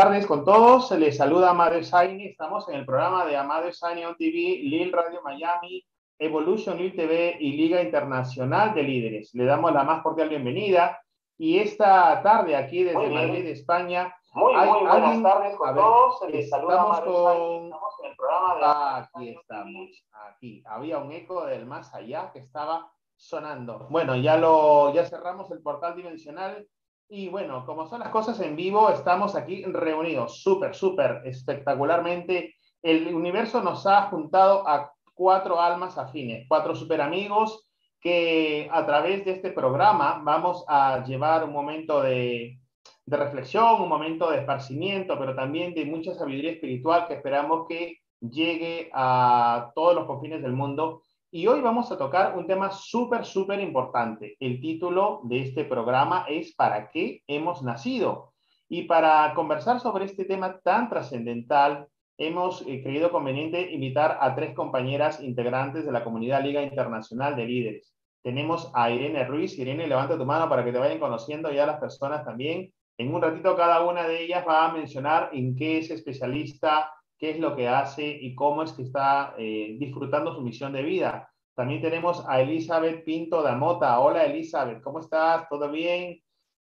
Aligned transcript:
Tardes 0.00 0.26
con 0.26 0.46
todos. 0.46 0.88
Se 0.88 0.98
les 0.98 1.18
saluda 1.18 1.50
Amado 1.50 1.82
Saini. 1.82 2.24
Estamos 2.28 2.66
en 2.70 2.76
el 2.76 2.86
programa 2.86 3.26
de 3.26 3.36
Amado 3.36 3.70
Saini 3.70 4.02
on 4.06 4.16
TV, 4.16 4.58
Lil 4.62 4.90
Radio 4.90 5.20
Miami, 5.22 5.84
Evolution 6.18 6.78
Lil 6.78 6.96
TV 6.96 7.36
y 7.38 7.52
Liga 7.52 7.82
Internacional 7.82 8.72
de 8.72 8.82
Líderes. 8.82 9.34
Le 9.34 9.44
damos 9.44 9.74
la 9.74 9.84
más 9.84 10.02
cordial 10.02 10.30
bienvenida. 10.30 10.98
Y 11.36 11.58
esta 11.58 12.22
tarde 12.22 12.56
aquí 12.56 12.82
desde 12.82 13.10
Madrid, 13.10 13.44
España, 13.48 14.14
muy, 14.32 14.54
hay 14.54 14.70
muy 14.70 14.78
buenas 14.80 15.02
alguien- 15.02 15.22
tardes 15.22 15.56
con 15.58 15.74
ver, 15.74 15.84
todos. 15.84 16.18
Se 16.20 16.30
les 16.30 16.48
saluda 16.48 16.74
estamos 16.76 17.00
con-. 17.00 17.64
Estamos 17.64 17.94
en 18.02 18.10
el 18.10 18.16
programa 18.16 18.54
de 18.54 19.02
Aquí 19.02 19.28
estamos, 19.38 20.04
aquí. 20.30 20.62
Había 20.64 20.96
un 20.96 21.12
eco 21.12 21.44
del 21.44 21.66
más 21.66 21.94
allá 21.94 22.30
que 22.32 22.38
estaba 22.38 22.90
sonando. 23.16 23.86
Bueno, 23.90 24.16
ya 24.16 24.38
lo, 24.38 24.94
ya 24.94 25.04
cerramos 25.04 25.50
el 25.50 25.60
portal 25.60 25.94
dimensional 25.94 26.66
y 27.10 27.28
bueno, 27.28 27.66
como 27.66 27.88
son 27.88 28.00
las 28.00 28.10
cosas 28.10 28.38
en 28.40 28.54
vivo, 28.54 28.88
estamos 28.88 29.34
aquí 29.34 29.64
reunidos, 29.64 30.40
súper, 30.42 30.76
súper 30.76 31.22
espectacularmente. 31.24 32.54
El 32.80 33.12
universo 33.12 33.60
nos 33.62 33.84
ha 33.86 34.02
juntado 34.02 34.66
a 34.66 34.92
cuatro 35.12 35.60
almas 35.60 35.98
afines, 35.98 36.46
cuatro 36.48 36.74
super 36.74 37.00
amigos 37.00 37.68
que 38.00 38.68
a 38.72 38.86
través 38.86 39.24
de 39.24 39.32
este 39.32 39.50
programa 39.50 40.22
vamos 40.22 40.64
a 40.68 41.04
llevar 41.04 41.44
un 41.44 41.52
momento 41.52 42.00
de, 42.00 42.60
de 43.04 43.16
reflexión, 43.16 43.82
un 43.82 43.88
momento 43.88 44.30
de 44.30 44.38
esparcimiento, 44.38 45.18
pero 45.18 45.34
también 45.34 45.74
de 45.74 45.84
mucha 45.84 46.14
sabiduría 46.14 46.52
espiritual 46.52 47.08
que 47.08 47.14
esperamos 47.14 47.66
que 47.68 47.98
llegue 48.20 48.88
a 48.92 49.72
todos 49.74 49.96
los 49.96 50.06
confines 50.06 50.42
del 50.42 50.52
mundo. 50.52 51.02
Y 51.32 51.46
hoy 51.46 51.60
vamos 51.60 51.92
a 51.92 51.96
tocar 51.96 52.36
un 52.36 52.48
tema 52.48 52.72
súper, 52.72 53.24
súper 53.24 53.60
importante. 53.60 54.36
El 54.40 54.60
título 54.60 55.20
de 55.22 55.42
este 55.42 55.64
programa 55.64 56.24
es 56.28 56.56
¿Para 56.56 56.90
qué 56.90 57.22
hemos 57.28 57.62
nacido? 57.62 58.32
Y 58.68 58.82
para 58.82 59.32
conversar 59.34 59.78
sobre 59.78 60.06
este 60.06 60.24
tema 60.24 60.58
tan 60.58 60.88
trascendental, 60.88 61.86
hemos 62.18 62.62
eh, 62.66 62.82
creído 62.82 63.12
conveniente 63.12 63.70
invitar 63.70 64.18
a 64.20 64.34
tres 64.34 64.56
compañeras 64.56 65.22
integrantes 65.22 65.86
de 65.86 65.92
la 65.92 66.02
comunidad 66.02 66.42
Liga 66.42 66.64
Internacional 66.64 67.36
de 67.36 67.46
Líderes. 67.46 67.94
Tenemos 68.24 68.68
a 68.74 68.90
Irene 68.90 69.24
Ruiz. 69.24 69.56
Irene, 69.56 69.86
levanta 69.86 70.18
tu 70.18 70.26
mano 70.26 70.48
para 70.48 70.64
que 70.64 70.72
te 70.72 70.78
vayan 70.78 70.98
conociendo 70.98 71.52
ya 71.52 71.64
las 71.64 71.78
personas 71.78 72.24
también. 72.24 72.72
En 72.98 73.14
un 73.14 73.22
ratito 73.22 73.54
cada 73.54 73.86
una 73.86 74.02
de 74.08 74.24
ellas 74.24 74.44
va 74.46 74.66
a 74.66 74.72
mencionar 74.72 75.30
en 75.32 75.54
qué 75.54 75.78
es 75.78 75.92
especialista, 75.92 76.92
qué 77.20 77.30
es 77.32 77.38
lo 77.38 77.54
que 77.54 77.68
hace 77.68 78.08
y 78.08 78.34
cómo 78.34 78.62
es 78.62 78.72
que 78.72 78.82
está 78.82 79.34
eh, 79.38 79.76
disfrutando 79.78 80.34
su 80.34 80.40
misión 80.40 80.72
de 80.72 80.82
vida. 80.82 81.30
También 81.54 81.82
tenemos 81.82 82.24
a 82.26 82.40
Elizabeth 82.40 83.04
Pinto 83.04 83.42
Damota. 83.42 84.00
Hola 84.00 84.24
Elizabeth, 84.24 84.82
¿cómo 84.82 85.00
estás? 85.00 85.46
¿Todo 85.50 85.70
bien? 85.70 86.18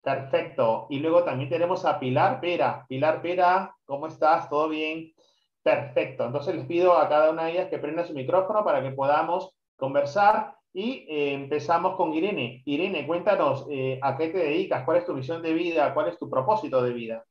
Perfecto. 0.03 0.87
Y 0.91 0.99
luego 1.01 1.25
también 1.25 1.49
tenemos 1.49 1.87
a 1.87 1.99
Pilar 1.99 2.41
Pera. 2.41 2.85
Pilar 2.87 3.23
Pera, 3.23 3.75
¿cómo 3.87 4.07
estás? 4.07 4.51
¿Todo 4.51 4.69
bien? 4.69 5.15
Perfecto. 5.63 6.27
Entonces 6.27 6.55
les 6.55 6.67
pido 6.67 6.93
a 6.99 7.09
cada 7.09 7.31
una 7.31 7.47
de 7.47 7.53
ellas 7.53 7.71
que 7.71 7.79
prenda 7.79 8.05
su 8.05 8.13
micrófono 8.13 8.63
para 8.63 8.83
que 8.83 8.91
podamos 8.91 9.57
conversar 9.77 10.55
y 10.75 11.07
eh, 11.09 11.33
empezamos 11.33 11.97
con 11.97 12.13
Irene. 12.13 12.63
Irene, 12.67 13.07
cuéntanos 13.07 13.67
eh, 13.71 13.99
a 14.03 14.19
qué 14.19 14.29
te 14.29 14.39
dedicas, 14.39 14.85
cuál 14.85 14.99
es 14.99 15.07
tu 15.07 15.15
misión 15.15 15.41
de 15.41 15.55
vida, 15.55 15.95
cuál 15.95 16.09
es 16.09 16.19
tu 16.19 16.29
propósito 16.29 16.83
de 16.83 16.93
vida. 16.93 17.25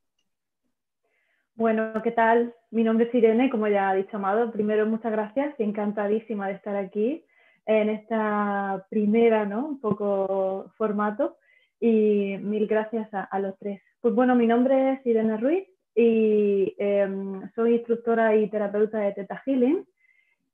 Bueno, 1.56 1.92
¿qué 2.02 2.10
tal? 2.10 2.52
Mi 2.72 2.82
nombre 2.82 3.06
es 3.06 3.14
Irene, 3.14 3.48
como 3.48 3.68
ya 3.68 3.90
ha 3.90 3.94
dicho 3.94 4.16
Amado. 4.16 4.50
Primero, 4.50 4.86
muchas 4.86 5.12
gracias 5.12 5.54
encantadísima 5.58 6.48
de 6.48 6.54
estar 6.54 6.74
aquí 6.74 7.24
en 7.64 7.90
esta 7.90 8.84
primera, 8.90 9.44
¿no? 9.44 9.64
Un 9.64 9.80
poco 9.80 10.72
formato. 10.76 11.36
Y 11.78 12.38
mil 12.40 12.66
gracias 12.66 13.08
a, 13.12 13.38
los 13.38 13.56
tres. 13.60 13.80
Pues 14.00 14.14
bueno, 14.16 14.34
mi 14.34 14.48
nombre 14.48 14.94
es 14.94 15.06
Irene 15.06 15.36
Ruiz 15.36 15.68
y 15.94 16.74
eh, 16.76 17.08
soy 17.54 17.74
instructora 17.76 18.34
y 18.34 18.50
terapeuta 18.50 18.98
de 18.98 19.12
Teta 19.12 19.40
Healing. 19.46 19.86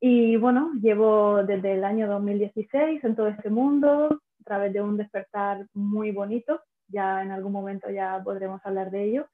Y 0.00 0.36
bueno, 0.36 0.72
llevo 0.82 1.42
desde 1.44 1.72
el 1.74 1.84
año 1.84 2.08
2016 2.08 3.02
en 3.04 3.16
todo 3.16 3.28
este 3.28 3.48
mundo, 3.48 4.20
a 4.40 4.44
través 4.44 4.74
de 4.74 4.82
un 4.82 4.98
despertar 4.98 5.66
muy 5.72 6.10
bonito. 6.10 6.60
Ya 6.88 7.22
en 7.22 7.30
algún 7.30 7.52
momento 7.52 7.88
ya 7.88 8.20
podremos 8.22 8.60
hablar 8.66 8.90
de 8.90 9.04
ello. 9.04 9.26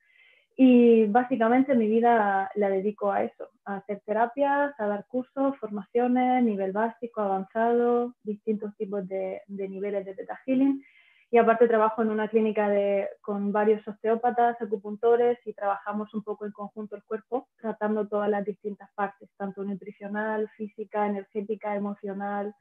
Y 0.58 1.04
básicamente 1.04 1.74
mi 1.74 1.86
vida 1.86 2.50
la 2.54 2.70
dedico 2.70 3.12
a 3.12 3.22
eso, 3.22 3.50
a 3.66 3.76
hacer 3.76 4.00
terapias, 4.06 4.72
a 4.80 4.86
dar 4.86 5.06
cursos, 5.06 5.54
formaciones, 5.58 6.42
nivel 6.42 6.72
básico, 6.72 7.20
avanzado, 7.20 8.14
distintos 8.22 8.74
tipos 8.76 9.06
de, 9.06 9.42
niveles 9.48 10.06
de 10.06 10.14
Theta 10.14 10.40
Healing. 10.46 10.82
Y 11.30 11.36
aparte 11.36 11.68
trabajo 11.68 12.00
en 12.00 12.08
una 12.08 12.28
clínica 12.28 12.70
de, 12.70 13.06
con 13.20 13.52
varios 13.52 13.86
osteópatas, 13.86 14.56
acupuntores 14.62 15.38
y 15.44 15.52
trabajamos 15.52 16.14
un 16.14 16.22
poco 16.22 16.46
en 16.46 16.52
conjunto 16.52 16.96
el 16.96 17.04
cuerpo, 17.04 17.48
tratando 17.60 18.08
todas 18.08 18.30
las 18.30 18.44
distintas 18.44 18.88
partes, 18.94 19.28
tanto 19.36 19.62
nutricional, 19.62 20.48
física, 20.56 21.06
energética, 21.06 21.76
emocional. 21.76 22.54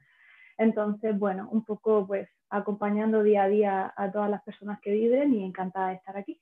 Entonces, 0.58 1.18
bueno, 1.18 1.48
un 1.50 1.64
poco 1.64 2.06
pues 2.06 2.28
acompañando 2.50 3.22
día 3.22 3.44
a 3.44 3.48
día 3.48 3.94
a 3.96 4.12
todas 4.12 4.28
las 4.28 4.42
personas 4.42 4.80
que 4.82 4.90
viven 4.90 5.32
y 5.32 5.44
encantada 5.44 5.88
de 5.88 5.94
estar 5.94 6.16
aquí. 6.18 6.38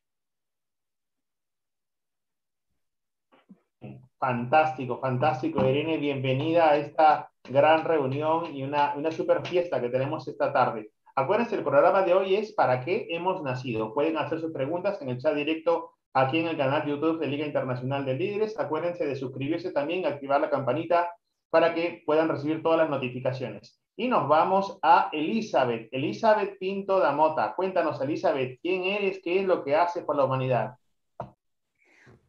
Fantástico, 4.26 5.00
fantástico, 5.00 5.68
Irene. 5.68 5.98
Bienvenida 5.98 6.70
a 6.70 6.76
esta 6.78 7.30
gran 7.46 7.84
reunión 7.84 8.56
y 8.56 8.62
una, 8.62 8.94
una 8.96 9.10
super 9.10 9.46
fiesta 9.46 9.82
que 9.82 9.90
tenemos 9.90 10.26
esta 10.26 10.50
tarde. 10.50 10.92
Acuérdense, 11.14 11.56
el 11.56 11.62
programa 11.62 12.00
de 12.00 12.14
hoy 12.14 12.34
es 12.34 12.54
¿Para 12.54 12.80
qué 12.80 13.06
hemos 13.10 13.42
nacido? 13.42 13.92
Pueden 13.92 14.16
hacer 14.16 14.40
sus 14.40 14.50
preguntas 14.50 15.02
en 15.02 15.10
el 15.10 15.18
chat 15.18 15.34
directo 15.34 15.90
aquí 16.14 16.38
en 16.38 16.46
el 16.46 16.56
canal 16.56 16.86
de 16.86 16.92
YouTube 16.92 17.20
de 17.20 17.26
Liga 17.26 17.44
Internacional 17.44 18.06
de 18.06 18.14
Líderes. 18.14 18.58
Acuérdense 18.58 19.04
de 19.04 19.14
suscribirse 19.14 19.72
también, 19.72 20.06
activar 20.06 20.40
la 20.40 20.48
campanita 20.48 21.10
para 21.50 21.74
que 21.74 22.02
puedan 22.06 22.30
recibir 22.30 22.62
todas 22.62 22.78
las 22.78 22.88
notificaciones. 22.88 23.78
Y 23.94 24.08
nos 24.08 24.26
vamos 24.26 24.78
a 24.80 25.10
Elizabeth. 25.12 25.90
Elizabeth 25.92 26.58
Pinto 26.58 26.98
Damota. 26.98 27.54
Cuéntanos, 27.54 28.00
Elizabeth, 28.00 28.58
¿quién 28.62 28.84
eres? 28.84 29.20
¿Qué 29.22 29.40
es 29.40 29.44
lo 29.44 29.62
que 29.62 29.76
haces 29.76 30.02
por 30.02 30.16
la 30.16 30.24
humanidad? 30.24 30.76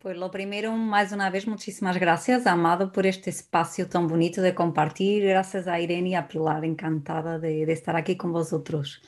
Pues 0.06 0.18
lo 0.18 0.30
primero, 0.30 0.72
más 0.72 1.12
una 1.14 1.32
vez, 1.32 1.48
muchísimas 1.48 1.98
gracias, 1.98 2.46
Amado, 2.46 2.92
por 2.92 3.08
este 3.08 3.32
espacio 3.32 3.90
tan 3.90 4.08
bonito 4.08 4.40
de 4.40 4.54
compartir. 4.54 5.24
Gracias 5.24 5.66
a 5.66 5.80
Irene 5.80 6.10
y 6.10 6.14
a 6.14 6.28
Pilar, 6.28 6.64
encantada 6.64 7.40
de, 7.40 7.66
de 7.66 7.74
estar 7.74 7.96
aquí 7.96 8.16
con 8.16 8.32
vosotros. 8.32 9.02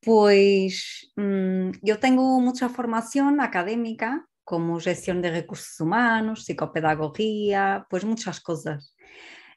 Pues 0.00 1.12
mmm, 1.14 1.70
yo 1.82 2.00
tengo 2.00 2.40
mucha 2.40 2.68
formación 2.68 3.40
académica, 3.40 4.26
como 4.42 4.80
gestión 4.80 5.22
de 5.22 5.30
recursos 5.30 5.78
humanos, 5.78 6.44
psicopedagogía, 6.46 7.86
pues 7.88 8.04
muchas 8.04 8.40
cosas. 8.40 8.96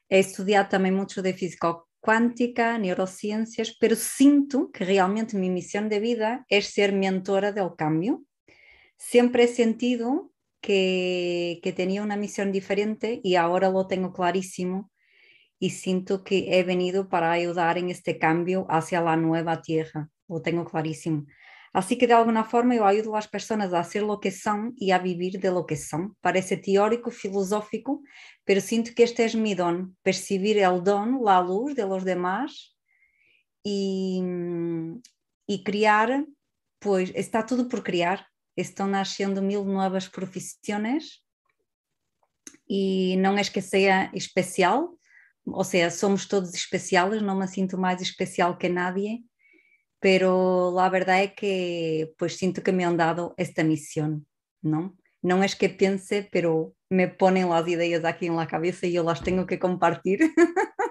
He 0.08 0.20
estudiado 0.20 0.68
también 0.68 0.94
mucho 0.94 1.22
de 1.22 1.34
física 1.34 1.78
cuántica, 1.98 2.78
neurociencias, 2.78 3.76
pero 3.80 3.96
siento 3.96 4.70
que 4.70 4.84
realmente 4.84 5.36
mi 5.36 5.50
misión 5.50 5.88
de 5.88 5.98
vida 5.98 6.46
es 6.48 6.66
ser 6.66 6.92
mentora 6.92 7.50
del 7.50 7.70
cambio. 7.76 8.22
Siempre 8.96 9.42
he 9.42 9.48
sentido 9.48 10.31
que, 10.62 11.60
que, 11.62 11.72
tenía 11.72 12.02
una 12.02 12.16
misión 12.16 12.52
diferente 12.52 13.20
y 13.22 13.34
ahora 13.34 13.68
lo 13.68 13.86
tengo 13.86 14.12
clarísimo 14.12 14.90
y 15.58 15.70
siento 15.70 16.24
que 16.24 16.58
he 16.58 16.64
venido 16.64 17.08
para 17.10 17.32
ayudar 17.32 17.76
en 17.76 17.90
este 17.90 18.18
cambio 18.18 18.66
hacia 18.70 19.02
la 19.02 19.16
nueva 19.16 19.60
tierra, 19.60 20.08
lo 20.28 20.40
tengo 20.40 20.64
clarísimo. 20.64 21.26
Así 21.74 21.98
que 21.98 22.06
de 22.06 22.14
alguna 22.14 22.44
forma 22.44 22.74
yo 22.74 22.86
ayudo 22.86 23.12
a 23.12 23.18
las 23.18 23.28
personas 23.28 23.72
a 23.72 23.80
hacer 23.80 24.02
lo 24.02 24.20
que 24.20 24.30
son 24.30 24.74
y 24.76 24.90
a 24.90 24.98
vivir 24.98 25.40
de 25.40 25.50
lo 25.50 25.66
que 25.66 25.76
son. 25.76 26.16
Parece 26.20 26.56
teórico, 26.56 27.10
filosófico, 27.10 28.02
pero 28.44 28.60
siento 28.60 28.92
que 28.94 29.04
este 29.04 29.24
es 29.24 29.34
mi 29.34 29.54
don, 29.54 29.96
percibir 30.02 30.58
el 30.58 30.82
don, 30.82 31.20
la 31.24 31.40
luz 31.40 31.74
de 31.74 31.86
los 31.86 32.04
demás 32.04 32.76
y, 33.62 34.22
y 35.46 35.64
crear 35.64 36.26
Pois 36.82 37.12
está 37.14 37.46
tudo 37.46 37.68
por 37.68 37.84
criar, 37.84 38.26
estão 38.56 38.86
nascendo 38.86 39.42
mil 39.42 39.64
novas 39.64 40.08
profissões 40.08 41.22
e 42.68 43.16
não 43.18 43.36
é 43.36 43.44
que 43.44 43.60
seja 43.60 44.10
especial, 44.14 44.96
ou 45.44 45.64
seja, 45.64 45.90
somos 45.90 46.26
todos 46.26 46.54
especiais, 46.54 47.22
não 47.22 47.38
me 47.38 47.46
sinto 47.48 47.76
mais 47.76 48.00
especial 48.00 48.56
que 48.56 48.68
nadie, 48.68 49.22
pero 50.00 50.70
la 50.70 50.88
verdad 50.88 51.22
es 51.22 51.32
que 51.34 52.12
pues 52.18 52.36
siento 52.36 52.62
que 52.62 52.72
me 52.72 52.84
han 52.84 52.96
dado 52.96 53.34
esta 53.36 53.62
misión, 53.62 54.26
¿no? 54.62 54.96
No 55.22 55.44
es 55.44 55.54
que 55.54 55.68
piense, 55.68 56.28
pero 56.32 56.74
me 56.90 57.08
ponen 57.08 57.48
las 57.48 57.66
ideas 57.68 58.04
aquí 58.04 58.26
en 58.26 58.36
la 58.36 58.48
cabeza 58.48 58.86
y 58.86 58.92
yo 58.92 59.04
las 59.04 59.22
tengo 59.22 59.46
que 59.46 59.58
compartir. 59.58 60.20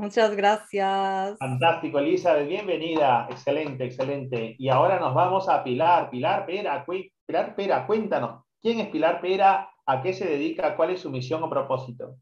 Muchas 0.00 0.34
gracias. 0.34 1.36
Fantástico, 1.38 1.98
Elizabeth, 1.98 2.48
bienvenida. 2.48 3.28
Excelente, 3.30 3.84
excelente. 3.84 4.56
Y 4.58 4.70
ahora 4.70 4.98
nos 4.98 5.12
vamos 5.12 5.46
a 5.46 5.62
Pilar. 5.62 6.08
Pilar 6.08 6.46
Pera, 6.46 6.86
Pilar 7.26 7.54
Pera, 7.54 7.86
cuéntanos, 7.86 8.46
¿quién 8.62 8.80
es 8.80 8.88
Pilar 8.88 9.20
Pera? 9.20 9.68
¿A 9.84 10.00
qué 10.00 10.14
se 10.14 10.26
dedica? 10.26 10.74
¿Cuál 10.74 10.92
es 10.92 11.00
su 11.00 11.10
misión 11.10 11.42
o 11.42 11.50
propósito? 11.50 12.16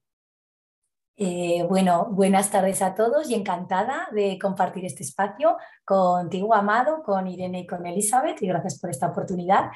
Eh, 1.20 1.66
bueno, 1.68 2.06
buenas 2.12 2.48
tardes 2.48 2.80
a 2.80 2.94
todos 2.94 3.28
y 3.28 3.34
encantada 3.34 4.08
de 4.12 4.38
compartir 4.38 4.84
este 4.84 5.02
espacio 5.02 5.56
contigo, 5.84 6.54
Amado, 6.54 7.02
con 7.02 7.26
Irene 7.26 7.60
y 7.60 7.66
con 7.66 7.84
Elizabeth, 7.84 8.40
y 8.40 8.46
gracias 8.46 8.78
por 8.78 8.88
esta 8.88 9.08
oportunidad. 9.08 9.70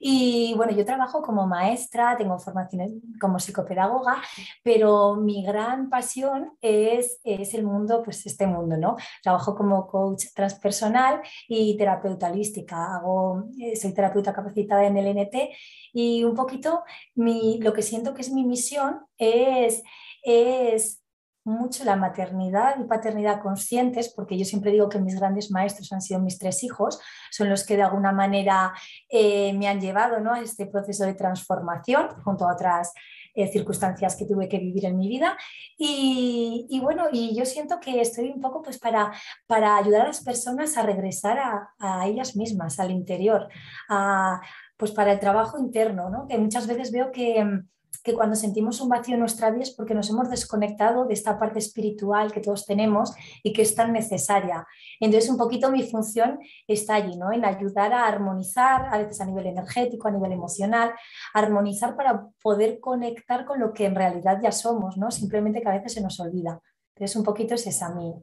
Y 0.00 0.54
bueno, 0.56 0.72
yo 0.72 0.86
trabajo 0.86 1.20
como 1.20 1.46
maestra, 1.46 2.16
tengo 2.16 2.38
formación 2.38 3.02
como 3.20 3.38
psicopedagoga, 3.38 4.22
pero 4.62 5.16
mi 5.16 5.44
gran 5.44 5.90
pasión 5.90 6.56
es, 6.62 7.20
es 7.24 7.52
el 7.52 7.64
mundo, 7.64 8.02
pues 8.02 8.24
este 8.24 8.46
mundo, 8.46 8.78
¿no? 8.78 8.96
Trabajo 9.22 9.54
como 9.54 9.86
coach 9.88 10.28
transpersonal 10.34 11.20
y 11.46 11.76
terapeuta 11.76 12.30
holística, 12.30 12.96
hago, 12.96 13.44
eh, 13.60 13.76
soy 13.76 13.92
terapeuta 13.92 14.32
capacitada 14.32 14.86
en 14.86 14.96
el 14.96 15.14
NT 15.14 15.50
y 15.92 16.24
un 16.24 16.34
poquito 16.34 16.84
mi, 17.16 17.58
lo 17.60 17.74
que 17.74 17.82
siento 17.82 18.14
que 18.14 18.22
es 18.22 18.32
mi 18.32 18.44
misión 18.44 19.00
es 19.18 19.82
es 20.26 21.02
mucho 21.46 21.84
la 21.84 21.94
maternidad 21.94 22.76
y 22.80 22.84
paternidad 22.84 23.40
conscientes, 23.40 24.12
porque 24.12 24.36
yo 24.36 24.44
siempre 24.44 24.72
digo 24.72 24.88
que 24.88 24.98
mis 24.98 25.14
grandes 25.14 25.50
maestros 25.52 25.92
han 25.92 26.02
sido 26.02 26.20
mis 26.20 26.38
tres 26.38 26.64
hijos, 26.64 27.00
son 27.30 27.48
los 27.48 27.64
que 27.64 27.76
de 27.76 27.84
alguna 27.84 28.10
manera 28.10 28.74
eh, 29.08 29.52
me 29.52 29.68
han 29.68 29.80
llevado 29.80 30.18
¿no? 30.18 30.34
a 30.34 30.40
este 30.40 30.66
proceso 30.66 31.04
de 31.04 31.14
transformación 31.14 32.08
junto 32.24 32.48
a 32.48 32.52
otras 32.52 32.92
eh, 33.36 33.46
circunstancias 33.46 34.16
que 34.16 34.24
tuve 34.24 34.48
que 34.48 34.58
vivir 34.58 34.86
en 34.86 34.96
mi 34.96 35.08
vida. 35.08 35.38
Y, 35.78 36.80
bueno, 36.82 37.04
y 37.12 37.36
yo 37.36 37.44
siento 37.44 37.78
que 37.78 38.00
estoy 38.00 38.30
un 38.30 38.40
poco 38.40 38.62
pues 38.62 38.78
para, 38.78 39.12
para 39.46 39.76
ayudar 39.76 40.02
a 40.02 40.06
las 40.08 40.24
personas 40.24 40.76
a 40.76 40.82
regresar 40.82 41.38
a, 41.38 41.74
a 41.78 42.08
ellas 42.08 42.34
mismas, 42.34 42.80
al 42.80 42.90
interior, 42.90 43.48
a, 43.88 44.40
pues 44.76 44.90
para 44.90 45.12
el 45.12 45.20
trabajo 45.20 45.58
interno, 45.58 46.10
¿no? 46.10 46.26
que 46.26 46.38
muchas 46.38 46.66
veces 46.66 46.90
veo 46.90 47.12
que 47.12 47.62
que 48.06 48.14
cuando 48.14 48.36
sentimos 48.36 48.80
un 48.80 48.88
vacío 48.88 49.14
en 49.14 49.20
nuestra 49.20 49.50
vida 49.50 49.64
es 49.64 49.72
porque 49.72 49.94
nos 49.94 50.08
hemos 50.10 50.30
desconectado 50.30 51.06
de 51.06 51.14
esta 51.14 51.38
parte 51.38 51.58
espiritual 51.58 52.30
que 52.30 52.40
todos 52.40 52.64
tenemos 52.64 53.12
y 53.42 53.52
que 53.52 53.62
es 53.62 53.74
tan 53.74 53.92
necesaria. 53.92 54.64
Entonces, 55.00 55.28
un 55.28 55.36
poquito 55.36 55.72
mi 55.72 55.82
función 55.82 56.38
está 56.68 56.94
allí, 56.94 57.16
¿no? 57.16 57.32
En 57.32 57.44
ayudar 57.44 57.92
a 57.92 58.06
armonizar, 58.06 58.94
a 58.94 58.98
veces 58.98 59.20
a 59.20 59.26
nivel 59.26 59.46
energético, 59.46 60.06
a 60.06 60.12
nivel 60.12 60.30
emocional, 60.30 60.92
armonizar 61.34 61.96
para 61.96 62.28
poder 62.40 62.78
conectar 62.78 63.44
con 63.44 63.58
lo 63.58 63.72
que 63.72 63.86
en 63.86 63.96
realidad 63.96 64.38
ya 64.40 64.52
somos, 64.52 64.96
¿no? 64.96 65.10
Simplemente 65.10 65.60
que 65.60 65.68
a 65.68 65.76
veces 65.76 65.94
se 65.94 66.00
nos 66.00 66.20
olvida. 66.20 66.60
Entonces, 66.94 67.16
un 67.16 67.24
poquito 67.24 67.54
es 67.54 67.66
esa 67.66 67.92
mi, 67.92 68.14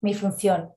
mi 0.00 0.14
función. 0.14 0.72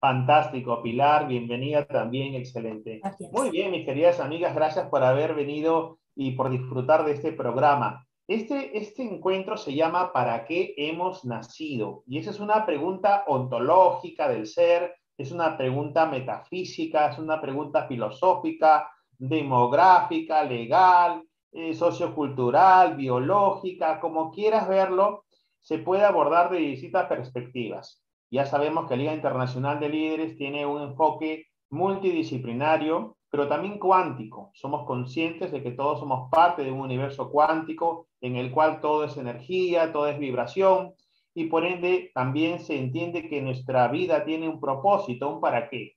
Fantástico, 0.00 0.82
Pilar, 0.82 1.28
bienvenida 1.28 1.86
también, 1.86 2.34
excelente. 2.34 3.00
Muy 3.30 3.50
bien, 3.50 3.70
mis 3.70 3.86
queridas 3.86 4.18
amigas, 4.18 4.52
gracias 4.54 4.88
por 4.88 5.04
haber 5.04 5.34
venido 5.34 6.00
y 6.14 6.32
por 6.32 6.50
disfrutar 6.50 7.04
de 7.04 7.12
este 7.12 7.32
programa. 7.32 8.06
Este, 8.28 8.78
este 8.78 9.02
encuentro 9.02 9.56
se 9.56 9.74
llama 9.74 10.12
¿Para 10.12 10.44
qué 10.44 10.74
hemos 10.76 11.24
nacido? 11.24 12.02
Y 12.06 12.18
esa 12.18 12.30
es 12.30 12.40
una 12.40 12.64
pregunta 12.64 13.24
ontológica 13.26 14.28
del 14.28 14.46
ser, 14.46 14.94
es 15.18 15.32
una 15.32 15.56
pregunta 15.56 16.06
metafísica, 16.06 17.10
es 17.10 17.18
una 17.18 17.40
pregunta 17.40 17.86
filosófica, 17.86 18.88
demográfica, 19.18 20.44
legal, 20.44 21.22
eh, 21.52 21.74
sociocultural, 21.74 22.96
biológica, 22.96 24.00
como 24.00 24.30
quieras 24.30 24.68
verlo, 24.68 25.24
se 25.60 25.78
puede 25.78 26.04
abordar 26.04 26.50
de 26.50 26.58
distintas 26.58 27.06
perspectivas. 27.06 28.02
Ya 28.30 28.46
sabemos 28.46 28.88
que 28.88 28.96
la 28.96 29.02
Liga 29.02 29.14
Internacional 29.14 29.78
de 29.78 29.90
Líderes 29.90 30.36
tiene 30.36 30.64
un 30.64 30.80
enfoque 30.80 31.46
multidisciplinario 31.70 33.16
pero 33.32 33.48
también 33.48 33.78
cuántico. 33.78 34.50
Somos 34.52 34.84
conscientes 34.84 35.50
de 35.50 35.62
que 35.62 35.70
todos 35.70 36.00
somos 36.00 36.28
parte 36.30 36.62
de 36.62 36.70
un 36.70 36.80
universo 36.80 37.30
cuántico 37.30 38.08
en 38.20 38.36
el 38.36 38.50
cual 38.50 38.82
todo 38.82 39.04
es 39.04 39.16
energía, 39.16 39.90
todo 39.90 40.06
es 40.06 40.18
vibración, 40.18 40.92
y 41.32 41.44
por 41.44 41.64
ende 41.64 42.10
también 42.12 42.60
se 42.60 42.78
entiende 42.78 43.30
que 43.30 43.40
nuestra 43.40 43.88
vida 43.88 44.26
tiene 44.26 44.50
un 44.50 44.60
propósito, 44.60 45.34
un 45.34 45.40
para 45.40 45.70
qué. 45.70 45.94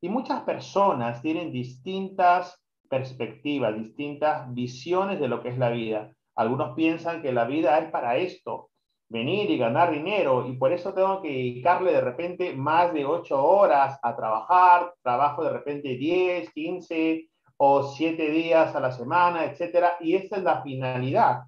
Y 0.00 0.08
muchas 0.08 0.40
personas 0.44 1.20
tienen 1.20 1.52
distintas 1.52 2.58
perspectivas, 2.88 3.76
distintas 3.76 4.50
visiones 4.54 5.20
de 5.20 5.28
lo 5.28 5.42
que 5.42 5.50
es 5.50 5.58
la 5.58 5.68
vida. 5.68 6.10
Algunos 6.34 6.74
piensan 6.74 7.20
que 7.20 7.34
la 7.34 7.44
vida 7.44 7.78
es 7.80 7.90
para 7.90 8.16
esto, 8.16 8.70
venir 9.08 9.50
y 9.50 9.58
ganar 9.58 9.90
dinero 9.90 10.46
y 10.46 10.56
por 10.56 10.72
eso 10.72 10.92
tengo 10.92 11.22
que 11.22 11.28
dedicarle 11.28 11.92
de 11.92 12.00
repente 12.00 12.54
más 12.54 12.92
de 12.92 13.06
ocho 13.06 13.42
horas 13.42 13.98
a 14.02 14.14
trabajar, 14.14 14.92
trabajo 15.02 15.44
de 15.44 15.50
repente 15.50 15.96
10, 15.96 16.50
15 16.52 17.28
o 17.56 17.82
siete 17.82 18.30
días 18.30 18.74
a 18.76 18.80
la 18.80 18.92
semana, 18.92 19.44
etcétera, 19.44 19.96
y 20.00 20.14
esta 20.14 20.36
es 20.36 20.42
la 20.44 20.62
finalidad. 20.62 21.42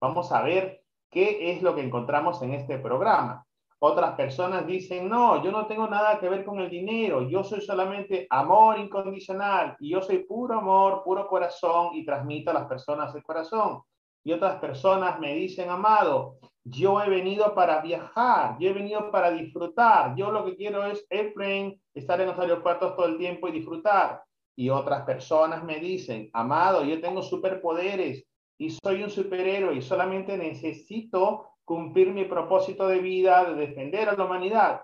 Vamos 0.00 0.30
a 0.32 0.42
ver 0.42 0.82
qué 1.10 1.52
es 1.52 1.62
lo 1.62 1.74
que 1.74 1.82
encontramos 1.82 2.42
en 2.42 2.52
este 2.52 2.78
programa. 2.78 3.44
Otras 3.78 4.14
personas 4.14 4.66
dicen, 4.66 5.08
no, 5.08 5.42
yo 5.42 5.52
no 5.52 5.66
tengo 5.66 5.86
nada 5.86 6.18
que 6.18 6.28
ver 6.28 6.44
con 6.44 6.58
el 6.58 6.70
dinero, 6.70 7.28
yo 7.28 7.44
soy 7.44 7.60
solamente 7.60 8.26
amor 8.30 8.78
incondicional 8.78 9.76
y 9.78 9.90
yo 9.90 10.02
soy 10.02 10.24
puro 10.24 10.58
amor, 10.58 11.02
puro 11.04 11.26
corazón 11.26 11.90
y 11.94 12.04
transmito 12.04 12.50
a 12.50 12.54
las 12.54 12.66
personas 12.66 13.14
el 13.14 13.22
corazón. 13.22 13.82
Y 14.24 14.32
otras 14.32 14.56
personas 14.56 15.20
me 15.20 15.34
dicen, 15.34 15.68
amado, 15.68 16.38
yo 16.64 17.00
he 17.02 17.10
venido 17.10 17.54
para 17.54 17.82
viajar, 17.82 18.56
yo 18.58 18.70
he 18.70 18.72
venido 18.72 19.10
para 19.10 19.30
disfrutar, 19.30 20.14
yo 20.16 20.30
lo 20.30 20.46
que 20.46 20.56
quiero 20.56 20.84
es 20.86 21.06
airplane, 21.10 21.78
estar 21.92 22.20
en 22.20 22.28
los 22.28 22.38
aeropuertos 22.38 22.96
todo 22.96 23.06
el 23.06 23.18
tiempo 23.18 23.48
y 23.48 23.52
disfrutar. 23.52 24.22
Y 24.56 24.70
otras 24.70 25.04
personas 25.04 25.62
me 25.62 25.78
dicen, 25.78 26.30
amado, 26.32 26.84
yo 26.84 27.00
tengo 27.00 27.22
superpoderes 27.22 28.24
y 28.56 28.70
soy 28.70 29.02
un 29.02 29.10
superhéroe 29.10 29.74
y 29.74 29.82
solamente 29.82 30.38
necesito 30.38 31.48
cumplir 31.64 32.12
mi 32.12 32.24
propósito 32.24 32.88
de 32.88 32.98
vida 32.98 33.44
de 33.44 33.54
defender 33.54 34.08
a 34.08 34.14
la 34.14 34.24
humanidad. 34.24 34.82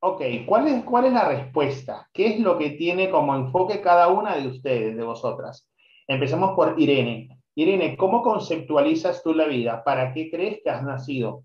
Ok, 0.00 0.22
¿cuál 0.46 0.68
es, 0.68 0.84
cuál 0.84 1.06
es 1.06 1.12
la 1.12 1.26
respuesta? 1.26 2.08
¿Qué 2.12 2.26
es 2.34 2.40
lo 2.40 2.58
que 2.58 2.70
tiene 2.70 3.10
como 3.10 3.34
enfoque 3.34 3.80
cada 3.80 4.08
una 4.08 4.36
de 4.36 4.46
ustedes, 4.46 4.96
de 4.96 5.02
vosotras? 5.02 5.68
Empecemos 6.06 6.54
por 6.54 6.78
Irene. 6.78 7.35
Irene, 7.58 7.96
¿cómo 7.96 8.20
conceptualizas 8.20 9.22
tú 9.22 9.32
la 9.32 9.46
vida? 9.46 9.82
¿Para 9.82 10.12
qué 10.12 10.30
crees 10.30 10.60
que 10.62 10.68
has 10.68 10.82
nacido? 10.82 11.42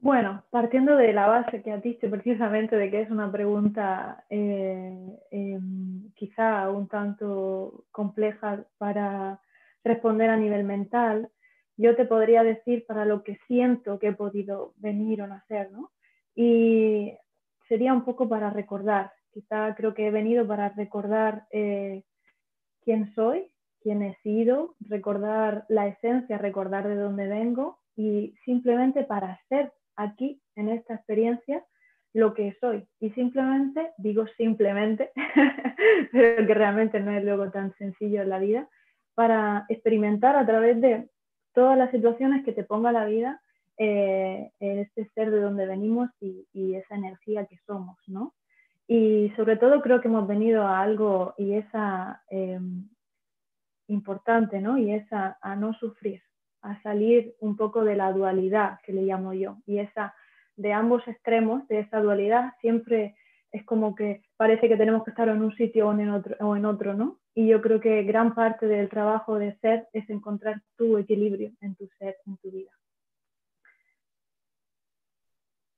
Bueno, 0.00 0.42
partiendo 0.50 0.96
de 0.96 1.12
la 1.12 1.28
base 1.28 1.62
que 1.62 1.70
has 1.70 1.82
dicho 1.84 2.10
precisamente 2.10 2.74
de 2.74 2.90
que 2.90 3.02
es 3.02 3.10
una 3.10 3.30
pregunta 3.30 4.24
eh, 4.28 4.92
em, 5.30 6.10
quizá 6.14 6.68
un 6.68 6.88
tanto 6.88 7.84
compleja 7.92 8.64
para 8.78 9.40
responder 9.84 10.30
a 10.30 10.36
nivel 10.36 10.64
mental, 10.64 11.30
yo 11.76 11.94
te 11.94 12.06
podría 12.06 12.42
decir 12.42 12.86
para 12.86 13.04
lo 13.04 13.22
que 13.22 13.38
siento 13.46 14.00
que 14.00 14.08
he 14.08 14.12
podido 14.14 14.72
venir 14.78 15.22
o 15.22 15.28
nacer, 15.28 15.70
¿no? 15.70 15.92
Y 16.34 17.12
sería 17.68 17.92
un 17.92 18.04
poco 18.04 18.28
para 18.28 18.50
recordar, 18.50 19.12
quizá 19.30 19.76
creo 19.76 19.94
que 19.94 20.08
he 20.08 20.10
venido 20.10 20.44
para 20.44 20.70
recordar 20.70 21.46
eh, 21.52 22.02
quién 22.84 23.14
soy, 23.14 23.50
quién 23.82 24.02
he 24.02 24.16
sido, 24.22 24.74
recordar 24.80 25.64
la 25.68 25.86
esencia, 25.88 26.38
recordar 26.38 26.88
de 26.88 26.96
dónde 26.96 27.26
vengo 27.26 27.78
y 27.96 28.34
simplemente 28.44 29.04
para 29.04 29.40
ser 29.48 29.72
aquí 29.96 30.40
en 30.56 30.68
esta 30.68 30.94
experiencia 30.94 31.64
lo 32.12 32.34
que 32.34 32.56
soy. 32.60 32.86
Y 32.98 33.10
simplemente, 33.10 33.92
digo 33.98 34.26
simplemente, 34.36 35.10
pero 36.12 36.46
que 36.46 36.54
realmente 36.54 37.00
no 37.00 37.12
es 37.12 37.24
luego 37.24 37.50
tan 37.50 37.74
sencillo 37.76 38.22
en 38.22 38.28
la 38.28 38.38
vida, 38.38 38.68
para 39.14 39.66
experimentar 39.68 40.36
a 40.36 40.46
través 40.46 40.80
de 40.80 41.08
todas 41.52 41.76
las 41.76 41.90
situaciones 41.90 42.44
que 42.44 42.52
te 42.52 42.64
ponga 42.64 42.92
la 42.92 43.04
vida 43.04 43.40
eh, 43.76 44.50
este 44.60 45.08
ser 45.14 45.30
de 45.30 45.40
donde 45.40 45.66
venimos 45.66 46.10
y, 46.20 46.46
y, 46.52 46.74
esa 46.74 46.96
energía 46.96 47.46
que 47.46 47.56
somos, 47.66 47.96
¿no? 48.06 48.34
Y 48.92 49.32
sobre 49.36 49.56
todo 49.56 49.82
creo 49.82 50.00
que 50.00 50.08
hemos 50.08 50.26
venido 50.26 50.66
a 50.66 50.80
algo 50.80 51.32
y 51.38 51.54
esa 51.54 52.24
em, 52.28 52.88
importante, 53.86 54.60
¿no? 54.60 54.78
Y 54.78 54.92
esa 54.92 55.38
a 55.40 55.54
no 55.54 55.74
sufrir, 55.74 56.20
a 56.60 56.82
salir 56.82 57.36
un 57.38 57.56
poco 57.56 57.84
de 57.84 57.94
la 57.94 58.12
dualidad 58.12 58.80
que 58.84 58.92
le 58.92 59.02
llamo 59.02 59.32
yo, 59.32 59.58
y 59.64 59.78
esa 59.78 60.12
de 60.56 60.72
ambos 60.72 61.06
extremos, 61.06 61.68
de 61.68 61.78
esa 61.78 62.00
dualidad, 62.00 62.54
siempre 62.60 63.14
es 63.52 63.64
como 63.64 63.94
que 63.94 64.22
parece 64.36 64.68
que 64.68 64.76
tenemos 64.76 65.04
que 65.04 65.10
estar 65.10 65.28
en 65.28 65.40
un 65.40 65.54
sitio 65.54 65.86
o 65.86 65.92
en 65.92 66.10
otro, 66.10 66.34
o 66.40 66.56
en 66.56 66.64
otro 66.64 66.92
¿no? 66.92 67.20
Y 67.32 67.46
yo 67.46 67.62
creo 67.62 67.78
que 67.78 68.02
gran 68.02 68.34
parte 68.34 68.66
del 68.66 68.88
trabajo 68.88 69.38
de 69.38 69.56
ser 69.60 69.86
es 69.92 70.10
encontrar 70.10 70.62
tu 70.76 70.98
equilibrio 70.98 71.52
en 71.60 71.76
tu 71.76 71.86
ser, 71.96 72.16
en 72.26 72.36
tu 72.38 72.50
vida. 72.50 72.72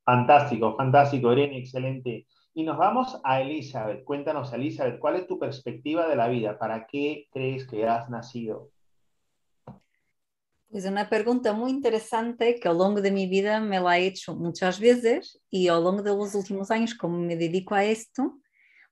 Fantástico, 0.02 0.76
fantástico, 0.78 1.31
Irene, 1.31 1.59
excelente. 1.59 2.26
Y 2.54 2.64
nos 2.64 2.76
vamos 2.76 3.18
a 3.25 3.40
Elizabeth. 3.40 4.04
Cuéntanos, 4.04 4.52
Elizabeth, 4.52 4.99
¿cuál 4.99 5.16
es 5.16 5.26
tu 5.26 5.38
perspectiva 5.38 6.06
de 6.06 6.16
la 6.16 6.28
vida? 6.28 6.59
¿Para 6.59 6.87
qué 6.87 7.26
crees 7.32 7.66
que 7.66 7.87
has 7.87 8.11
nacido? 8.11 8.71
Pues 10.71 10.85
una 10.85 11.09
pregunta 11.09 11.52
muy 11.52 11.71
interesante 11.71 12.59
que 12.61 12.68
a 12.68 12.73
lo 12.73 12.80
largo 12.80 13.00
de 13.00 13.11
mi 13.11 13.26
vida 13.26 13.61
me 13.61 13.80
la 13.80 13.99
he 13.99 14.06
hecho 14.06 14.35
muchas 14.35 14.80
veces 14.80 15.40
y 15.50 15.68
a 15.68 15.75
lo 15.75 15.85
largo 15.85 16.02
de 16.02 16.16
los 16.16 16.35
últimos 16.35 16.71
años, 16.71 16.94
como 16.94 17.18
me 17.18 17.37
dedico 17.37 17.75
a 17.75 17.85
esto, 17.85 18.38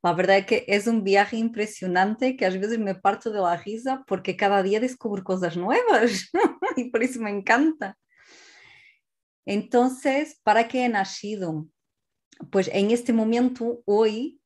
la 0.02 0.14
verdad 0.14 0.38
es 0.38 0.46
que 0.46 0.64
es 0.66 0.86
un 0.86 1.04
viaje 1.04 1.36
impresionante 1.36 2.36
que 2.36 2.46
a 2.46 2.50
veces 2.50 2.78
me 2.78 2.94
parto 2.94 3.30
de 3.30 3.40
la 3.40 3.56
risa 3.56 4.04
porque 4.06 4.36
cada 4.36 4.62
día 4.62 4.80
descubro 4.80 5.22
cosas 5.22 5.56
nuevas 5.56 6.30
y 6.76 6.90
por 6.90 7.02
eso 7.02 7.20
me 7.20 7.30
encanta. 7.30 7.98
Entonces, 9.44 10.40
¿para 10.42 10.68
qué 10.68 10.84
he 10.84 10.88
nacido? 10.88 11.66
Pues 12.48 12.70
en 12.72 12.90
este 12.90 13.12
momento, 13.12 13.82
hoy, 13.84 14.40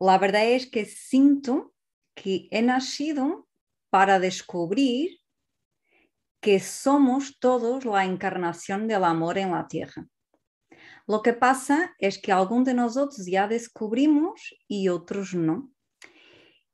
la 0.00 0.18
verdad 0.18 0.46
es 0.46 0.70
que 0.70 0.84
siento 0.86 1.74
que 2.14 2.48
he 2.50 2.62
nacido 2.62 3.48
para 3.90 4.18
descubrir 4.18 5.20
que 6.40 6.58
somos 6.60 7.38
todos 7.38 7.84
la 7.84 8.04
encarnación 8.04 8.88
del 8.88 9.04
amor 9.04 9.38
en 9.38 9.52
la 9.52 9.68
tierra. 9.68 10.08
Lo 11.06 11.22
que 11.22 11.34
pasa 11.34 11.94
es 11.98 12.18
que 12.18 12.32
algunos 12.32 12.64
de 12.64 12.74
nosotros 12.74 13.26
ya 13.26 13.46
descubrimos 13.46 14.54
y 14.66 14.88
otros 14.88 15.34
no. 15.34 15.70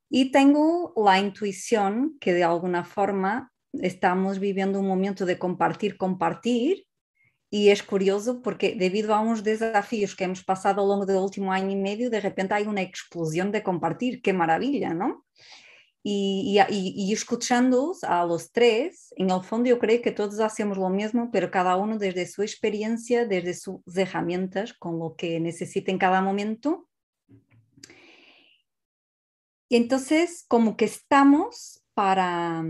Y 0.08 0.30
tengo 0.30 0.94
la 0.96 1.18
intuición 1.18 2.16
que 2.18 2.32
de 2.32 2.44
alguna 2.44 2.84
forma 2.84 3.52
estamos 3.74 4.38
viviendo 4.38 4.80
un 4.80 4.88
momento 4.88 5.26
de 5.26 5.38
compartir, 5.38 5.98
compartir, 5.98 6.87
y 7.50 7.70
es 7.70 7.82
curioso 7.82 8.42
porque 8.42 8.74
debido 8.74 9.14
a 9.14 9.20
unos 9.20 9.42
desafíos 9.42 10.14
que 10.14 10.24
hemos 10.24 10.42
pasado 10.42 10.80
ao 10.80 10.86
longo 10.86 11.06
do 11.06 11.18
último 11.18 11.50
ano 11.50 11.70
e 11.70 11.76
medio, 11.76 12.10
de 12.10 12.20
repente 12.20 12.52
há 12.52 12.60
uma 12.60 12.82
explosão 12.82 13.50
de 13.50 13.60
compartir, 13.62 14.20
que 14.20 14.32
maravilha, 14.32 14.92
não? 14.92 15.22
E, 16.04 16.56
e, 16.56 16.60
e, 16.70 17.10
e 17.10 17.12
escuchando-os 17.12 18.04
a 18.04 18.22
los 18.22 18.48
tres, 18.50 19.12
en 19.16 19.30
el 19.30 19.42
fondo 19.42 19.66
eu 19.68 19.78
creio 19.78 20.00
que 20.00 20.12
todos 20.12 20.40
hacemos 20.40 20.78
lo 20.78 20.88
mesmo, 20.88 21.30
pero 21.30 21.50
cada 21.50 21.76
uno 21.76 21.98
desde 21.98 22.26
su 22.26 22.42
experiencia, 22.42 23.26
desde 23.26 23.54
sus 23.54 23.80
herramientas, 23.96 24.72
con 24.74 24.98
lo 24.98 25.16
que 25.16 25.40
necesita 25.40 25.90
en 25.90 25.98
cada 25.98 26.22
momento. 26.22 26.88
Y 29.70 29.76
entonces, 29.76 30.44
como 30.48 30.76
que 30.76 30.86
estamos 30.86 31.82
para, 31.94 32.62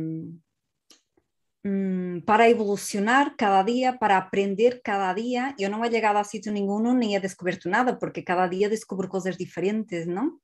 Mm, 1.65 2.21
para 2.21 2.47
evolucionar 2.49 3.35
cada 3.37 3.65
día, 3.65 3.99
para 3.99 4.17
aprender 4.17 4.81
cada 4.83 5.13
día. 5.13 5.55
Yo 5.59 5.69
no 5.69 5.85
he 5.85 5.91
llegado 5.91 6.19
a 6.19 6.25
sitio 6.25 6.53
ninguno 6.53 6.95
ni 6.95 7.17
he 7.17 7.21
descubierto 7.21 7.69
nada, 7.69 7.99
porque 7.99 8.25
cada 8.25 8.49
día 8.49 8.69
descubro 8.69 9.09
cosas 9.09 9.37
diferentes, 9.39 10.07
¿no? 10.07 10.41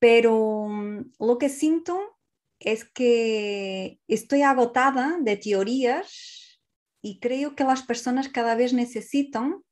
Pero 0.00 0.66
mm, 0.68 1.12
lo 1.20 1.38
que 1.38 1.48
siento 1.48 2.18
es 2.58 2.84
que 2.84 4.00
estoy 4.08 4.42
agotada 4.42 5.18
de 5.20 5.36
teorías 5.36 6.60
y 7.00 7.20
creo 7.20 7.54
que 7.54 7.64
las 7.64 7.82
personas 7.82 8.28
cada 8.28 8.56
vez 8.56 8.72
necesitan 8.72 9.62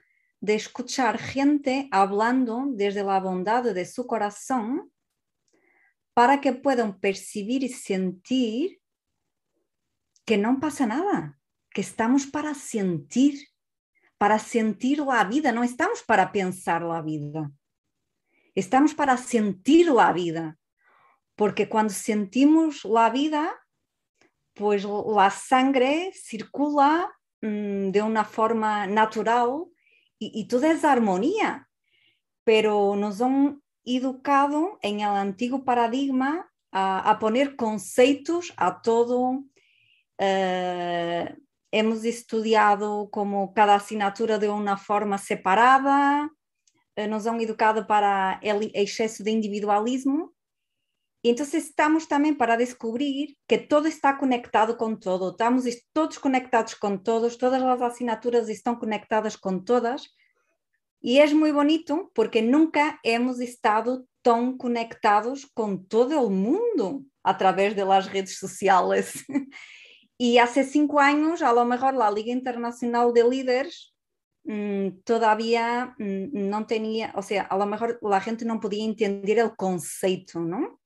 de 0.40 0.54
escuchar 0.54 1.18
gente 1.18 1.88
hablando 1.90 2.66
desde 2.70 3.02
la 3.02 3.18
bondad 3.18 3.64
de 3.64 3.84
su 3.84 4.06
corazón 4.06 4.92
para 6.14 6.40
que 6.40 6.52
puedan 6.52 7.00
percibir 7.00 7.64
y 7.64 7.68
sentir 7.68 8.80
que 10.26 10.36
no 10.36 10.58
pasa 10.60 10.86
nada, 10.86 11.38
que 11.70 11.80
estamos 11.80 12.26
para 12.26 12.52
sentir, 12.52 13.48
para 14.18 14.38
sentir 14.38 14.98
la 14.98 15.24
vida, 15.24 15.52
no 15.52 15.62
estamos 15.62 16.02
para 16.02 16.32
pensar 16.32 16.82
la 16.82 17.00
vida. 17.00 17.52
Estamos 18.54 18.92
para 18.92 19.16
sentir 19.16 19.88
la 19.90 20.12
vida, 20.12 20.58
porque 21.36 21.68
cuando 21.68 21.92
sentimos 21.92 22.84
la 22.84 23.08
vida, 23.10 23.54
pues 24.54 24.84
la 24.84 25.30
sangre 25.30 26.10
circula 26.12 27.16
mmm, 27.40 27.90
de 27.90 28.02
una 28.02 28.24
forma 28.24 28.86
natural 28.86 29.66
y, 30.18 30.40
y 30.40 30.48
toda 30.48 30.72
es 30.72 30.84
armonía, 30.84 31.68
pero 32.42 32.96
nos 32.96 33.20
han 33.20 33.62
educado 33.84 34.78
en 34.82 35.00
el 35.00 35.10
antiguo 35.10 35.64
paradigma 35.64 36.50
a, 36.72 37.10
a 37.10 37.18
poner 37.20 37.54
conceitos 37.54 38.52
a 38.56 38.82
todo 38.82 39.44
Uh, 40.20 41.36
hemos 41.70 42.04
estudiado 42.04 43.08
como 43.10 43.52
cada 43.52 43.74
assinatura 43.74 44.38
de 44.38 44.48
uma 44.48 44.76
forma 44.76 45.18
separada, 45.18 46.26
uh, 46.96 47.08
nos 47.08 47.26
han 47.26 47.40
educado 47.40 47.86
para 47.86 48.40
el 48.42 48.70
exceso 48.74 49.22
de 49.22 49.30
individualismo. 49.30 50.32
E 51.22 51.30
então 51.30 51.44
estamos 51.44 52.06
também 52.06 52.32
para 52.32 52.56
descobrir 52.56 53.36
que 53.48 53.58
todo 53.58 53.88
está 53.88 54.14
conectado 54.14 54.76
com 54.76 54.94
todo, 54.94 55.30
estamos 55.30 55.64
todos 55.92 56.18
conectados 56.18 56.74
com 56.74 56.96
todos, 56.96 57.36
todas 57.36 57.60
as 57.62 57.82
assinaturas 57.82 58.48
estão 58.48 58.76
conectadas 58.76 59.34
com 59.34 59.58
todas. 59.58 60.02
E 61.02 61.18
é 61.18 61.26
muito 61.34 61.54
bonito 61.54 62.10
porque 62.14 62.40
nunca 62.40 62.98
hemos 63.04 63.40
estado 63.40 64.06
tão 64.22 64.56
conectados 64.56 65.44
com 65.44 65.76
todo 65.76 66.20
o 66.20 66.30
mundo 66.30 67.04
através 67.22 67.74
das 67.74 68.06
redes 68.06 68.38
sociais. 68.38 69.24
Y 70.18 70.38
hace 70.38 70.64
cinco 70.64 71.00
años, 71.00 71.42
a 71.42 71.52
lo 71.52 71.64
mejor 71.64 71.94
la 71.94 72.10
Liga 72.10 72.32
Internacional 72.32 73.12
de 73.12 73.28
Líderes 73.28 73.94
mmm, 74.44 75.00
todavía 75.04 75.94
mmm, 75.98 76.28
no 76.32 76.66
tenía, 76.66 77.12
o 77.16 77.22
sea, 77.22 77.42
a 77.42 77.58
lo 77.58 77.66
mejor 77.66 77.98
gente 78.22 78.44
no 78.44 78.60
podía 78.60 78.84
entender 78.84 79.38
el 79.38 79.54
concepto, 79.56 80.40
¿no? 80.40 80.80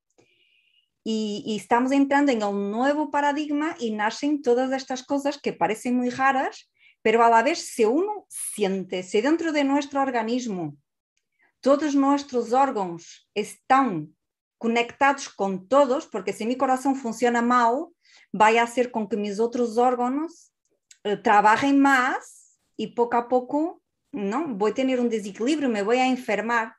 Y, 1.02 1.42
y, 1.46 1.56
estamos 1.56 1.92
entrando 1.92 2.30
en 2.30 2.42
un 2.42 2.70
nuevo 2.70 3.10
paradigma 3.10 3.74
y 3.78 3.90
nacen 3.90 4.42
todas 4.42 4.70
estas 4.72 5.02
cosas 5.02 5.38
que 5.38 5.54
parecen 5.54 5.96
muy 5.96 6.10
raras, 6.10 6.70
pero 7.00 7.24
a 7.24 7.30
la 7.30 7.42
vez 7.42 7.58
si 7.58 7.86
uno 7.86 8.26
siente, 8.28 9.02
si 9.02 9.22
dentro 9.22 9.52
de 9.52 9.64
nuestro 9.64 10.02
organismo 10.02 10.76
todos 11.60 11.94
nuestros 11.94 12.52
órganos 12.52 13.30
están 13.34 14.14
conectados 14.60 15.26
con 15.26 15.66
todos, 15.66 16.04
porque 16.04 16.34
si 16.34 16.44
mi 16.44 16.54
corazón 16.54 16.94
funciona 16.94 17.40
mal, 17.40 17.90
vai 18.30 18.58
fazer 18.58 18.90
com 18.90 19.08
que 19.08 19.16
meus 19.16 19.38
outros 19.38 19.78
órgãos 19.78 20.52
uh, 21.06 21.16
trabalhem 21.22 21.72
mais 21.72 22.50
e 22.78 22.86
pouco 22.86 23.16
a 23.16 23.22
pouco 23.22 23.80
não 24.12 24.58
vou 24.58 24.70
ter 24.70 25.00
um 25.00 25.08
desequilíbrio, 25.08 25.70
me 25.70 25.82
vou 25.82 25.94
a 25.94 26.06
enfermar. 26.06 26.76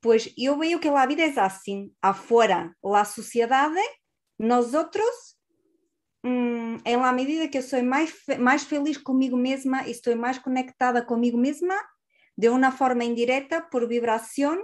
Pois 0.00 0.32
eu 0.38 0.56
vejo 0.56 0.78
que 0.78 0.88
a 0.88 1.06
vida 1.06 1.22
é 1.22 1.40
assim, 1.40 1.92
afuera, 2.00 2.74
a 2.82 3.04
sociedade, 3.04 3.80
nós 4.38 4.72
outros, 4.72 5.36
hum, 6.24 6.78
em 6.84 6.96
la 6.96 7.12
medida 7.12 7.48
que 7.48 7.58
eu 7.58 7.62
sou 7.62 7.82
mais, 7.82 8.14
mais 8.38 8.62
feliz 8.62 8.96
comigo 8.96 9.36
mesma 9.36 9.86
estou 9.88 10.14
mais 10.16 10.38
conectada 10.38 11.04
comigo 11.04 11.36
mesma, 11.36 11.76
de 12.38 12.48
uma 12.48 12.70
forma 12.70 13.04
indireta, 13.04 13.60
por 13.60 13.86
vibração, 13.88 14.56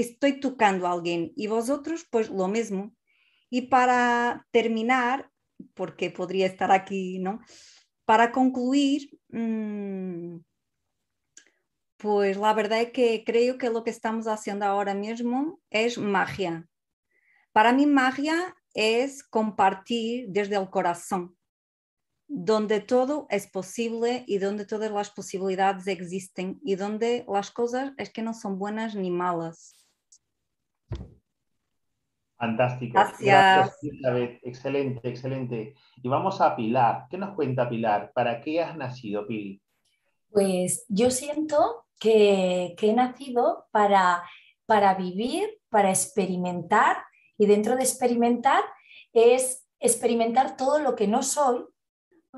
estou 0.00 0.32
tocando 0.40 0.86
alguém. 0.86 1.32
E 1.36 1.48
vós 1.48 1.68
outros, 1.68 2.02
pois, 2.04 2.28
lo 2.28 2.48
mesmo. 2.48 2.94
Y 3.50 3.62
para 3.62 4.44
terminar, 4.52 5.30
porque 5.74 6.10
podría 6.10 6.46
estar 6.46 6.70
aquí, 6.70 7.18
¿no? 7.18 7.40
Para 8.04 8.30
concluir, 8.32 9.10
mmm, 9.30 10.38
pues 11.98 12.36
la 12.36 12.54
verdad 12.54 12.80
es 12.80 12.92
que 12.92 13.24
creo 13.24 13.58
que 13.58 13.70
lo 13.70 13.82
que 13.82 13.90
estamos 13.90 14.26
haciendo 14.28 14.64
ahora 14.64 14.94
mismo 14.94 15.60
es 15.68 15.98
magia. 15.98 16.68
Para 17.52 17.72
mí 17.72 17.86
magia 17.86 18.54
es 18.72 19.24
compartir 19.24 20.26
desde 20.28 20.54
el 20.54 20.70
corazón, 20.70 21.36
donde 22.28 22.80
todo 22.80 23.26
es 23.30 23.48
posible 23.48 24.22
y 24.28 24.38
donde 24.38 24.64
todas 24.64 24.92
las 24.92 25.10
posibilidades 25.10 25.88
existen 25.88 26.60
y 26.62 26.76
donde 26.76 27.24
las 27.26 27.50
cosas 27.50 27.92
es 27.96 28.10
que 28.10 28.22
no 28.22 28.32
son 28.32 28.58
buenas 28.58 28.94
ni 28.94 29.10
malas, 29.10 29.87
Fantástico. 32.38 32.94
Gracias. 32.94 33.20
Gracias, 33.20 33.82
Elizabeth. 33.82 34.40
Excelente, 34.44 35.08
excelente. 35.08 35.74
Y 36.02 36.08
vamos 36.08 36.40
a 36.40 36.54
Pilar. 36.54 37.06
¿Qué 37.10 37.18
nos 37.18 37.34
cuenta 37.34 37.68
Pilar? 37.68 38.12
¿Para 38.14 38.40
qué 38.40 38.62
has 38.62 38.76
nacido, 38.76 39.26
Pili? 39.26 39.60
Pues 40.30 40.84
yo 40.88 41.10
siento 41.10 41.86
que, 41.98 42.74
que 42.78 42.90
he 42.90 42.94
nacido 42.94 43.66
para, 43.72 44.22
para 44.66 44.94
vivir, 44.94 45.48
para 45.68 45.90
experimentar, 45.90 46.98
y 47.36 47.46
dentro 47.46 47.76
de 47.76 47.82
experimentar 47.82 48.62
es 49.12 49.66
experimentar 49.80 50.56
todo 50.56 50.80
lo 50.80 50.94
que 50.94 51.06
no 51.06 51.22
soy 51.22 51.64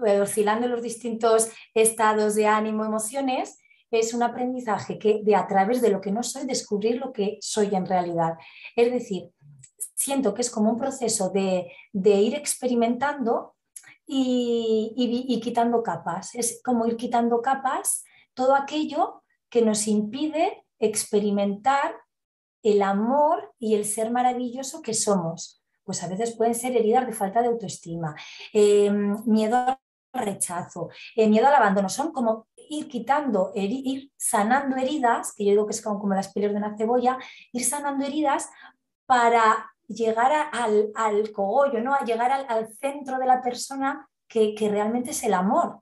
eh, 0.07 0.21
oscilando 0.21 0.69
los 0.69 0.83
distintos 0.83 1.51
estados 1.75 2.35
de 2.35 2.47
ánimo, 2.47 2.85
emociones, 2.85 3.59
es 3.91 4.15
un 4.15 4.23
aprendizaje 4.23 4.99
que 4.99 5.21
de 5.25 5.35
a 5.35 5.49
través 5.49 5.83
de 5.83 5.91
lo 5.91 6.01
que 6.01 6.13
no 6.13 6.23
soy 6.23 6.47
descubrir 6.47 6.99
lo 6.99 7.13
que 7.13 7.39
soy 7.41 7.75
en 7.75 7.87
realidad. 7.87 8.35
Es 8.77 8.93
decir, 8.93 9.31
siento 9.95 10.35
que 10.35 10.43
es 10.43 10.51
como 10.51 10.71
un 10.71 10.79
proceso 10.79 11.31
de, 11.31 11.73
ir 11.93 12.35
experimentando 12.35 13.55
y, 14.07 14.93
y, 14.97 15.41
quitando 15.41 15.83
capas. 15.83 16.35
Es 16.35 16.61
como 16.65 16.87
ir 16.87 16.97
quitando 16.97 17.41
capas 17.43 18.05
todo 18.35 18.55
aquello 18.55 19.23
que 19.49 19.63
nos 19.63 19.87
impide 19.87 20.65
experimentar 20.79 21.95
el 22.63 22.83
amor 22.83 23.55
y 23.59 23.75
el 23.75 23.85
ser 23.85 24.11
maravilloso 24.11 24.83
que 24.83 24.95
somos. 24.95 25.63
Pues 25.85 26.03
a 26.03 26.09
veces 26.09 26.37
pueden 26.37 26.55
ser 26.55 26.77
heridas 26.77 27.07
de 27.07 27.13
falta 27.13 27.43
de 27.43 27.49
autoestima, 27.49 28.15
em, 28.53 29.17
miedo 29.27 29.57
al 29.57 29.79
rechazo, 30.13 30.89
eh, 31.17 31.29
miedo 31.29 31.47
al 31.49 31.55
abandono. 31.55 31.89
Son 31.89 32.13
como 32.13 32.49
ir 32.69 32.89
quitando, 32.89 33.53
ir 33.55 34.13
sanando 34.17 34.77
heridas, 34.77 35.35
que 35.35 35.45
yo 35.45 35.51
digo 35.51 35.67
que 35.67 35.73
es 35.73 35.83
como, 35.83 36.15
las 36.15 36.33
pieles 36.33 36.53
de 36.53 36.59
una 36.59 36.77
cebolla, 36.77 37.19
ir 37.53 37.65
sanando 37.65 38.05
heridas 38.05 38.49
para 39.11 39.69
llegar 39.89 40.31
al, 40.53 40.93
al, 40.95 41.33
cogollo, 41.33 41.81
¿no? 41.81 41.93
a 41.93 42.05
llegar 42.05 42.31
al, 42.31 42.69
centro 42.77 43.19
de 43.19 43.27
la 43.27 43.43
persona 43.43 44.09
que, 44.29 44.55
que, 44.55 44.69
realmente 44.69 45.11
es 45.11 45.25
el 45.25 45.35
amor. 45.35 45.81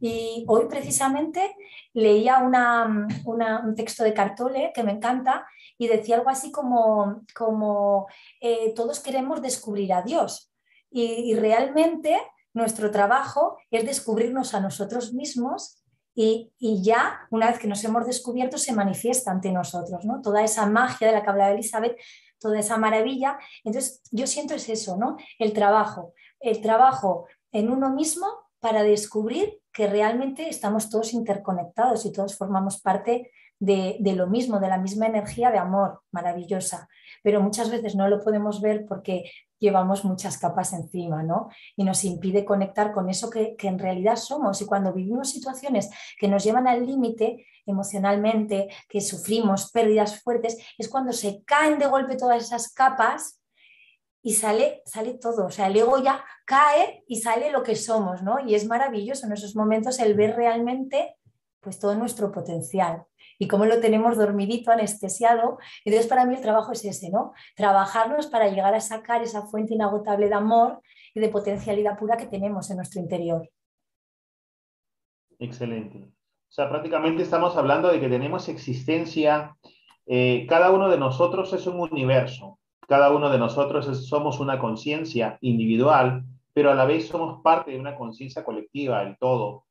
Y 0.00 0.44
hoy 0.46 0.66
precisamente 0.68 1.56
leía 1.92 2.38
un 2.38 3.74
texto 3.74 4.04
de 4.04 4.14
Cartole 4.14 4.70
que 4.72 4.84
me 4.84 4.92
encanta 4.92 5.44
y 5.76 5.88
decía 5.88 6.14
algo 6.14 6.30
así 6.30 6.52
como, 6.52 7.22
como 7.34 8.06
eh, 8.40 8.72
todos 8.76 9.00
queremos 9.00 9.42
descubrir 9.42 9.92
a 9.92 10.02
Dios 10.02 10.52
y, 10.88 11.34
realmente 11.34 12.16
nuestro 12.54 12.92
trabajo 12.92 13.58
es 13.72 13.84
descubrirnos 13.84 14.54
a 14.54 14.60
nosotros 14.60 15.12
mismos 15.14 15.82
y, 16.14 16.52
ya 16.60 17.26
una 17.30 17.48
vez 17.48 17.58
que 17.58 17.68
nos 17.68 17.82
hemos 17.82 18.06
descubierto 18.06 18.56
se 18.56 18.72
manifiesta 18.72 19.32
ante 19.32 19.50
nosotros, 19.50 20.04
¿no? 20.04 20.20
Toda 20.20 20.44
esa 20.44 20.66
magia 20.66 21.08
de 21.08 21.14
la 21.14 21.22
que 21.22 21.30
hablaba 21.30 21.52
Elizabeth, 21.52 21.96
toda 22.38 22.58
esa 22.58 22.76
maravilla. 22.76 23.38
Entonces 23.64 24.02
yo 24.10 24.26
siento 24.26 24.54
es 24.54 24.68
eso, 24.68 24.96
¿no? 24.96 25.16
El 25.38 25.52
trabajo, 25.52 26.14
el 26.40 26.60
trabajo 26.60 27.26
en 27.52 27.70
uno 27.70 27.90
mismo 27.90 28.26
para 28.60 28.82
descubrir 28.82 29.60
que 29.72 29.86
realmente 29.86 30.48
estamos 30.48 30.90
todos 30.90 31.12
interconectados 31.12 32.04
y 32.04 32.12
todos 32.12 32.36
formamos 32.36 32.80
parte 32.80 33.30
de, 33.60 33.98
lo 34.16 34.26
mismo, 34.26 34.60
de 34.60 34.68
la 34.68 34.78
misma 34.78 35.06
energía 35.06 35.50
de 35.50 35.58
amor 35.58 36.00
maravillosa. 36.10 36.88
Pero 37.22 37.40
muchas 37.40 37.70
veces 37.70 37.94
no 37.94 38.08
lo 38.08 38.22
podemos 38.22 38.60
ver 38.60 38.86
porque 38.86 39.30
llevamos 39.58 40.04
muchas 40.04 40.38
capas 40.38 40.72
encima, 40.72 41.22
¿no? 41.22 41.48
Y 41.76 41.84
nos 41.84 42.04
impide 42.04 42.44
conectar 42.44 42.92
con 42.92 43.08
eso 43.08 43.30
que, 43.30 43.56
que 43.56 43.68
en 43.68 43.78
realidad 43.78 44.16
somos. 44.16 44.60
Y 44.60 44.66
cuando 44.66 44.92
vivimos 44.92 45.30
situaciones 45.30 45.90
que 46.18 46.28
nos 46.28 46.44
llevan 46.44 46.66
al 46.66 46.86
límite 46.86 47.46
emocionalmente, 47.66 48.68
que 48.88 49.00
sufrimos 49.00 49.70
pérdidas 49.70 50.22
fuertes, 50.22 50.58
es 50.78 50.88
cuando 50.88 51.12
se 51.12 51.42
caen 51.44 51.78
de 51.78 51.86
golpe 51.86 52.16
todas 52.16 52.42
esas 52.42 52.72
capas 52.72 53.40
y 54.22 54.34
sale, 54.34 54.82
sale 54.84 55.14
todo, 55.14 55.46
o 55.46 55.50
sea, 55.50 55.68
el 55.68 55.76
ego 55.76 56.02
ya 56.02 56.24
cae 56.44 57.04
y 57.06 57.20
sale 57.20 57.50
lo 57.50 57.62
que 57.62 57.76
somos, 57.76 58.22
¿no? 58.22 58.40
Y 58.40 58.54
es 58.54 58.66
maravilloso 58.66 59.26
en 59.26 59.32
esos 59.32 59.54
momentos 59.54 59.98
el 60.00 60.14
ver 60.14 60.34
realmente 60.34 61.16
pues 61.60 61.78
todo 61.78 61.94
nuestro 61.94 62.32
potencial 62.32 63.04
y 63.38 63.48
cómo 63.48 63.64
lo 63.66 63.80
tenemos 63.80 64.16
dormidito, 64.16 64.70
anestesiado. 64.70 65.58
Entonces, 65.84 66.08
para 66.08 66.26
mí 66.26 66.34
el 66.34 66.40
trabajo 66.40 66.72
es 66.72 66.84
ese, 66.84 67.10
¿no? 67.10 67.32
Trabajarnos 67.54 68.26
para 68.26 68.48
llegar 68.48 68.74
a 68.74 68.80
sacar 68.80 69.22
esa 69.22 69.42
fuente 69.46 69.74
inagotable 69.74 70.28
de 70.28 70.34
amor 70.34 70.80
y 71.14 71.20
de 71.20 71.28
potencialidad 71.28 71.98
pura 71.98 72.16
que 72.16 72.26
tenemos 72.26 72.70
en 72.70 72.76
nuestro 72.76 73.00
interior. 73.00 73.48
Excelente. 75.38 75.98
O 75.98 76.50
sea, 76.50 76.68
prácticamente 76.68 77.22
estamos 77.22 77.56
hablando 77.56 77.88
de 77.88 78.00
que 78.00 78.08
tenemos 78.08 78.48
existencia, 78.48 79.56
eh, 80.06 80.46
cada 80.48 80.70
uno 80.70 80.88
de 80.88 80.98
nosotros 80.98 81.52
es 81.52 81.66
un 81.66 81.78
universo, 81.80 82.58
cada 82.88 83.10
uno 83.12 83.28
de 83.28 83.38
nosotros 83.38 84.08
somos 84.08 84.40
una 84.40 84.58
conciencia 84.58 85.38
individual, 85.42 86.24
pero 86.54 86.72
a 86.72 86.74
la 86.74 86.86
vez 86.86 87.06
somos 87.06 87.42
parte 87.42 87.70
de 87.70 87.78
una 87.78 87.94
conciencia 87.94 88.42
colectiva, 88.42 89.02
el 89.02 89.16
todo. 89.18 89.66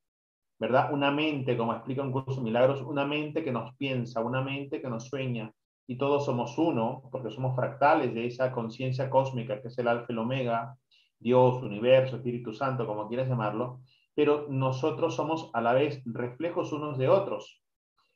¿Verdad? 0.58 0.92
Una 0.92 1.10
mente, 1.10 1.56
como 1.56 1.72
explica 1.72 2.02
un 2.02 2.12
curso 2.12 2.36
de 2.36 2.42
milagros, 2.42 2.82
una 2.82 3.06
mente 3.06 3.44
que 3.44 3.52
nos 3.52 3.74
piensa, 3.76 4.20
una 4.20 4.42
mente 4.42 4.80
que 4.82 4.88
nos 4.88 5.06
sueña, 5.06 5.52
y 5.86 5.96
todos 5.96 6.26
somos 6.26 6.58
uno, 6.58 7.08
porque 7.10 7.30
somos 7.30 7.56
fractales 7.56 8.12
de 8.12 8.26
esa 8.26 8.52
conciencia 8.52 9.08
cósmica 9.08 9.62
que 9.62 9.68
es 9.68 9.78
el 9.78 9.88
alfa 9.88 10.06
y 10.08 10.12
el 10.12 10.18
omega, 10.18 10.76
Dios, 11.18 11.62
universo, 11.62 12.16
Espíritu 12.16 12.52
Santo, 12.52 12.86
como 12.86 13.08
quieras 13.08 13.28
llamarlo, 13.28 13.80
pero 14.14 14.46
nosotros 14.48 15.14
somos 15.14 15.50
a 15.54 15.60
la 15.60 15.72
vez 15.72 16.02
reflejos 16.04 16.72
unos 16.72 16.98
de 16.98 17.08
otros. 17.08 17.62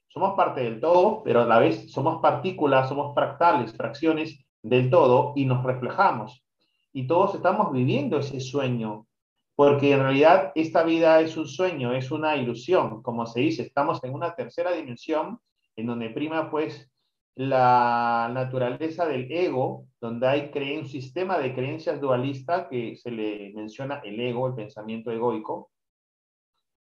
Somos 0.09 0.35
parte 0.35 0.61
del 0.62 0.81
todo, 0.81 1.22
pero 1.22 1.40
a 1.40 1.46
la 1.46 1.59
vez 1.59 1.90
somos 1.90 2.20
partículas, 2.20 2.88
somos 2.88 3.14
fractales, 3.14 3.74
fracciones 3.74 4.44
del 4.62 4.90
todo, 4.90 5.33
y 5.35 5.46
nos 5.46 5.64
reflejamos. 5.64 6.44
Y 6.92 7.07
todos 7.07 7.35
estamos 7.35 7.72
viviendo 7.72 8.18
ese 8.18 8.38
sueño 8.40 9.07
porque 9.54 9.92
en 9.92 10.00
realidad 10.00 10.52
esta 10.54 10.82
vida 10.82 11.20
es 11.20 11.36
un 11.36 11.46
sueño, 11.46 11.92
es 11.92 12.10
una 12.10 12.36
ilusión, 12.36 13.02
como 13.02 13.26
se 13.26 13.40
dice, 13.40 13.62
estamos 13.62 14.02
en 14.02 14.14
una 14.14 14.34
tercera 14.34 14.72
dimensión 14.72 15.40
en 15.76 15.86
donde 15.86 16.10
prima 16.10 16.50
pues 16.50 16.90
la 17.34 18.30
naturaleza 18.32 19.06
del 19.06 19.30
ego, 19.30 19.86
donde 20.00 20.28
hay 20.28 20.50
un 20.78 20.86
sistema 20.86 21.38
de 21.38 21.54
creencias 21.54 22.00
dualista 22.00 22.68
que 22.68 22.96
se 22.96 23.10
le 23.10 23.52
menciona 23.54 24.00
el 24.04 24.20
ego, 24.20 24.48
el 24.48 24.54
pensamiento 24.54 25.10
egoico. 25.10 25.70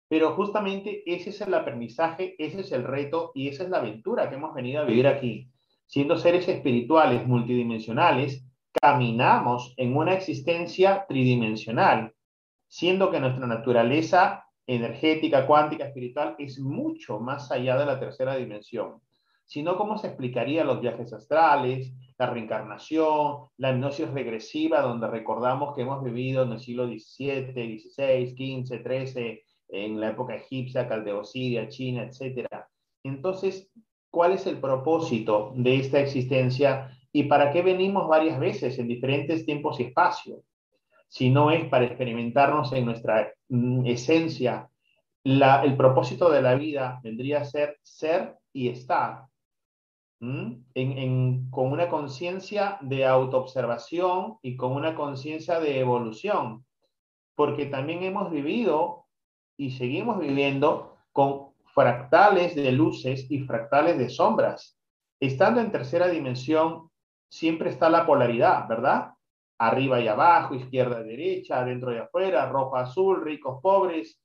Pero 0.08 0.34
justamente 0.34 1.02
ese 1.06 1.30
es 1.30 1.40
el 1.40 1.52
aprendizaje, 1.54 2.34
ese 2.38 2.60
es 2.60 2.72
el 2.72 2.84
reto 2.84 3.32
y 3.34 3.48
esa 3.48 3.64
es 3.64 3.70
la 3.70 3.78
aventura 3.78 4.28
que 4.28 4.36
hemos 4.36 4.54
venido 4.54 4.80
a 4.80 4.84
vivir 4.84 5.06
aquí. 5.06 5.50
Siendo 5.86 6.16
seres 6.16 6.48
espirituales 6.48 7.26
multidimensionales, 7.26 8.44
caminamos 8.80 9.74
en 9.76 9.96
una 9.96 10.14
existencia 10.14 11.04
tridimensional 11.08 12.14
siendo 12.68 13.10
que 13.10 13.20
nuestra 13.20 13.46
naturaleza 13.46 14.44
energética, 14.66 15.46
cuántica, 15.46 15.86
espiritual 15.86 16.36
es 16.38 16.60
mucho 16.60 17.18
más 17.18 17.50
allá 17.50 17.78
de 17.78 17.86
la 17.86 17.98
tercera 17.98 18.36
dimensión. 18.36 19.00
Si 19.44 19.62
no, 19.62 19.78
¿cómo 19.78 19.96
se 19.96 20.08
explicaría 20.08 20.62
los 20.62 20.82
viajes 20.82 21.10
astrales, 21.14 21.94
la 22.18 22.26
reencarnación, 22.26 23.48
la 23.56 23.70
hipnosis 23.70 24.10
regresiva, 24.10 24.82
donde 24.82 25.06
recordamos 25.06 25.74
que 25.74 25.82
hemos 25.82 26.04
vivido 26.04 26.42
en 26.42 26.52
el 26.52 26.60
siglo 26.60 26.86
XVII, 26.86 27.54
XVI, 27.54 28.64
XV, 28.66 28.82
XIII, 28.84 29.40
en 29.68 30.00
la 30.00 30.10
época 30.10 30.34
egipcia, 30.34 30.86
Caldeosiria, 30.86 31.68
China, 31.68 32.02
etc. 32.02 32.46
Entonces, 33.02 33.70
¿cuál 34.10 34.32
es 34.32 34.46
el 34.46 34.58
propósito 34.58 35.52
de 35.56 35.76
esta 35.76 36.00
existencia 36.00 36.90
y 37.10 37.24
para 37.24 37.50
qué 37.50 37.62
venimos 37.62 38.06
varias 38.06 38.38
veces 38.38 38.78
en 38.78 38.88
diferentes 38.88 39.46
tiempos 39.46 39.80
y 39.80 39.84
espacios? 39.84 40.40
Si 41.08 41.30
no 41.30 41.50
es 41.50 41.64
para 41.68 41.86
experimentarnos 41.86 42.72
en 42.72 42.84
nuestra 42.84 43.32
mm, 43.48 43.86
esencia. 43.86 44.70
el 45.24 45.76
propósito 45.76 46.30
de 46.30 46.42
la 46.42 46.54
vida 46.54 47.00
vendría 47.02 47.40
a 47.40 47.44
ser 47.44 47.78
ser 47.82 48.36
y 48.52 48.68
estar, 48.68 49.26
con 50.18 51.72
una 51.72 51.88
conciencia 51.88 52.78
de 52.80 53.06
autoobservación 53.06 54.38
y 54.42 54.56
con 54.56 54.72
una 54.72 54.94
conciencia 54.94 55.60
de 55.60 55.78
evolución, 55.78 56.64
porque 57.36 57.66
también 57.66 58.02
hemos 58.02 58.30
vivido 58.30 59.06
y 59.56 59.72
seguimos 59.72 60.18
viviendo 60.18 60.96
con 61.12 61.48
fractales 61.74 62.56
de 62.56 62.72
luces 62.72 63.30
y 63.30 63.40
fractales 63.40 63.98
de 63.98 64.08
sombras. 64.08 64.76
Estando 65.20 65.60
en 65.60 65.70
tercera 65.70 66.08
dimensión, 66.08 66.90
siempre 67.28 67.70
está 67.70 67.88
la 67.88 68.06
polaridad, 68.06 68.66
¿verdad? 68.68 69.12
Arriba 69.58 70.00
y 70.00 70.08
abajo, 70.08 70.54
izquierda 70.54 71.00
y 71.00 71.08
derecha, 71.08 71.60
adentro 71.60 71.92
y 71.92 71.98
afuera, 71.98 72.48
rojo, 72.48 72.76
azul, 72.76 73.22
ricos, 73.24 73.60
pobres, 73.60 74.20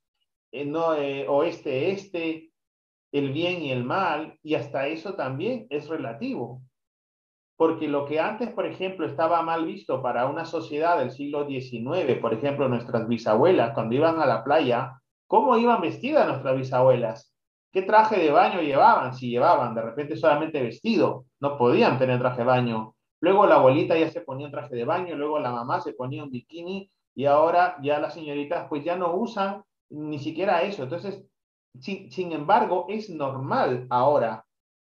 eh, 0.52 0.72
eh, 0.98 1.26
oeste, 1.28 1.90
este, 1.90 2.50
el 3.12 3.32
bien 3.32 3.62
y 3.62 3.72
el 3.72 3.84
mal, 3.84 4.38
y 4.42 4.54
hasta 4.54 4.86
eso 4.86 5.14
también 5.14 5.66
es 5.70 5.88
relativo. 5.88 6.62
Porque 7.56 7.88
lo 7.88 8.04
que 8.06 8.18
antes, 8.18 8.50
por 8.50 8.66
ejemplo, 8.66 9.06
estaba 9.06 9.42
mal 9.42 9.64
visto 9.66 10.02
para 10.02 10.26
una 10.26 10.44
sociedad 10.44 10.98
del 10.98 11.10
siglo 11.10 11.46
XIX, 11.46 12.18
por 12.20 12.34
ejemplo, 12.34 12.68
nuestras 12.68 13.06
bisabuelas, 13.06 13.74
cuando 13.74 13.94
iban 13.94 14.20
a 14.20 14.26
la 14.26 14.42
playa, 14.42 15.00
¿cómo 15.26 15.56
iban 15.56 15.80
vestidas 15.80 16.26
nuestras 16.26 16.56
bisabuelas? 16.56 17.32
¿Qué 17.72 17.82
traje 17.82 18.18
de 18.20 18.30
baño 18.30 18.60
llevaban? 18.60 19.14
Si 19.14 19.30
llevaban 19.30 19.74
de 19.74 19.82
repente 19.82 20.16
solamente 20.16 20.62
vestido, 20.62 21.26
no 21.40 21.58
podían 21.58 21.98
tener 21.98 22.20
traje 22.20 22.38
de 22.38 22.44
baño 22.44 22.94
Luego 23.24 23.46
la 23.46 23.54
abuelita 23.54 23.98
ya 23.98 24.10
se 24.10 24.20
ponía 24.20 24.46
un 24.46 24.52
traje 24.52 24.76
de 24.76 24.84
baño, 24.84 25.16
luego 25.16 25.38
la 25.38 25.50
mamá 25.50 25.80
se 25.80 25.94
ponía 25.94 26.22
un 26.22 26.30
bikini 26.30 26.90
y 27.14 27.24
ahora 27.24 27.78
ya 27.82 27.98
las 27.98 28.12
señoritas 28.12 28.66
pues 28.68 28.84
ya 28.84 28.96
no 28.96 29.14
usan 29.14 29.64
ni 29.88 30.18
siquiera 30.18 30.60
eso. 30.60 30.82
Entonces, 30.82 31.24
sin, 31.80 32.32
embargo, 32.32 32.84
es 32.90 33.08
normal 33.08 33.86
ahora. 33.88 34.44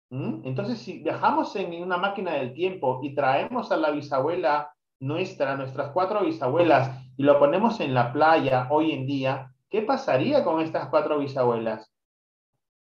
Entonces, 0.10 0.80
si 0.80 1.00
viajamos 1.00 1.56
en 1.56 1.82
una 1.82 1.98
máquina 1.98 2.34
del 2.34 2.54
tiempo 2.54 3.00
y 3.02 3.15
traemos 3.15 3.71
a 3.71 3.78
la 3.78 3.91
bisabuela 3.91 4.71
nuestra, 5.00 5.56
nuestras 5.56 5.91
cuatro 5.91 6.26
bisabuelas, 6.26 6.91
y 7.15 7.24
lo 7.24 7.39
ponemos 7.39 7.80
en 7.80 7.93
la 7.93 8.12
playa 8.12 8.67
hoy 8.69 8.91
en 8.91 9.08
día, 9.08 9.56
¿Qué 9.76 9.82
pasaría 9.82 10.41
con 10.45 10.62
estas 10.62 10.88
cuatro 10.88 11.19
bisabuelas? 11.19 11.91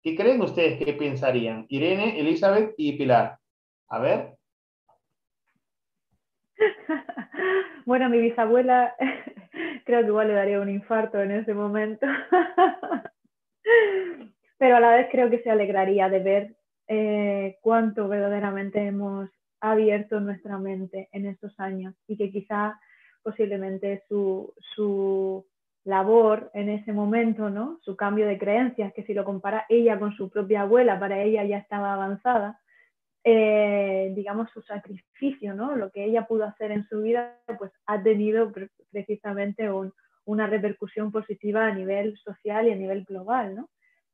¿Qué 0.01 0.15
creen 0.15 0.41
ustedes 0.41 0.83
que 0.83 0.93
pensarían? 0.93 1.67
Irene, 1.69 2.19
Elizabeth 2.19 2.73
y 2.77 2.93
Pilar. 2.93 3.37
A 3.89 3.99
ver. 3.99 4.38
Bueno, 7.89 8.07
mi 8.07 8.19
bisabuela 8.19 8.93
creo 9.83 10.01
que 10.01 10.07
igual 10.09 10.27
le 10.27 10.35
daría 10.35 10.61
un 10.61 10.69
infarto 10.69 11.19
en 11.19 11.31
ese 11.31 11.55
momento. 11.55 12.05
Pero 14.59 14.75
a 14.75 14.79
la 14.79 14.91
vez 14.91 15.07
creo 15.11 15.31
que 15.31 15.41
se 15.41 15.49
alegraría 15.49 16.07
de 16.07 16.19
ver 16.19 16.55
eh, 16.87 17.57
cuánto 17.61 18.07
verdaderamente 18.07 18.85
hemos 18.85 19.27
abierto 19.59 20.19
nuestra 20.19 20.59
mente 20.59 21.09
en 21.13 21.25
estos 21.25 21.59
años 21.59 21.95
y 22.05 22.15
que 22.15 22.31
quizá 22.31 22.79
posiblemente 23.23 24.03
su, 24.07 24.53
su 24.75 25.47
labor 25.83 26.51
en 26.53 26.69
ese 26.69 26.93
momento, 26.93 27.49
¿no? 27.49 27.79
Su 27.81 27.95
cambio 27.95 28.27
de 28.27 28.37
creencias, 28.37 28.93
que 28.93 29.01
si 29.01 29.15
lo 29.15 29.25
compara 29.25 29.65
ella 29.67 29.97
con 29.97 30.13
su 30.15 30.29
propia 30.29 30.61
abuela, 30.61 30.99
para 30.99 31.23
ella 31.23 31.43
ya 31.43 31.57
estaba 31.57 31.95
avanzada, 31.95 32.59
eh, 33.23 34.11
digamos, 34.15 34.49
su 34.51 34.61
sacrificio, 34.61 35.53
¿no? 35.53 35.75
Lo 35.75 35.91
que 35.91 36.05
ella 36.05 36.25
pudo 36.25 36.45
hacer 36.45 36.71
en 36.71 36.87
su 36.87 37.01
vida, 37.01 37.37
pues 37.57 37.71
ha 37.85 38.01
tenido 38.01 38.51
precisamente 38.91 39.69
una 40.25 40.47
repercusión 40.47 41.11
positiva 41.11 41.65
a 41.65 41.73
nivel 41.73 42.17
social 42.17 42.67
y 42.67 42.71
a 42.71 42.75
nivel 42.75 43.03
global, 43.03 43.55
¿no? 43.55 43.69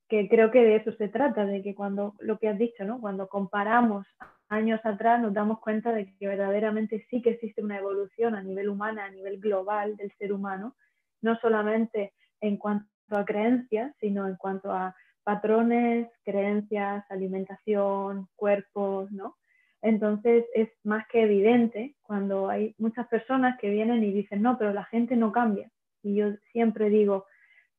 Que 0.07 0.27
creo 0.27 0.51
que 0.51 0.63
de 0.63 0.77
eso 0.77 0.91
se 0.93 1.07
trata, 1.07 1.45
de 1.45 1.61
que 1.61 1.75
cuando, 1.75 2.15
lo 2.19 2.37
que 2.39 2.49
has 2.49 2.57
dicho, 2.57 2.83
¿no? 2.83 2.99
Cuando 2.99 3.27
comparamos 3.27 4.07
años 4.49 4.79
atrás 4.83 5.21
nos 5.21 5.33
damos 5.33 5.59
cuenta 5.59 5.91
de 5.91 6.13
que 6.17 6.27
verdaderamente 6.27 7.05
sí 7.09 7.21
que 7.21 7.31
existe 7.31 7.63
una 7.63 7.77
evolución 7.77 8.35
a 8.35 8.43
nivel 8.43 8.69
humano, 8.69 9.01
a 9.01 9.09
nivel 9.09 9.39
global 9.39 9.95
del 9.97 10.11
ser 10.17 10.33
humano, 10.33 10.75
no 11.21 11.37
solamente 11.39 12.13
en 12.41 12.57
cuanto 12.57 12.87
a 13.09 13.25
creencias, 13.25 13.95
sino 13.99 14.27
en 14.27 14.35
cuanto 14.35 14.71
a 14.71 14.95
patrones, 15.25 16.07
creencias, 16.23 17.03
alimentación, 17.09 18.27
cuerpos, 18.37 19.11
¿no? 19.11 19.35
Entonces 19.81 20.45
es 20.53 20.69
más 20.83 21.05
que 21.07 21.23
evidente 21.23 21.95
cuando 22.01 22.47
hay 22.47 22.73
muchas 22.77 23.07
personas 23.07 23.59
que 23.59 23.69
vienen 23.69 24.03
y 24.03 24.13
dicen, 24.13 24.41
no, 24.41 24.57
pero 24.57 24.71
la 24.71 24.85
gente 24.85 25.15
no 25.15 25.31
cambia. 25.31 25.69
Y 26.01 26.15
yo 26.15 26.27
siempre 26.53 26.89
digo, 26.89 27.25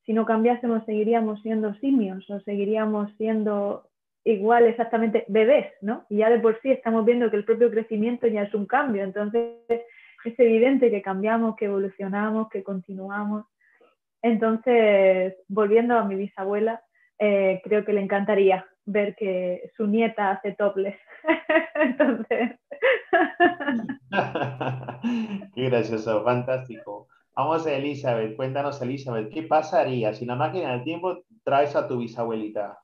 si 0.05 0.13
no 0.13 0.25
cambiásemos 0.25 0.85
seguiríamos 0.85 1.41
siendo 1.41 1.73
simios 1.75 2.29
o 2.29 2.39
seguiríamos 2.41 3.11
siendo 3.17 3.89
igual 4.23 4.65
exactamente 4.65 5.25
bebés, 5.29 5.67
¿no? 5.81 6.05
Y 6.09 6.17
ya 6.17 6.29
de 6.29 6.39
por 6.39 6.61
sí 6.61 6.69
estamos 6.69 7.05
viendo 7.05 7.31
que 7.31 7.37
el 7.37 7.45
propio 7.45 7.71
crecimiento 7.71 8.27
ya 8.27 8.43
es 8.43 8.53
un 8.53 8.65
cambio. 8.65 9.03
Entonces 9.03 9.55
es 9.69 10.39
evidente 10.39 10.91
que 10.91 11.01
cambiamos, 11.01 11.55
que 11.55 11.65
evolucionamos, 11.65 12.49
que 12.49 12.63
continuamos. 12.63 13.45
Entonces, 14.21 15.35
volviendo 15.47 15.97
a 15.97 16.03
mi 16.03 16.15
bisabuela, 16.15 16.81
eh, 17.19 17.61
creo 17.63 17.83
que 17.85 17.93
le 17.93 18.01
encantaría 18.01 18.65
ver 18.85 19.15
que 19.15 19.71
su 19.75 19.87
nieta 19.87 20.31
hace 20.31 20.53
toples. 20.53 20.95
Entonces. 21.75 22.51
Qué 25.55 25.69
gracioso, 25.69 26.23
fantástico. 26.23 27.07
Vamos 27.35 27.67
a 27.67 27.73
Elizabeth, 27.73 28.35
cuéntanos 28.35 28.81
Elizabeth, 28.81 29.31
¿qué 29.31 29.43
pasaría 29.43 30.11
si 30.13 30.25
la 30.25 30.35
máquina 30.35 30.71
del 30.71 30.83
tiempo 30.83 31.19
traes 31.43 31.75
a 31.75 31.87
tu 31.87 31.99
bisabuelita? 31.99 32.79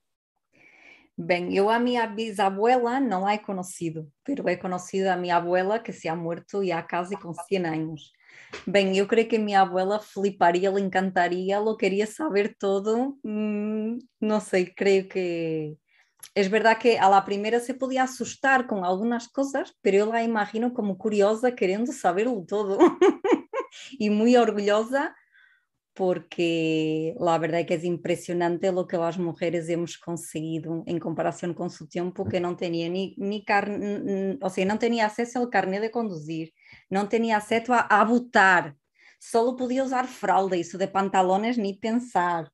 Bem, 1.17 1.55
eu 1.55 1.69
a 1.69 1.79
minha 1.79 2.07
bisabuela 2.07 2.99
não 2.99 3.25
a 3.25 3.35
he 3.35 3.39
conhecido, 3.39 4.11
pero 4.23 4.47
he 4.49 4.57
conhecido 4.57 5.11
a 5.11 5.15
minha 5.15 5.37
abuela 5.37 5.79
que 5.79 5.91
se 5.91 6.09
ha 6.09 6.15
muerto 6.15 6.63
ya 6.63 6.81
casi 6.85 7.15
con 7.15 7.33
100 7.33 7.65
años. 7.65 8.13
Bem, 8.67 8.97
eu 8.97 9.07
creio 9.07 9.27
que 9.27 9.35
a 9.35 9.39
minha 9.39 9.61
abuela 9.61 9.99
fliparia, 9.99 10.71
le 10.71 10.81
encantaria, 10.81 11.59
lo 11.59 11.75
queria 11.75 12.05
saber 12.05 12.55
todo. 12.57 13.17
Mm, 13.23 13.99
não 14.21 14.39
sei, 14.39 14.65
creio 14.65 15.07
que 15.07 15.77
es 16.35 16.49
verdad 16.49 16.77
que 16.77 16.97
a 16.97 17.09
la 17.09 17.25
primera 17.25 17.59
se 17.59 17.73
podía 17.73 18.03
asustar 18.03 18.65
con 18.65 18.83
algunas 18.85 19.27
cosas, 19.27 19.75
pero 19.81 19.97
yo 19.97 20.05
la 20.11 20.23
imagino 20.23 20.73
como 20.73 20.97
curiosa, 20.97 21.53
queriendo 21.55 21.91
saberlo 21.91 22.43
todo 22.47 22.77
y 23.91 24.09
muy 24.09 24.35
orgullosa 24.35 25.15
porque 25.93 27.15
la 27.19 27.37
verdad 27.37 27.61
es 27.61 27.67
que 27.67 27.75
es 27.75 27.83
impresionante 27.83 28.71
lo 28.71 28.87
que 28.87 28.97
las 28.97 29.19
mujeres 29.19 29.69
hemos 29.69 29.97
conseguido 29.97 30.83
en 30.87 30.99
comparación 30.99 31.53
con 31.53 31.69
su 31.69 31.87
tiempo, 31.87 32.25
que 32.25 32.39
no 32.39 32.55
tenía 32.55 32.89
ni, 32.89 33.15
ni 33.17 33.45
carne, 33.45 34.37
o 34.41 34.49
sea, 34.49 34.65
no 34.65 34.79
tenía 34.79 35.05
acceso 35.05 35.39
al 35.39 35.49
carnet 35.49 35.81
de 35.81 35.91
conducir, 35.91 36.53
no 36.89 37.09
tenía 37.09 37.37
acceso 37.37 37.73
a, 37.73 37.81
a 37.81 38.03
votar, 38.05 38.75
solo 39.19 39.55
podía 39.55 39.83
usar 39.83 40.07
fralda, 40.07 40.57
eso 40.57 40.77
de 40.77 40.87
pantalones 40.87 41.57
ni 41.57 41.75
pensar. 41.75 42.51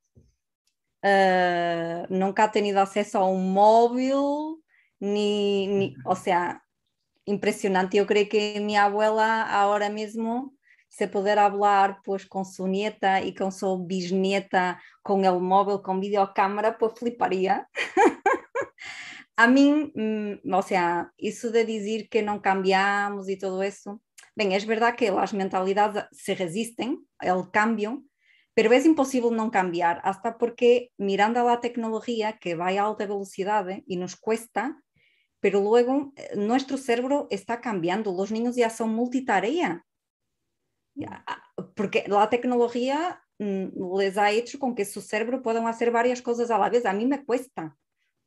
Uh, 1.01 2.03
nunca 2.09 2.43
ha 2.43 2.51
tenido 2.51 2.81
acceso 2.81 3.19
a 3.19 3.25
un 3.25 3.53
móvil, 3.53 4.61
ni, 4.99 5.67
ni, 5.67 5.95
o 6.05 6.15
sea, 6.15 6.63
impresionante. 7.25 7.97
Yo 7.97 8.05
creo 8.05 8.27
que 8.27 8.59
mi 8.59 8.75
abuela 8.75 9.43
ahora 9.43 9.89
mismo 9.89 10.58
se 10.89 11.07
poder 11.07 11.39
hablar 11.39 11.99
pues 12.03 12.25
con 12.25 12.45
su 12.45 12.67
nieta 12.67 13.21
y 13.21 13.33
con 13.33 13.51
su 13.51 13.85
bisnieta 13.85 14.81
con 15.03 15.23
el 15.23 15.39
móvil, 15.39 15.81
con 15.81 15.99
videocámara, 15.99 16.77
pues 16.77 16.93
fliparía. 16.99 17.69
a 19.35 19.47
mí, 19.47 19.91
mm, 19.95 20.53
o 20.53 20.61
sea, 20.61 21.13
eso 21.17 21.51
de 21.51 21.65
decir 21.65 22.09
que 22.09 22.23
no 22.23 22.41
cambiamos 22.41 23.29
y 23.29 23.37
todo 23.37 23.63
eso, 23.63 24.01
bien, 24.35 24.51
es 24.51 24.65
verdad 24.65 24.95
que 24.95 25.11
las 25.11 25.33
mentalidades 25.33 26.05
se 26.11 26.35
resisten 26.35 27.07
al 27.19 27.51
cambio, 27.51 28.03
pero 28.53 28.73
es 28.73 28.85
imposible 28.85 29.31
no 29.31 29.51
cambiar, 29.51 30.01
hasta 30.03 30.37
porque 30.37 30.91
mirando 30.97 31.39
a 31.39 31.43
la 31.43 31.61
tecnología 31.61 32.37
que 32.39 32.55
va 32.55 32.67
a 32.67 32.85
alta 32.85 33.05
velocidad 33.05 33.65
y 33.85 33.95
nos 33.95 34.17
cuesta, 34.17 34.83
pero 35.39 35.61
luego 35.61 36.11
eh, 36.15 36.35
nuestro 36.35 36.77
cerebro 36.77 37.27
está 37.29 37.61
cambiando, 37.61 38.11
los 38.11 38.31
niños 38.31 38.55
ya 38.55 38.69
son 38.69 38.89
multitarea, 38.89 39.85
porque 41.75 42.05
la 42.07 42.29
tecnología 42.29 43.21
mm, 43.39 43.97
les 43.97 44.17
ha 44.17 44.31
hecho 44.31 44.59
con 44.59 44.75
que 44.75 44.85
su 44.85 45.01
cerebro 45.01 45.41
puedan 45.41 45.67
hacer 45.67 45.91
varias 45.91 46.21
cosas 46.21 46.51
a 46.51 46.57
la 46.57 46.69
vez. 46.69 46.85
A 46.85 46.93
mí 46.93 47.05
me 47.05 47.25
cuesta, 47.25 47.77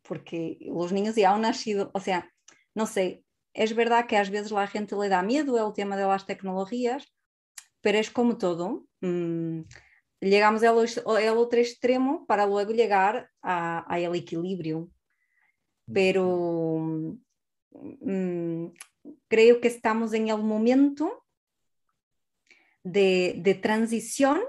porque 0.02 0.58
los 0.60 0.92
niños 0.92 1.14
ya 1.14 1.34
han 1.34 1.42
nacido, 1.42 1.90
o 1.94 2.00
sea, 2.00 2.30
no 2.74 2.86
sé, 2.86 3.24
es 3.54 3.74
verdad 3.74 4.06
que 4.06 4.16
a 4.16 4.24
veces 4.24 4.50
la 4.50 4.66
gente 4.66 4.96
le 4.96 5.08
da 5.08 5.22
miedo 5.22 5.66
el 5.66 5.74
tema 5.74 5.96
de 5.96 6.04
las 6.04 6.26
tecnologías, 6.26 7.12
pero 7.80 7.98
es 7.98 8.10
como 8.10 8.38
todo. 8.38 8.86
Llegamos 10.20 10.62
al, 10.62 10.78
al, 10.78 11.36
otro 11.36 11.58
extremo 11.58 12.24
para 12.26 12.46
luego 12.46 12.72
llegar 12.72 13.30
al 13.42 14.14
equilibrio. 14.14 14.88
Pero 15.92 17.18
mm, 17.70 18.66
creo 19.28 19.60
que 19.60 19.68
estamos 19.68 20.14
en 20.14 20.28
el 20.28 20.38
momento 20.38 21.21
de, 22.84 23.58
transición 23.62 24.40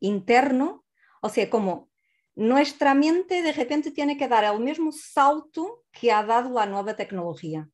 interno, 0.00 0.84
o 1.20 1.28
sea, 1.28 1.48
como 1.50 1.90
nuestra 2.34 2.94
mente 2.94 3.42
de 3.42 3.52
repente 3.52 3.90
tiene 3.90 4.16
que 4.16 4.28
dar 4.28 4.44
el 4.44 4.60
mismo 4.60 4.92
salto 4.92 5.84
que 5.90 6.12
ha 6.12 6.22
dado 6.24 6.50
la 6.50 6.66
nueva 6.66 6.94
tecnología. 6.94 7.68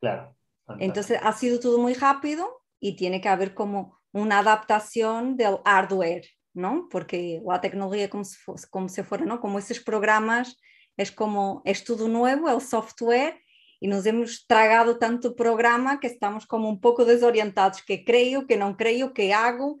Claro. 0.00 0.36
Entonces 0.78 1.18
ha 1.22 1.32
sido 1.32 1.58
todo 1.58 1.78
muy 1.78 1.94
rápido 1.94 2.62
y 2.78 2.94
tiene 2.94 3.20
que 3.20 3.28
haber 3.28 3.54
como 3.54 3.98
una 4.12 4.38
adaptación 4.38 5.36
del 5.36 5.58
hardware, 5.64 6.26
¿no? 6.54 6.88
Porque 6.90 7.42
la 7.44 7.60
tecnología 7.60 8.08
como 8.08 8.24
si, 8.24 8.36
como 8.70 8.88
si 8.88 9.02
fuera, 9.02 9.24
¿no? 9.24 9.40
Como 9.40 9.58
esos 9.58 9.80
programas, 9.80 10.56
es 10.96 11.10
como, 11.10 11.62
es 11.64 11.84
todo 11.84 12.08
nuevo, 12.08 12.50
el 12.50 12.60
software, 12.60 13.40
y 13.80 13.88
nos 13.88 14.06
hemos 14.06 14.46
tragado 14.46 14.98
tanto 14.98 15.36
programa 15.36 16.00
que 16.00 16.08
estamos 16.08 16.46
como 16.46 16.68
un 16.68 16.80
poco 16.80 17.04
desorientados, 17.04 17.82
que 17.82 18.04
creo, 18.04 18.46
que 18.46 18.56
no 18.56 18.76
creo, 18.76 19.12
que 19.12 19.32
hago. 19.32 19.78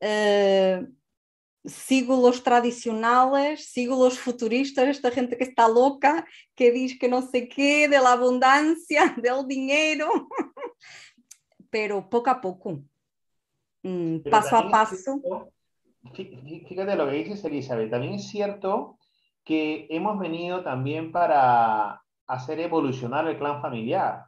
Uh, 0.00 0.86
sigo 1.64 2.20
los 2.20 2.42
tradicionales, 2.42 3.70
sigo 3.70 4.02
los 4.02 4.18
futuristas, 4.18 4.88
esta 4.88 5.10
gente 5.10 5.36
que 5.36 5.44
está 5.44 5.68
loca, 5.68 6.26
que 6.54 6.70
dice 6.70 6.98
que 6.98 7.08
no 7.08 7.22
sé 7.22 7.48
qué, 7.48 7.88
de 7.88 7.98
la 7.98 8.12
abundancia, 8.12 9.14
del 9.22 9.46
dinero, 9.46 10.08
pero 11.70 12.08
poco 12.08 12.30
a 12.30 12.40
poco, 12.40 12.82
mm, 13.82 14.18
paso 14.30 14.56
a 14.56 14.70
paso. 14.70 15.20
fíjate 16.14 16.96
lo 16.96 17.08
que 17.08 17.16
dices, 17.16 17.44
Elizabeth, 17.44 17.90
también 17.90 18.14
es 18.14 18.28
cierto 18.28 18.98
que 19.44 19.86
hemos 19.90 20.18
venido 20.18 20.62
también 20.62 21.10
para 21.10 22.02
hacer 22.28 22.60
evolucionar 22.60 23.26
el 23.26 23.38
clan 23.38 23.60
familiar, 23.60 24.26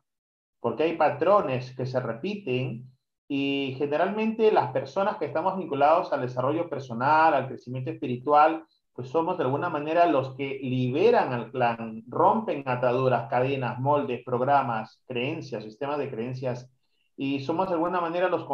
porque 0.59 0.85
hay 0.85 0.97
patrones 0.97 1.75
que 1.77 1.87
se 1.87 2.01
repiten 2.01 2.91
y 3.29 3.77
generalmente 3.79 4.51
las 4.51 4.73
personas 4.73 5.17
que 5.19 5.27
estamos 5.27 5.57
vinculados 5.57 6.13
al 6.13 6.23
desarrollo 6.23 6.69
personal, 6.69 7.33
al 7.35 7.47
crecimiento 7.47 7.91
espiritual, 7.91 8.65
pues 8.93 9.09
somos 9.09 9.39
de 9.39 9.45
alguna 9.45 9.69
manera 9.69 10.07
los 10.07 10.35
que 10.35 10.59
liberan 10.63 11.33
al 11.33 11.51
clan, 11.53 12.03
rompen 12.09 12.65
ataduras, 12.67 13.29
cadenas, 13.31 13.79
moldes, 13.79 14.25
programas, 14.25 15.03
creencias, 15.07 15.63
sistemas 15.63 15.99
de 15.99 16.11
creencias, 16.11 16.69
y 17.17 17.41
somos 17.41 17.69
de 17.69 17.75
alguna 17.75 18.01
manera 18.01 18.29
los 18.29 18.45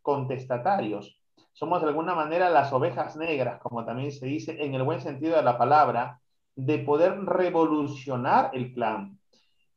contestatarios. 0.00 1.18
somos 1.52 1.82
de 1.82 1.88
alguna 1.88 2.14
manera 2.14 2.48
las 2.48 2.72
ovejas 2.72 3.16
negras, 3.16 3.60
como 3.60 3.84
también 3.84 4.10
se 4.10 4.24
dice 4.24 4.64
en 4.64 4.74
el 4.74 4.82
buen 4.84 5.02
sentido 5.02 5.36
de 5.36 5.42
la 5.42 5.58
palabra, 5.58 6.21
de 6.56 6.78
poder 6.78 7.24
revolucionar 7.24 8.50
el 8.52 8.72
clan. 8.72 9.18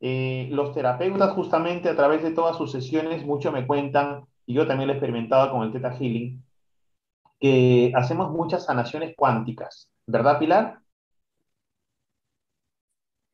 Eh, 0.01 0.49
los 0.51 0.73
terapeutas 0.73 1.31
justamente 1.33 1.89
a 1.89 1.95
través 1.95 2.21
de 2.21 2.31
todas 2.31 2.57
sus 2.57 2.71
sesiones, 2.71 3.25
mucho 3.25 3.51
me 3.51 3.65
cuentan, 3.65 4.25
y 4.45 4.53
yo 4.53 4.67
también 4.67 4.87
lo 4.87 4.93
he 4.93 4.97
experimentado 4.97 5.51
con 5.51 5.63
el 5.63 5.71
Theta 5.71 5.91
Healing, 5.91 6.43
que 7.39 7.91
hacemos 7.95 8.31
muchas 8.31 8.65
sanaciones 8.65 9.15
cuánticas, 9.15 9.89
¿verdad 10.05 10.39
Pilar? 10.39 10.79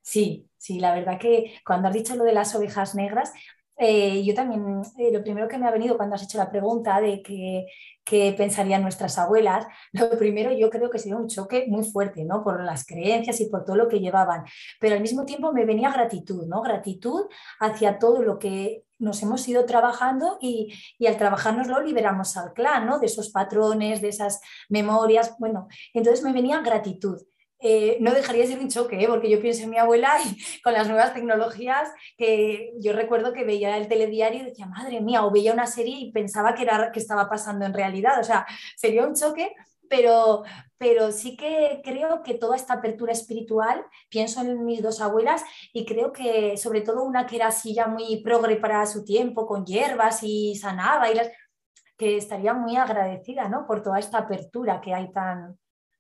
Sí, 0.02 0.50
sí, 0.58 0.80
la 0.80 0.94
verdad 0.94 1.20
que 1.20 1.54
cuando 1.66 1.88
has 1.88 1.94
dicho 1.94 2.16
lo 2.16 2.24
de 2.24 2.34
las 2.34 2.56
ovejas 2.56 2.96
negras, 2.96 3.34
eh, 3.82 4.24
yo 4.24 4.36
también, 4.36 4.82
eh, 4.98 5.12
lo 5.12 5.24
primero 5.24 5.48
que 5.48 5.58
me 5.58 5.68
ha 5.68 5.72
venido 5.72 5.98
cuando 5.98 6.16
has 6.16 6.24
hecho 6.24 6.38
la 6.38 6.52
pregunta 6.52 7.02
de 7.02 7.22
qué 7.24 8.36
pensarían 8.38 8.84
nuestras 8.84 9.18
abuelas, 9.18 9.66
lo 9.92 10.10
primero 10.18 10.52
yo 10.52 10.70
creo 10.70 10.90
que 10.90 11.00
sería 11.00 11.18
un 11.18 11.28
choque 11.28 11.66
muy 11.68 11.84
fuerte, 11.84 12.24
¿no? 12.24 12.44
Por 12.44 12.64
las 12.64 12.86
creencias 12.86 13.42
y 13.42 13.50
por 13.50 13.66
todo 13.66 13.76
lo 13.76 13.88
que 13.88 14.00
llevaban. 14.00 14.46
Pero 14.80 14.96
al 14.96 15.02
mismo 15.02 15.26
tiempo 15.26 15.52
me 15.52 15.66
venía 15.66 15.92
gratitud, 15.92 16.46
¿no? 16.46 16.62
Gratitud 16.62 17.26
hacia 17.60 17.98
todo 17.98 18.22
lo 18.22 18.38
que 18.38 18.84
nos 19.00 19.22
hemos 19.24 19.48
ido 19.48 19.66
trabajando 19.66 20.38
y, 20.40 20.72
y 21.00 21.08
al 21.08 21.18
trabajarnos 21.18 21.68
liberamos 21.84 22.38
al 22.38 22.54
clan, 22.54 22.86
¿no? 22.86 23.00
De 23.00 23.08
esos 23.08 23.30
patrones, 23.30 24.02
de 24.02 24.10
esas 24.10 24.42
memorias. 24.70 25.36
Bueno, 25.40 25.68
entonces 25.94 26.24
me 26.24 26.34
venía 26.34 26.62
gratitud. 26.62 27.18
Eh, 27.64 27.98
no 28.00 28.12
dejaría 28.12 28.42
de 28.42 28.48
ser 28.48 28.60
un 28.60 28.70
choque, 28.70 29.04
¿eh? 29.04 29.08
porque 29.08 29.30
yo 29.30 29.40
pienso 29.40 29.64
en 29.64 29.70
mi 29.70 29.78
abuela 29.78 30.18
y 30.26 30.62
con 30.62 30.74
las 30.74 30.88
nuevas 30.88 31.14
tecnologías, 31.14 31.90
que 32.18 32.74
yo 32.80 32.92
recuerdo 32.94 33.34
que 33.34 33.44
veía 33.44 33.78
el 33.78 33.88
telediario 33.88 34.42
y 34.42 34.46
decía, 34.46 34.66
madre 34.66 35.00
mía, 35.00 35.24
o 35.24 35.32
veía 35.32 35.54
una 35.54 35.68
serie 35.68 35.96
y 36.00 36.12
pensaba 36.12 36.56
que, 36.56 36.64
era, 36.64 36.92
que 36.92 37.00
estaba 37.00 37.30
pasando 37.30 37.66
en 37.66 37.74
realidad. 37.74 38.20
O 38.20 38.24
sea, 38.24 38.48
sería 38.76 39.06
un 39.06 39.14
choque, 39.14 39.54
pero, 39.88 40.44
pero 40.78 41.12
sí 41.12 41.38
que 41.38 41.82
creo 41.84 42.24
que 42.24 42.34
toda 42.34 42.56
esta 42.56 42.76
apertura 42.76 43.12
espiritual, 43.12 43.86
pienso 44.10 44.42
en 44.42 44.66
mis 44.66 44.82
dos 44.82 45.00
abuelas 45.00 45.44
y 45.72 45.86
creo 45.86 46.12
que 46.12 46.58
sobre 46.58 46.82
todo 46.82 47.04
una 47.04 47.28
que 47.28 47.36
era 47.36 47.48
así 47.48 47.76
ya 47.76 47.88
muy 47.88 48.24
progre 48.24 48.56
para 48.56 48.86
su 48.88 49.04
tiempo, 49.06 49.46
con 49.46 49.66
hierbas 49.66 50.24
y 50.24 50.56
sanaba, 50.56 51.12
y 51.12 51.16
las, 51.16 51.30
que 51.96 52.18
estaría 52.18 52.56
muy 52.56 52.76
agradecida 52.78 53.48
¿no? 53.48 53.68
por 53.68 53.84
toda 53.84 54.00
esta 54.00 54.18
apertura 54.18 54.82
que 54.82 54.96
hay 54.96 55.12
tan, 55.12 55.60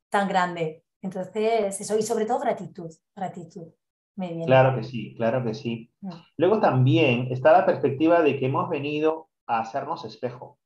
tan 0.09 0.27
grande. 0.27 0.83
Entonces, 1.01 1.79
eso, 1.81 1.97
y 1.97 2.03
sobre 2.03 2.25
todo 2.25 2.39
gratitud, 2.39 2.91
gratitud. 3.15 3.67
Claro 4.45 4.75
que 4.75 4.83
sí, 4.83 5.15
claro 5.15 5.43
que 5.43 5.53
sí. 5.53 5.91
Mm. 6.01 6.09
Luego 6.37 6.59
también 6.59 7.27
está 7.31 7.51
la 7.51 7.65
perspectiva 7.65 8.21
de 8.21 8.37
que 8.37 8.45
hemos 8.45 8.69
venido 8.69 9.29
a 9.47 9.59
hacernos 9.59 10.05
espejo. 10.05 10.59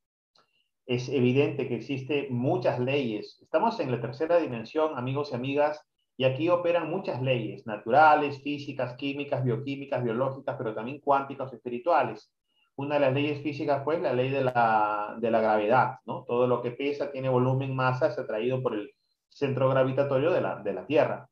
Es 0.86 1.10
evidente 1.10 1.68
que 1.68 1.76
existen 1.76 2.28
muchas 2.36 2.80
leyes. 2.80 3.40
Estamos 3.42 3.80
en 3.80 3.92
la 3.92 4.02
tercera 4.02 4.38
dimensión, 4.38 4.98
amigos 4.98 5.30
y 5.32 5.36
amigas, 5.36 5.82
y 6.18 6.26
aquí 6.26 6.50
operan 6.50 6.90
muchas 6.90 7.22
leyes, 7.22 7.66
naturales, 7.66 8.42
físicas, 8.42 8.96
químicas, 8.96 9.44
bioquímicas, 9.44 10.04
biológicas, 10.04 10.56
pero 10.58 10.74
también 10.74 11.00
cuánticas, 11.00 11.52
espirituales. 11.54 12.32
Una 12.78 12.96
de 12.96 13.02
las 13.02 13.14
leyes 13.14 13.42
físicas, 13.42 13.84
pues, 13.84 14.02
la 14.02 14.14
ley 14.14 14.30
de 14.30 14.44
la, 14.44 15.16
de 15.20 15.32
la 15.32 15.42
gravedad, 15.42 15.96
¿no? 16.06 16.24
Todo 16.26 16.46
lo 16.46 16.62
que 16.62 16.72
pesa, 16.72 17.12
tiene 17.12 17.30
volumen, 17.30 17.76
masa, 17.76 18.08
es 18.08 18.20
atraído 18.20 18.62
por 18.62 18.76
el 18.76 18.95
centro 19.36 19.70
gravitatorio 19.70 20.32
de 20.32 20.42
la, 20.42 20.56
de 20.62 20.74
la 20.74 20.86
Tierra. 20.86 21.30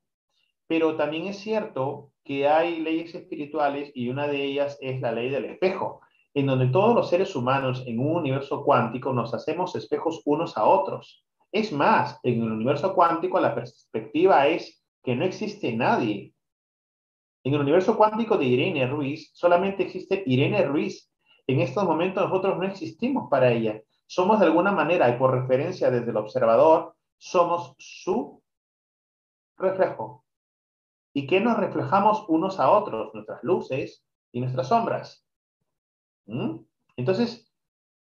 Pero 0.68 0.96
también 0.96 1.28
es 1.28 1.38
cierto 1.40 2.12
que 2.24 2.48
hay 2.48 2.80
leyes 2.80 3.16
espirituales 3.16 3.92
y 3.96 4.10
una 4.10 4.28
de 4.28 4.44
ellas 4.44 4.78
es 4.82 5.00
la 5.02 5.12
ley 5.12 5.30
del 5.30 5.46
espejo, 5.46 6.02
en 6.34 6.48
donde 6.48 6.68
todos 6.68 6.96
los 6.96 7.10
seres 7.10 7.36
humanos 7.36 7.84
en 7.86 8.00
un 8.00 8.18
universo 8.18 8.64
cuántico 8.64 9.14
nos 9.14 9.34
hacemos 9.34 9.76
espejos 9.76 10.22
unos 10.26 10.58
a 10.58 10.66
otros. 10.66 11.24
Es 11.52 11.72
más, 11.72 12.20
en 12.24 12.42
el 12.42 12.52
universo 12.52 12.94
cuántico 12.94 13.40
la 13.40 13.56
perspectiva 13.56 14.48
es 14.48 14.84
que 15.04 15.16
no 15.16 15.24
existe 15.26 15.72
nadie. 15.74 16.34
En 17.44 17.54
el 17.54 17.62
universo 17.62 17.96
cuántico 17.96 18.38
de 18.38 18.46
Irene 18.46 18.88
Ruiz 18.88 19.32
solamente 19.34 19.84
existe 19.84 20.24
Irene 20.26 20.64
Ruiz. 20.66 21.10
En 21.46 21.60
estos 21.60 21.84
momentos 21.84 22.24
nosotros 22.24 22.58
no 22.58 22.66
existimos 22.66 23.30
para 23.30 23.52
ella. 23.52 23.82
Somos 24.08 24.40
de 24.40 24.46
alguna 24.46 24.72
manera, 24.72 25.10
y 25.10 25.18
por 25.18 25.32
referencia 25.32 25.92
desde 25.92 26.12
el 26.12 26.18
observador, 26.18 26.96
somos 27.24 27.74
su 27.78 28.44
reflejo. 29.58 30.26
¿Y 31.14 31.26
qué 31.26 31.40
nos 31.40 31.58
reflejamos 31.58 32.26
unos 32.28 32.60
a 32.60 32.70
otros? 32.70 33.14
Nuestras 33.14 33.42
luces 33.44 34.04
y 34.34 34.42
nuestras 34.42 34.68
sombras. 34.68 35.26
¿Mm? 36.26 36.58
Entonces, 36.98 37.50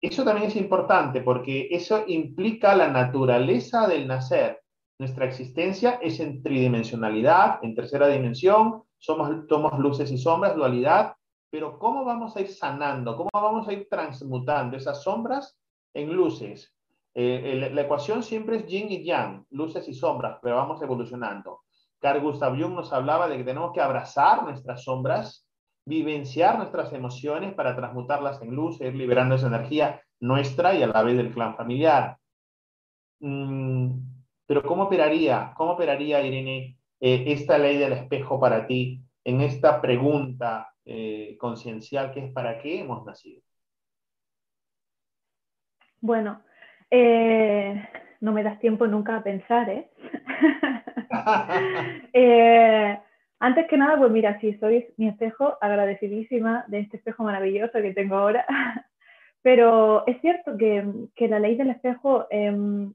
eso 0.00 0.24
también 0.24 0.48
es 0.48 0.56
importante 0.56 1.20
porque 1.20 1.68
eso 1.70 2.04
implica 2.08 2.74
la 2.74 2.88
naturaleza 2.88 3.86
del 3.86 4.08
nacer. 4.08 4.60
Nuestra 4.98 5.26
existencia 5.26 6.00
es 6.02 6.18
en 6.18 6.42
tridimensionalidad, 6.42 7.60
en 7.62 7.76
tercera 7.76 8.08
dimensión, 8.08 8.82
somos, 8.98 9.46
somos 9.48 9.78
luces 9.78 10.10
y 10.10 10.18
sombras, 10.18 10.56
dualidad, 10.56 11.14
pero 11.50 11.78
¿cómo 11.78 12.04
vamos 12.04 12.36
a 12.36 12.40
ir 12.40 12.48
sanando? 12.48 13.16
¿Cómo 13.16 13.30
vamos 13.32 13.68
a 13.68 13.72
ir 13.72 13.86
transmutando 13.88 14.76
esas 14.76 15.04
sombras 15.04 15.56
en 15.94 16.12
luces? 16.12 16.73
Eh, 17.14 17.70
la 17.72 17.80
ecuación 17.82 18.22
siempre 18.22 18.56
es 18.56 18.66
yin 18.66 18.90
y 18.90 19.04
yang, 19.04 19.46
luces 19.50 19.88
y 19.88 19.94
sombras, 19.94 20.38
pero 20.42 20.56
vamos 20.56 20.82
evolucionando. 20.82 21.60
Carl 22.00 22.20
Gustav 22.20 22.58
Jung 22.58 22.74
nos 22.74 22.92
hablaba 22.92 23.28
de 23.28 23.36
que 23.36 23.44
tenemos 23.44 23.72
que 23.72 23.80
abrazar 23.80 24.42
nuestras 24.42 24.82
sombras, 24.82 25.48
vivenciar 25.86 26.58
nuestras 26.58 26.92
emociones 26.92 27.54
para 27.54 27.76
transmutarlas 27.76 28.42
en 28.42 28.54
luz, 28.54 28.80
ir 28.80 28.94
liberando 28.94 29.36
esa 29.36 29.46
energía 29.46 30.02
nuestra 30.20 30.74
y 30.74 30.82
a 30.82 30.86
la 30.88 31.02
vez 31.02 31.16
del 31.16 31.32
clan 31.32 31.56
familiar. 31.56 32.18
Mm, 33.20 33.92
pero 34.46 34.62
¿cómo 34.62 34.84
operaría, 34.84 35.54
cómo 35.56 35.72
operaría 35.72 36.20
Irene, 36.20 36.78
eh, 37.00 37.24
esta 37.28 37.58
ley 37.58 37.78
del 37.78 37.92
espejo 37.92 38.40
para 38.40 38.66
ti 38.66 39.00
en 39.24 39.40
esta 39.40 39.80
pregunta 39.80 40.74
eh, 40.84 41.36
conciencial 41.38 42.12
que 42.12 42.26
es 42.26 42.32
para 42.32 42.58
qué 42.58 42.80
hemos 42.80 43.04
nacido? 43.06 43.42
Bueno, 46.00 46.42
eh, 46.96 47.88
no 48.20 48.32
me 48.32 48.44
das 48.44 48.60
tiempo 48.60 48.86
nunca 48.86 49.16
a 49.16 49.22
pensar, 49.22 49.68
¿eh? 49.68 49.90
¿eh? 52.12 52.98
Antes 53.40 53.66
que 53.66 53.76
nada, 53.76 53.98
pues 53.98 54.12
mira, 54.12 54.38
si 54.40 54.54
sois 54.54 54.84
mi 54.96 55.08
espejo, 55.08 55.58
agradecidísima 55.60 56.64
de 56.68 56.80
este 56.80 56.98
espejo 56.98 57.24
maravilloso 57.24 57.82
que 57.82 57.92
tengo 57.92 58.14
ahora. 58.14 58.46
Pero 59.42 60.06
es 60.06 60.20
cierto 60.20 60.56
que, 60.56 60.86
que 61.16 61.26
la 61.28 61.40
ley 61.40 61.56
del 61.56 61.70
espejo, 61.70 62.26
em, 62.30 62.94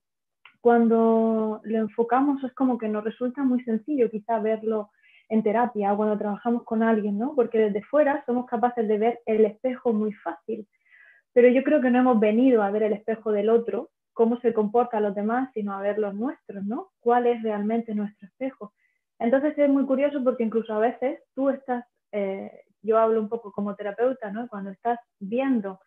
cuando 0.62 1.60
lo 1.64 1.78
enfocamos, 1.78 2.42
es 2.46 2.54
como 2.54 2.78
que 2.78 2.88
nos 2.88 3.04
resulta 3.04 3.44
muy 3.44 3.62
sencillo 3.64 4.10
quizá 4.10 4.40
verlo 4.40 4.92
en 5.28 5.44
terapia 5.44 5.92
o 5.94 5.98
cuando 5.98 6.18
trabajamos 6.18 6.64
con 6.64 6.84
alguien, 6.84 7.20
¿no? 7.20 7.36
Porque 7.36 7.60
desde 7.60 7.84
fuera 7.84 8.24
somos 8.26 8.46
capaces 8.46 8.88
de 8.88 8.98
ver 8.98 9.20
el 9.26 9.46
espejo 9.46 9.92
muy 9.92 10.14
fácil 10.14 10.66
pero 11.40 11.54
yo 11.54 11.64
creo 11.64 11.80
que 11.80 11.90
no 11.90 12.00
hemos 12.00 12.20
venido 12.20 12.62
a 12.62 12.70
ver 12.70 12.84
el 12.84 12.92
espejo 12.92 13.32
del 13.32 13.50
otro, 13.50 13.92
cómo 14.12 14.42
se 14.42 14.54
comportan 14.54 15.04
los 15.04 15.16
demás, 15.16 15.50
sino 15.54 15.72
a 15.72 15.80
ver 15.80 15.98
los 15.98 16.14
nuestros, 16.14 16.66
¿no? 16.66 16.90
¿Cuál 17.00 17.28
es 17.28 17.42
realmente 17.42 17.96
nuestro 17.96 18.28
espejo? 18.28 18.74
Entonces 19.20 19.58
es 19.58 19.70
muy 19.70 19.86
curioso 19.86 20.22
porque 20.22 20.44
incluso 20.44 20.74
a 20.74 20.80
veces 20.80 21.22
tú 21.34 21.48
estás, 21.48 21.86
eh, 22.12 22.52
yo 22.82 22.98
hablo 22.98 23.22
un 23.22 23.30
poco 23.30 23.54
como 23.54 23.74
terapeuta, 23.74 24.30
¿no? 24.34 24.50
Cuando 24.50 24.72
estás 24.72 25.00
viendo 25.18 25.80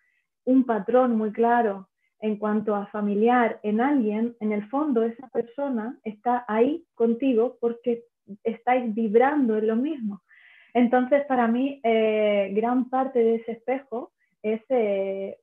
un 0.46 0.64
patrón 0.64 1.18
muy 1.18 1.32
claro 1.32 1.90
en 2.20 2.38
cuanto 2.38 2.74
a 2.74 2.86
familiar 2.86 3.60
en 3.62 3.82
alguien, 3.82 4.34
en 4.40 4.52
el 4.52 4.66
fondo 4.70 5.02
esa 5.02 5.28
persona 5.28 5.98
está 6.02 6.46
ahí 6.48 6.86
contigo 6.94 7.58
porque 7.60 8.04
estáis 8.42 8.94
vibrando 8.94 9.58
en 9.58 9.66
lo 9.66 9.76
mismo. 9.76 10.22
Entonces, 10.72 11.26
para 11.26 11.46
mí, 11.46 11.78
eh, 11.84 12.52
gran 12.54 12.88
parte 12.88 13.18
de 13.18 13.34
ese 13.34 13.52
espejo 13.52 14.12
es 14.42 14.60
eh, 14.70 15.38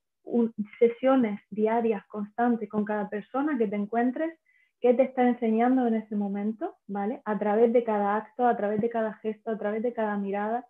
sesiones 0.77 1.39
diarias 1.49 2.05
constantes 2.07 2.69
con 2.69 2.85
cada 2.85 3.09
persona 3.09 3.57
que 3.57 3.67
te 3.67 3.75
encuentres, 3.75 4.37
que 4.81 4.93
te 4.93 5.03
está 5.03 5.27
enseñando 5.27 5.87
en 5.87 5.95
ese 5.95 6.15
momento, 6.15 6.77
¿vale? 6.87 7.21
A 7.25 7.37
través 7.37 7.73
de 7.73 7.83
cada 7.83 8.15
acto, 8.15 8.47
a 8.47 8.55
través 8.55 8.81
de 8.81 8.89
cada 8.89 9.13
gesto, 9.15 9.51
a 9.51 9.57
través 9.57 9.83
de 9.83 9.93
cada 9.93 10.17
mirada, 10.17 10.65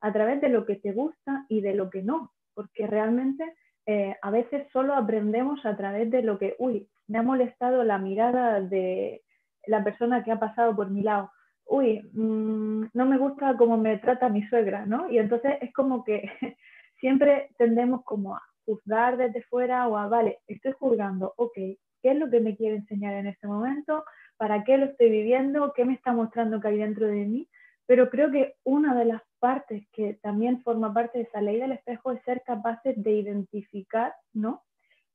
a 0.00 0.12
través 0.12 0.40
de 0.40 0.48
lo 0.48 0.66
que 0.66 0.76
te 0.76 0.92
gusta 0.92 1.46
y 1.48 1.60
de 1.62 1.74
lo 1.74 1.88
que 1.88 2.02
no, 2.02 2.32
porque 2.54 2.86
realmente 2.86 3.54
eh, 3.86 4.16
a 4.20 4.30
veces 4.30 4.66
solo 4.72 4.94
aprendemos 4.94 5.64
a 5.64 5.76
través 5.76 6.10
de 6.10 6.22
lo 6.22 6.38
que, 6.38 6.54
uy, 6.58 6.88
me 7.08 7.18
ha 7.18 7.22
molestado 7.22 7.82
la 7.84 7.98
mirada 7.98 8.60
de 8.60 9.22
la 9.66 9.82
persona 9.82 10.22
que 10.22 10.32
ha 10.32 10.38
pasado 10.38 10.76
por 10.76 10.90
mi 10.90 11.02
lado, 11.02 11.30
uy, 11.66 12.08
mm, 12.12 12.90
no 12.92 13.06
me 13.06 13.18
gusta 13.18 13.56
cómo 13.56 13.76
me 13.76 13.98
trata 13.98 14.28
mi 14.28 14.46
suegra, 14.48 14.86
¿no? 14.86 15.10
Y 15.10 15.18
entonces 15.18 15.56
es 15.60 15.72
como 15.72 16.04
que 16.04 16.22
siempre 17.00 17.50
tendemos 17.58 18.04
como 18.04 18.36
a 18.36 18.42
juzgar 18.66 19.16
desde 19.16 19.42
fuera 19.44 19.88
o 19.88 19.96
a, 19.96 20.08
vale, 20.08 20.40
estoy 20.46 20.72
juzgando, 20.72 21.32
ok, 21.36 21.54
¿qué 21.54 22.10
es 22.10 22.18
lo 22.18 22.28
que 22.28 22.40
me 22.40 22.56
quiere 22.56 22.76
enseñar 22.76 23.14
en 23.14 23.28
este 23.28 23.46
momento? 23.46 24.04
¿Para 24.36 24.64
qué 24.64 24.76
lo 24.76 24.86
estoy 24.86 25.08
viviendo? 25.08 25.72
¿Qué 25.74 25.84
me 25.84 25.94
está 25.94 26.12
mostrando 26.12 26.60
que 26.60 26.68
hay 26.68 26.78
dentro 26.78 27.06
de 27.06 27.24
mí? 27.24 27.48
Pero 27.86 28.10
creo 28.10 28.30
que 28.30 28.56
una 28.64 28.94
de 28.94 29.06
las 29.06 29.22
partes 29.38 29.86
que 29.92 30.14
también 30.14 30.62
forma 30.62 30.92
parte 30.92 31.18
de 31.18 31.24
esa 31.24 31.40
ley 31.40 31.58
del 31.58 31.72
espejo 31.72 32.12
es 32.12 32.22
ser 32.24 32.42
capaces 32.44 33.00
de 33.02 33.12
identificar, 33.12 34.14
¿no? 34.34 34.64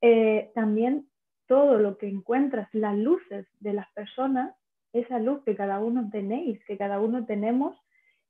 Eh, 0.02 0.52
también 0.56 1.08
todo 1.48 1.78
lo 1.78 1.98
que 1.98 2.08
encuentras, 2.08 2.70
las 2.74 2.98
luces 2.98 3.46
de 3.60 3.74
las 3.74 3.92
personas, 3.92 4.56
esa 4.94 5.20
luz 5.20 5.44
que 5.44 5.56
cada 5.56 5.80
uno 5.80 6.10
tenéis, 6.10 6.64
que 6.66 6.78
cada 6.78 7.00
uno 7.02 7.26
tenemos 7.26 7.78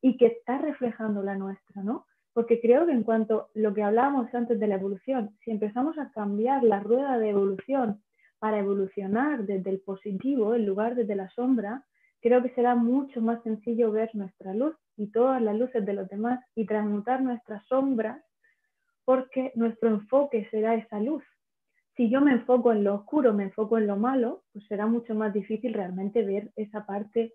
y 0.02 0.18
que 0.18 0.26
está 0.26 0.58
reflejando 0.58 1.22
la 1.22 1.36
nuestra, 1.36 1.84
¿no? 1.84 2.06
Porque 2.34 2.62
creo 2.62 2.86
que 2.86 2.94
en 2.94 3.04
cuanto 3.04 3.42
a 3.42 3.48
lo 3.56 3.74
que 3.74 3.84
hablábamos 3.84 4.34
antes 4.34 4.60
de 4.60 4.68
la 4.68 4.76
evolución, 4.76 5.36
si 5.44 5.52
empezamos 5.52 5.98
a 5.98 6.12
cambiar 6.12 6.64
la 6.64 6.80
rueda 6.80 7.18
de 7.18 7.30
evolución 7.30 8.02
para 8.40 8.60
evolucionar 8.60 9.46
desde 9.46 9.70
el 9.70 9.82
positivo 9.82 10.56
en 10.56 10.66
lugar 10.66 10.96
desde 10.96 11.16
la 11.16 11.30
sombra, 11.30 11.86
creo 12.22 12.42
que 12.42 12.54
será 12.56 12.76
mucho 12.76 13.22
más 13.22 13.44
sencillo 13.44 13.92
ver 13.92 14.10
nuestra 14.14 14.54
luz 14.54 14.76
y 14.96 15.12
todas 15.12 15.42
las 15.42 15.58
luces 15.58 15.86
de 15.86 15.94
los 15.94 16.08
demás 16.08 16.40
y 16.56 16.66
transmutar 16.66 17.22
nuestras 17.22 17.66
sombras 17.68 18.24
porque 19.06 19.52
nuestro 19.56 19.90
enfoque 19.90 20.48
será 20.52 20.76
esa 20.76 21.00
luz. 21.00 21.24
Si 21.96 22.10
yo 22.10 22.22
me 22.22 22.32
enfoco 22.32 22.72
en 22.72 22.84
lo 22.84 22.96
oscuro, 22.96 23.34
me 23.34 23.44
enfoco 23.44 23.78
en 23.78 23.88
lo 23.88 23.98
malo, 23.98 24.44
pues 24.54 24.66
será 24.68 24.88
mucho 24.88 25.14
más 25.16 25.34
difícil 25.34 25.74
realmente 25.74 26.24
ver 26.24 26.52
esa 26.56 26.86
parte 26.86 27.34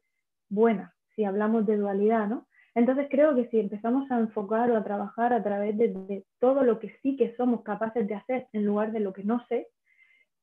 buena, 0.48 0.94
si 1.14 1.24
hablamos 1.24 1.66
de 1.66 1.76
dualidad, 1.76 2.28
¿no? 2.28 2.46
Entonces 2.76 3.06
creo 3.10 3.34
que 3.34 3.48
si 3.48 3.58
empezamos 3.58 4.08
a 4.10 4.18
enfocar 4.18 4.70
o 4.70 4.76
a 4.76 4.84
trabajar 4.84 5.32
a 5.32 5.42
través 5.42 5.78
de, 5.78 6.24
todo 6.38 6.62
lo 6.62 6.78
que 6.78 6.94
sí 7.00 7.16
que 7.16 7.34
somos 7.34 7.62
capaces 7.62 8.06
de 8.06 8.14
hacer 8.14 8.48
en 8.52 8.66
lugar 8.66 8.92
de 8.92 9.00
lo 9.00 9.14
que 9.14 9.24
no 9.24 9.42
sé, 9.48 9.68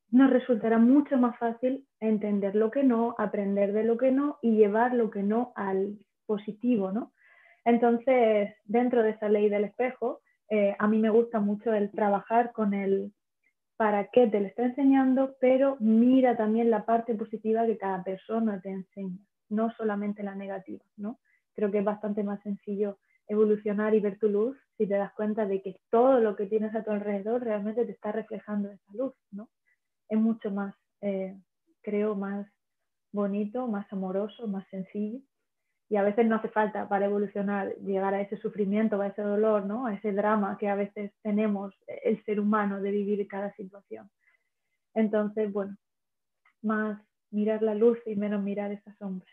nos 0.09 0.31
resultará 0.31 0.79
mucho 0.79 1.15
más 1.17 1.37
fácil 1.37 1.85
entender 1.99 2.55
lo 2.55 2.71
que 2.71 2.83
no, 2.83 3.13
aprender 3.19 3.71
de 3.71 3.83
lo 3.83 3.99
que 3.99 4.11
no 4.11 4.39
y 4.41 4.57
llevar 4.57 4.95
lo 4.95 5.11
que 5.11 5.21
no 5.21 5.53
al 5.55 5.99
positivo, 6.25 6.91
¿no? 6.91 7.13
Entonces, 7.65 8.55
dentro 8.65 9.03
de 9.03 9.11
esa 9.11 9.29
ley 9.29 9.47
del 9.47 9.65
espejo, 9.65 10.21
eh, 10.49 10.75
a 10.79 10.87
mí 10.87 10.97
me 10.97 11.11
gusta 11.11 11.39
mucho 11.39 11.71
el 11.71 11.91
trabajar 11.91 12.51
con 12.51 12.73
el 12.73 13.13
para 13.77 14.07
qué 14.07 14.25
te 14.25 14.39
lo 14.39 14.47
está 14.47 14.63
enseñando, 14.63 15.35
pero 15.39 15.77
mira 15.79 16.35
también 16.35 16.71
la 16.71 16.83
parte 16.83 17.13
positiva 17.13 17.67
que 17.67 17.77
cada 17.77 18.03
persona 18.03 18.59
te 18.59 18.71
enseña, 18.71 19.19
no 19.49 19.71
solamente 19.77 20.23
la 20.23 20.33
negativa, 20.33 20.83
¿no? 20.97 21.19
Creo 21.53 21.71
que 21.71 21.79
es 21.79 21.85
bastante 21.85 22.23
más 22.23 22.41
sencillo 22.41 22.97
evolucionar 23.27 23.93
y 23.93 23.99
ver 23.99 24.19
tu 24.19 24.27
luz 24.27 24.57
si 24.77 24.87
te 24.87 24.95
das 24.95 25.13
cuenta 25.13 25.45
de 25.45 25.61
que 25.61 25.79
todo 25.89 26.19
lo 26.19 26.35
que 26.35 26.45
tienes 26.45 26.75
a 26.75 26.83
tu 26.83 26.91
alrededor 26.91 27.43
realmente 27.43 27.85
te 27.85 27.91
está 27.91 28.11
reflejando 28.11 28.69
esa 28.69 28.93
luz, 28.93 29.13
¿no? 29.31 29.49
Es 30.09 30.19
mucho 30.19 30.51
más, 30.51 30.75
eh, 31.01 31.37
creo, 31.81 32.15
más 32.15 32.47
bonito, 33.11 33.67
más 33.67 33.91
amoroso, 33.93 34.47
más 34.47 34.67
sencillo. 34.69 35.19
Y 35.89 35.95
a 35.95 36.03
veces 36.03 36.25
no 36.25 36.37
hace 36.37 36.49
falta 36.49 36.89
para 36.89 37.05
evolucionar 37.05 37.75
llegar 37.77 38.13
a 38.13 38.21
ese 38.21 38.37
sufrimiento, 38.37 38.99
a 38.99 39.07
ese 39.07 39.21
dolor, 39.21 39.65
¿no? 39.65 39.85
A 39.85 39.93
ese 39.93 40.11
drama 40.11 40.57
que 40.57 40.67
a 40.67 40.75
veces 40.75 41.11
tenemos 41.21 41.73
el 42.03 42.23
ser 42.25 42.39
humano 42.39 42.81
de 42.81 42.91
vivir 42.91 43.27
cada 43.27 43.53
situación. 43.53 44.09
Entonces, 44.95 45.51
bueno, 45.51 45.77
más 46.61 46.99
mirar 47.31 47.61
la 47.61 47.75
luz 47.75 47.99
y 48.05 48.15
menos 48.15 48.41
mirar 48.41 48.71
esa 48.71 48.95
sombra. 48.97 49.29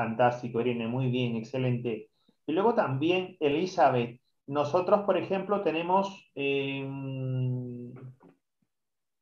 Fantástico, 0.00 0.62
Irene, 0.62 0.88
muy 0.88 1.10
bien, 1.10 1.36
excelente. 1.36 2.08
Y 2.46 2.52
luego 2.52 2.72
también, 2.72 3.36
Elizabeth, 3.38 4.18
nosotros, 4.46 5.00
por 5.02 5.18
ejemplo, 5.18 5.60
tenemos 5.60 6.30
em, 6.34 7.92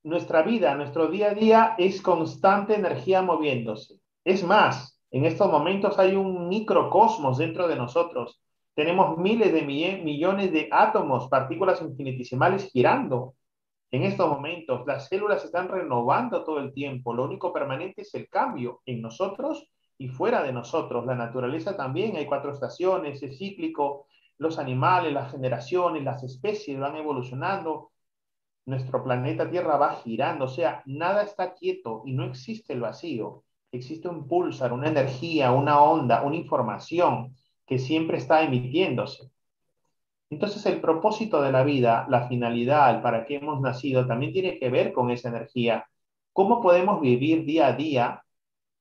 nuestra 0.05 0.43
vida, 0.43 0.77
nuestro 0.77 1.09
día 1.09 1.33
a 1.33 1.35
día 1.35 1.75
es 1.79 2.01
constante 2.01 2.77
energía 2.77 3.23
moviéndose. 3.23 3.97
Es 4.25 4.45
más, 4.45 5.03
en 5.11 5.25
estos 5.25 5.51
momentos 5.51 5.99
hay 5.99 6.15
un 6.15 6.49
microcosmos 6.49 7.39
dentro 7.39 7.67
de 7.67 7.75
nosotros. 7.75 8.41
Tenemos 8.77 9.19
miles 9.19 9.53
de 9.53 9.63
millones 9.63 10.53
de 10.53 10.69
átomos, 10.71 11.29
partículas 11.29 11.83
infinitesimales 11.83 12.71
girando. 12.71 13.35
En 13.91 14.05
estos 14.05 14.29
momentos, 14.29 14.87
las 14.87 15.09
células 15.09 15.41
se 15.41 15.47
están 15.47 15.69
renovando 15.69 16.45
todo 16.45 16.61
el 16.61 16.73
tiempo. 16.73 17.13
Lo 17.13 17.25
único 17.25 17.53
permanente 17.53 18.03
es 18.03 18.15
el 18.15 18.29
cambio 18.29 18.81
en 18.87 19.03
nosotros 19.03 19.69
y 19.99 20.09
fuera 20.09 20.43
de 20.43 20.53
nosotros. 20.53 21.05
La 21.05 21.15
naturaleza 21.15 21.77
también, 21.77 22.17
hay 22.17 22.27
cuatro 22.27 22.53
estaciones, 22.53 23.23
es 23.23 23.37
cíclico, 23.37 24.07
los 24.39 24.59
animales, 24.59 25.13
las 25.13 25.33
generaciones, 25.33 26.05
las 26.05 26.23
especies 26.23 26.79
van 26.79 26.97
evolucionando, 26.97 27.91
nuestro 28.67 29.03
planeta 29.03 29.51
Tierra 29.51 29.77
va 29.77 29.97
girando, 29.97 30.45
o 30.45 30.49
sea, 30.49 30.83
nada 30.87 31.23
está 31.23 31.55
quieto 31.55 32.03
y 32.07 32.13
no 32.13 32.25
existe 32.25 32.73
el 32.75 32.81
vacío, 32.81 33.45
existe 33.73 34.09
un 34.09 34.29
pulsar, 34.29 34.73
una 34.73 34.89
energía, 34.89 35.53
una 35.53 35.81
onda, 35.81 36.23
una 36.23 36.37
información 36.37 37.35
que 37.67 37.79
siempre 37.79 38.19
está 38.19 38.43
emitiéndose. 38.43 39.31
Entonces 40.31 40.65
el 40.67 40.81
propósito 40.81 41.41
de 41.43 41.51
la 41.51 41.65
vida, 41.65 42.07
la 42.11 42.29
finalidad, 42.29 42.95
el 42.95 43.03
para 43.03 43.25
qué 43.25 43.37
hemos 43.37 43.61
nacido, 43.61 44.07
también 44.07 44.33
tiene 44.33 44.59
que 44.59 44.69
ver 44.69 44.93
con 44.93 45.11
esa 45.11 45.31
energía. 45.31 45.89
¿Cómo 46.33 46.61
podemos 46.61 47.01
vivir 47.01 47.45
día 47.45 47.69
a 47.69 47.73
día 47.73 48.23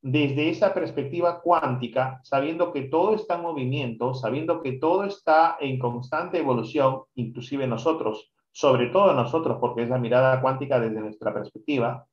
desde 0.01 0.49
esa 0.49 0.73
perspectiva 0.73 1.41
cuántica, 1.41 2.21
sabiendo 2.23 2.71
que 2.71 2.83
todo 2.83 3.15
está 3.15 3.35
en 3.35 3.41
movimiento, 3.41 4.13
sabiendo 4.13 4.61
que 4.61 4.73
todo 4.73 5.03
está 5.03 5.57
en 5.59 5.79
constante 5.79 6.37
evolución, 6.37 7.03
inclusive 7.15 7.67
nosotros, 7.67 8.31
sobre 8.51 8.87
todo 8.87 9.13
nosotros, 9.13 9.57
porque 9.59 9.83
es 9.83 9.89
la 9.89 9.97
mirada 9.97 10.39
cuántica 10.41 10.79
desde 10.79 11.01
nuestra 11.01 11.33
perspectiva, 11.33 12.07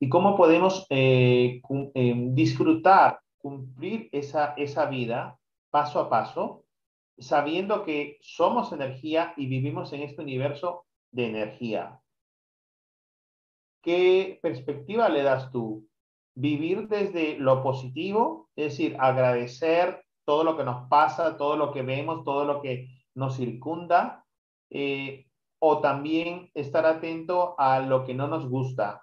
y 0.00 0.08
cómo 0.08 0.36
podemos 0.36 0.86
eh, 0.90 1.62
eh, 1.94 2.14
disfrutar, 2.30 3.20
cumplir 3.38 4.08
esa, 4.12 4.54
esa 4.54 4.86
vida 4.86 5.38
paso 5.70 6.00
a 6.00 6.10
paso, 6.10 6.64
sabiendo 7.18 7.84
que 7.84 8.18
somos 8.20 8.72
energía 8.72 9.32
y 9.36 9.46
vivimos 9.46 9.92
en 9.92 10.02
este 10.02 10.22
universo 10.22 10.86
de 11.12 11.26
energía. 11.26 12.00
¿Qué 13.80 14.38
perspectiva 14.42 15.08
le 15.08 15.22
das 15.22 15.50
tú 15.50 15.86
vivir 16.34 16.88
desde 16.88 17.36
lo 17.38 17.62
positivo, 17.62 18.48
es 18.56 18.72
decir, 18.72 18.96
agradecer 18.98 20.02
todo 20.24 20.44
lo 20.44 20.56
que 20.56 20.64
nos 20.64 20.88
pasa, 20.88 21.36
todo 21.36 21.56
lo 21.56 21.72
que 21.72 21.82
vemos, 21.82 22.24
todo 22.24 22.44
lo 22.44 22.60
que 22.60 22.88
nos 23.14 23.36
circunda, 23.36 24.24
eh, 24.70 25.26
o 25.58 25.80
también 25.80 26.50
estar 26.54 26.86
atento 26.86 27.54
a 27.58 27.80
lo 27.80 28.04
que 28.04 28.14
no 28.14 28.26
nos 28.26 28.48
gusta, 28.48 29.02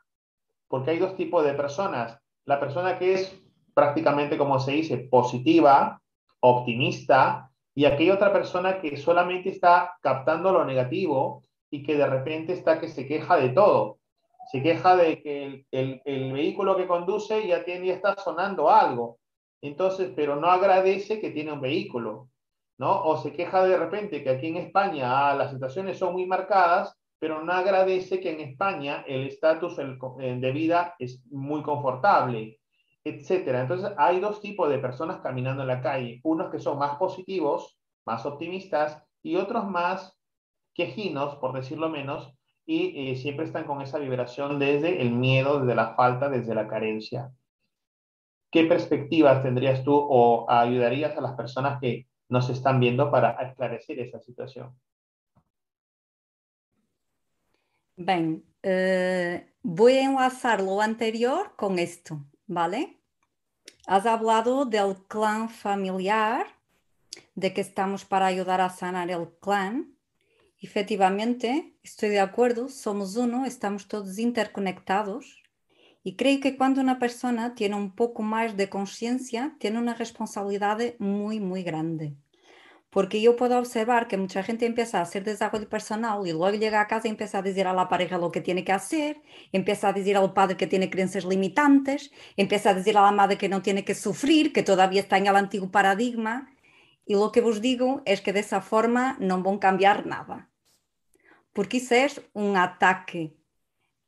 porque 0.67 0.91
hay 0.91 0.99
dos 0.99 1.15
tipos 1.15 1.43
de 1.45 1.53
personas. 1.53 2.19
La 2.45 2.59
persona 2.59 2.97
que 2.97 3.13
es 3.13 3.41
prácticamente, 3.73 4.37
como 4.37 4.59
se 4.59 4.71
dice, 4.71 4.97
positiva, 4.97 6.01
optimista, 6.39 7.51
y 7.75 7.85
aquella 7.85 8.15
otra 8.15 8.33
persona 8.33 8.81
que 8.81 8.97
solamente 8.97 9.49
está 9.49 9.95
captando 10.01 10.51
lo 10.51 10.65
negativo 10.65 11.43
y 11.69 11.83
que 11.83 11.95
de 11.95 12.07
repente 12.07 12.53
está 12.53 12.79
que 12.79 12.89
se 12.89 13.07
queja 13.07 13.37
de 13.37 13.49
todo 13.49 13.98
se 14.51 14.63
queja 14.63 14.95
de 14.95 15.21
que 15.21 15.65
el, 15.71 16.33
vehículo 16.33 16.75
que 16.75 16.87
conduce 16.87 17.47
ya, 17.47 17.63
tiene, 17.63 17.91
está 17.91 18.15
sonando 18.15 18.69
algo. 18.69 19.19
Entonces, 19.61 20.11
pero 20.15 20.37
no 20.37 20.47
agradece 20.47 21.19
que 21.19 21.29
tiene 21.29 21.51
un 21.51 21.61
vehículo, 21.61 22.29
¿no? 22.79 23.03
O 23.03 23.17
se 23.17 23.31
queja 23.31 23.63
de 23.63 23.77
repente 23.77 24.23
que 24.23 24.31
aquí 24.31 24.47
en 24.47 24.57
España 24.57 25.29
ah, 25.29 25.35
las 25.35 25.51
situaciones 25.51 25.99
son 25.99 26.13
muy 26.13 26.25
marcadas, 26.25 26.97
pero 27.19 27.43
no 27.43 27.53
agradece 27.53 28.19
que 28.19 28.31
en 28.31 28.39
España 28.39 29.03
el 29.07 29.27
estatus 29.27 29.77
de 29.77 30.51
vida 30.51 30.95
es 30.97 31.23
muy 31.29 31.61
confortable, 31.61 32.59
etcétera. 33.03 33.61
Entonces, 33.61 33.91
hay 33.97 34.19
dos 34.19 34.41
tipos 34.41 34.67
de 34.69 34.79
personas 34.79 35.19
caminando 35.21 35.61
en 35.61 35.67
la 35.67 35.81
calle, 35.81 36.21
unos 36.23 36.49
que 36.49 36.59
son 36.59 36.79
más 36.79 36.97
positivos, 36.97 37.77
más 38.05 38.25
optimistas, 38.25 39.03
y 39.21 39.35
otros 39.35 39.67
más 39.67 40.17
quejinos, 40.73 41.35
por 41.35 41.53
decirlo 41.53 41.89
menos, 41.89 42.33
y 42.69 42.93
eh, 42.95 43.15
siempre 43.15 43.45
están 43.45 43.63
con 43.63 43.81
esa 43.81 43.97
vibración 43.97 44.59
desde 44.59 45.01
el 45.01 45.09
miedo, 45.09 45.61
desde 45.61 45.73
la 45.73 45.95
falta, 45.95 46.29
desde 46.29 46.53
la 46.53 46.67
carencia. 46.67 47.31
¿Qué 48.51 48.65
perspectivas 48.65 49.41
tendrías 49.41 49.83
tú 49.83 49.95
o 49.95 50.45
ayudarías 50.47 51.17
a 51.17 51.21
las 51.21 51.33
personas 51.33 51.81
que 51.81 52.07
nos 52.29 52.47
están 52.51 52.79
viendo 52.79 53.09
para 53.09 53.31
esclarecer 53.41 53.97
esa 53.97 54.19
situación? 54.19 54.79
Bien, 57.95 58.45
eh, 58.61 59.51
voy 59.63 59.93
a 59.93 60.03
enlazar 60.03 60.61
lo 60.61 60.79
anterior 60.79 61.55
con 61.55 61.79
esto, 61.79 62.23
¿vale? 62.45 62.99
Has 63.87 64.05
hablado 64.05 64.65
del 64.65 64.95
clan 65.07 65.49
familiar, 65.49 66.45
de 67.33 67.51
que 67.51 67.61
estamos 67.61 68.05
para 68.05 68.27
ayudar 68.27 68.61
a 68.61 68.69
sanar 68.69 69.09
el 69.09 69.27
clan, 69.39 69.95
Efectivamente, 70.61 71.73
estoy 71.83 72.09
de 72.09 72.19
acuerdo, 72.19 72.67
somos 72.67 73.15
uno, 73.15 73.45
estamos 73.45 73.87
todos 73.87 74.19
interconectados 74.19 75.41
y 76.03 76.17
creo 76.17 76.41
que 76.41 76.57
cuando 76.57 76.81
una 76.81 76.99
persona 76.99 77.55
tiene 77.55 77.75
un 77.75 77.95
poco 77.95 78.23
más 78.23 78.57
de 78.57 78.67
conciencia, 78.67 79.55
tiene 79.57 79.79
una 79.79 79.93
responsabilidad 79.93 80.79
muy, 80.99 81.39
muy 81.39 81.63
grande. 81.63 82.15
Porque 82.89 83.21
yo 83.21 83.37
puedo 83.37 83.57
observar 83.57 84.09
que 84.09 84.17
mucha 84.17 84.43
gente 84.43 84.65
empieza 84.65 84.99
a 84.99 85.03
hacer 85.03 85.23
desarrollo 85.23 85.69
personal 85.69 86.27
y 86.27 86.33
luego 86.33 86.57
llega 86.57 86.81
a 86.81 86.87
casa 86.87 87.07
y 87.07 87.11
empieza 87.11 87.37
a 87.37 87.41
decir 87.41 87.65
a 87.65 87.73
la 87.73 87.87
pareja 87.87 88.17
lo 88.17 88.31
que 88.31 88.41
tiene 88.41 88.65
que 88.65 88.73
hacer, 88.73 89.21
empieza 89.53 89.89
a 89.89 89.93
decir 89.93 90.17
al 90.17 90.33
padre 90.33 90.57
que 90.57 90.67
tiene 90.67 90.89
creencias 90.89 91.23
limitantes, 91.23 92.11
empieza 92.35 92.71
a 92.71 92.73
decir 92.73 92.97
a 92.97 93.03
la 93.03 93.11
madre 93.13 93.37
que 93.37 93.47
no 93.47 93.61
tiene 93.61 93.85
que 93.85 93.95
sufrir, 93.95 94.51
que 94.51 94.63
todavía 94.63 95.01
está 95.01 95.17
en 95.17 95.27
el 95.27 95.35
antiguo 95.37 95.71
paradigma. 95.71 96.51
Y 97.05 97.13
lo 97.13 97.31
que 97.31 97.41
os 97.41 97.61
digo 97.61 98.01
es 98.05 98.21
que 98.21 98.33
de 98.33 98.41
esa 98.41 98.61
forma 98.61 99.15
no 99.19 99.41
van 99.41 99.55
a 99.55 99.59
cambiar 99.59 100.05
nada 100.05 100.48
porque 101.59 101.75
isso 101.75 101.93
é 101.93 102.07
um 102.33 102.55
ataque 102.55 103.35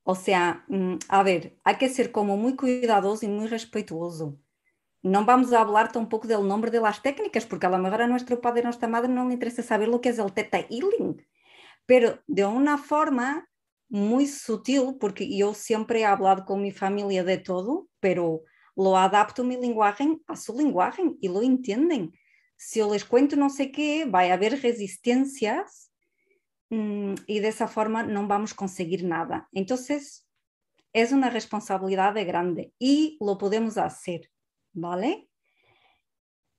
O 0.06 0.16
sea, 0.16 0.64
mm, 0.70 1.00
a 1.10 1.22
ver, 1.22 1.60
hay 1.66 1.76
que 1.78 1.90
ser 1.90 2.14
como 2.14 2.38
muy 2.38 2.56
cuidadoso 2.56 3.26
y 3.26 3.28
muy 3.28 3.48
respetuoso. 3.48 4.40
No 5.04 5.26
vamos 5.26 5.52
a 5.52 5.60
hablar 5.60 5.92
tampoco 5.92 6.30
del 6.30 6.48
nombre 6.48 6.72
de 6.72 6.82
técnicas, 7.04 7.46
porque 7.46 7.68
a 7.68 7.70
lo 7.70 7.78
mejor 7.78 8.04
a 8.04 8.08
nuestro 8.08 8.40
padre 8.40 8.62
y 8.62 8.64
nuestra 8.64 8.88
madre 8.88 9.10
no 9.10 9.28
le 9.28 9.34
interesa 9.34 9.64
saber 9.64 9.90
lo 9.90 10.00
que 10.00 10.08
es 10.08 10.20
el 10.20 10.32
Theta 10.32 10.60
Healing, 10.60 11.28
pero 11.86 12.22
de 12.26 12.46
una 12.46 12.78
forma 12.78 13.50
muy 13.90 14.28
sutil, 14.28 14.96
porque 14.98 15.28
yo 15.38 15.54
siempre 15.54 16.00
he 16.00 16.06
hablado 16.06 16.46
con 16.46 16.62
mi 16.62 16.72
familia 16.72 17.26
de 17.26 17.38
todo, 17.38 17.90
pero 18.00 18.44
lo 18.78 18.98
adapto 18.98 19.44
mi 19.44 19.58
lenguaje 19.58 20.08
a 20.26 20.38
su 20.38 20.56
lenguaje 20.58 21.04
y 21.20 21.28
lo 21.28 21.42
entienden. 21.42 22.14
Si 22.56 22.80
yo 22.80 22.90
les 22.94 23.04
cuento 23.04 23.36
no 23.36 23.50
sé 23.50 23.74
qué, 23.74 24.06
va 24.06 24.22
a 24.22 24.34
haber 24.34 24.62
resistencias 24.62 25.91
mmm, 25.91 25.91
y 26.72 27.40
de 27.40 27.48
esa 27.50 27.68
forma 27.68 28.04
no 28.04 28.28
vamos 28.28 28.54
a 28.54 28.56
conseguir 28.56 29.04
nada. 29.04 29.50
Entonces, 29.52 30.26
es 30.94 31.12
una 31.12 31.30
responsabilidad 31.30 32.14
grande 32.26 32.74
y 32.80 33.18
lo 33.20 33.38
podemos 33.38 33.78
hacer, 33.78 34.30
¿vale? 34.74 35.28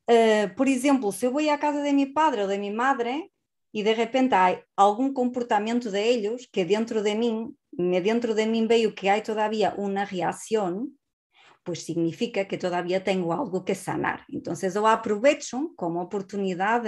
Uh, 0.09 0.55
por 0.57 0.69
exemplo, 0.69 1.13
se 1.13 1.27
eu 1.27 1.33
vou 1.33 1.49
à 1.49 1.57
casa 1.57 1.81
de 1.83 1.93
meu 1.93 2.13
padre 2.13 2.43
ou 2.43 2.49
de 2.49 2.59
minha 2.59 2.75
madre 2.75 3.31
e 3.73 3.83
de 3.83 3.95
repente 3.95 4.35
há 4.35 4.61
algum 4.77 5.13
comportamento 5.13 5.91
de 5.91 6.01
eles 6.01 6.47
que 6.47 6.65
dentro 6.65 7.03
de 7.03 7.15
mim, 7.15 7.55
dentro 8.03 8.35
de 8.35 8.45
mim 8.45 8.67
veio 8.67 8.95
que 8.95 9.09
há 9.09 9.21
todavía 9.23 9.75
uma 9.79 10.05
reação, 10.05 10.89
pues 11.65 11.85
significa 11.85 12.45
que 12.45 12.59
todavía 12.59 13.03
tengo 13.03 13.33
algo 13.33 13.65
que 13.65 13.75
sanar. 13.75 14.27
Entonces 14.29 14.75
yo 14.75 14.87
aprovecho 14.87 15.73
como 15.77 16.03
oportunidad, 16.03 16.85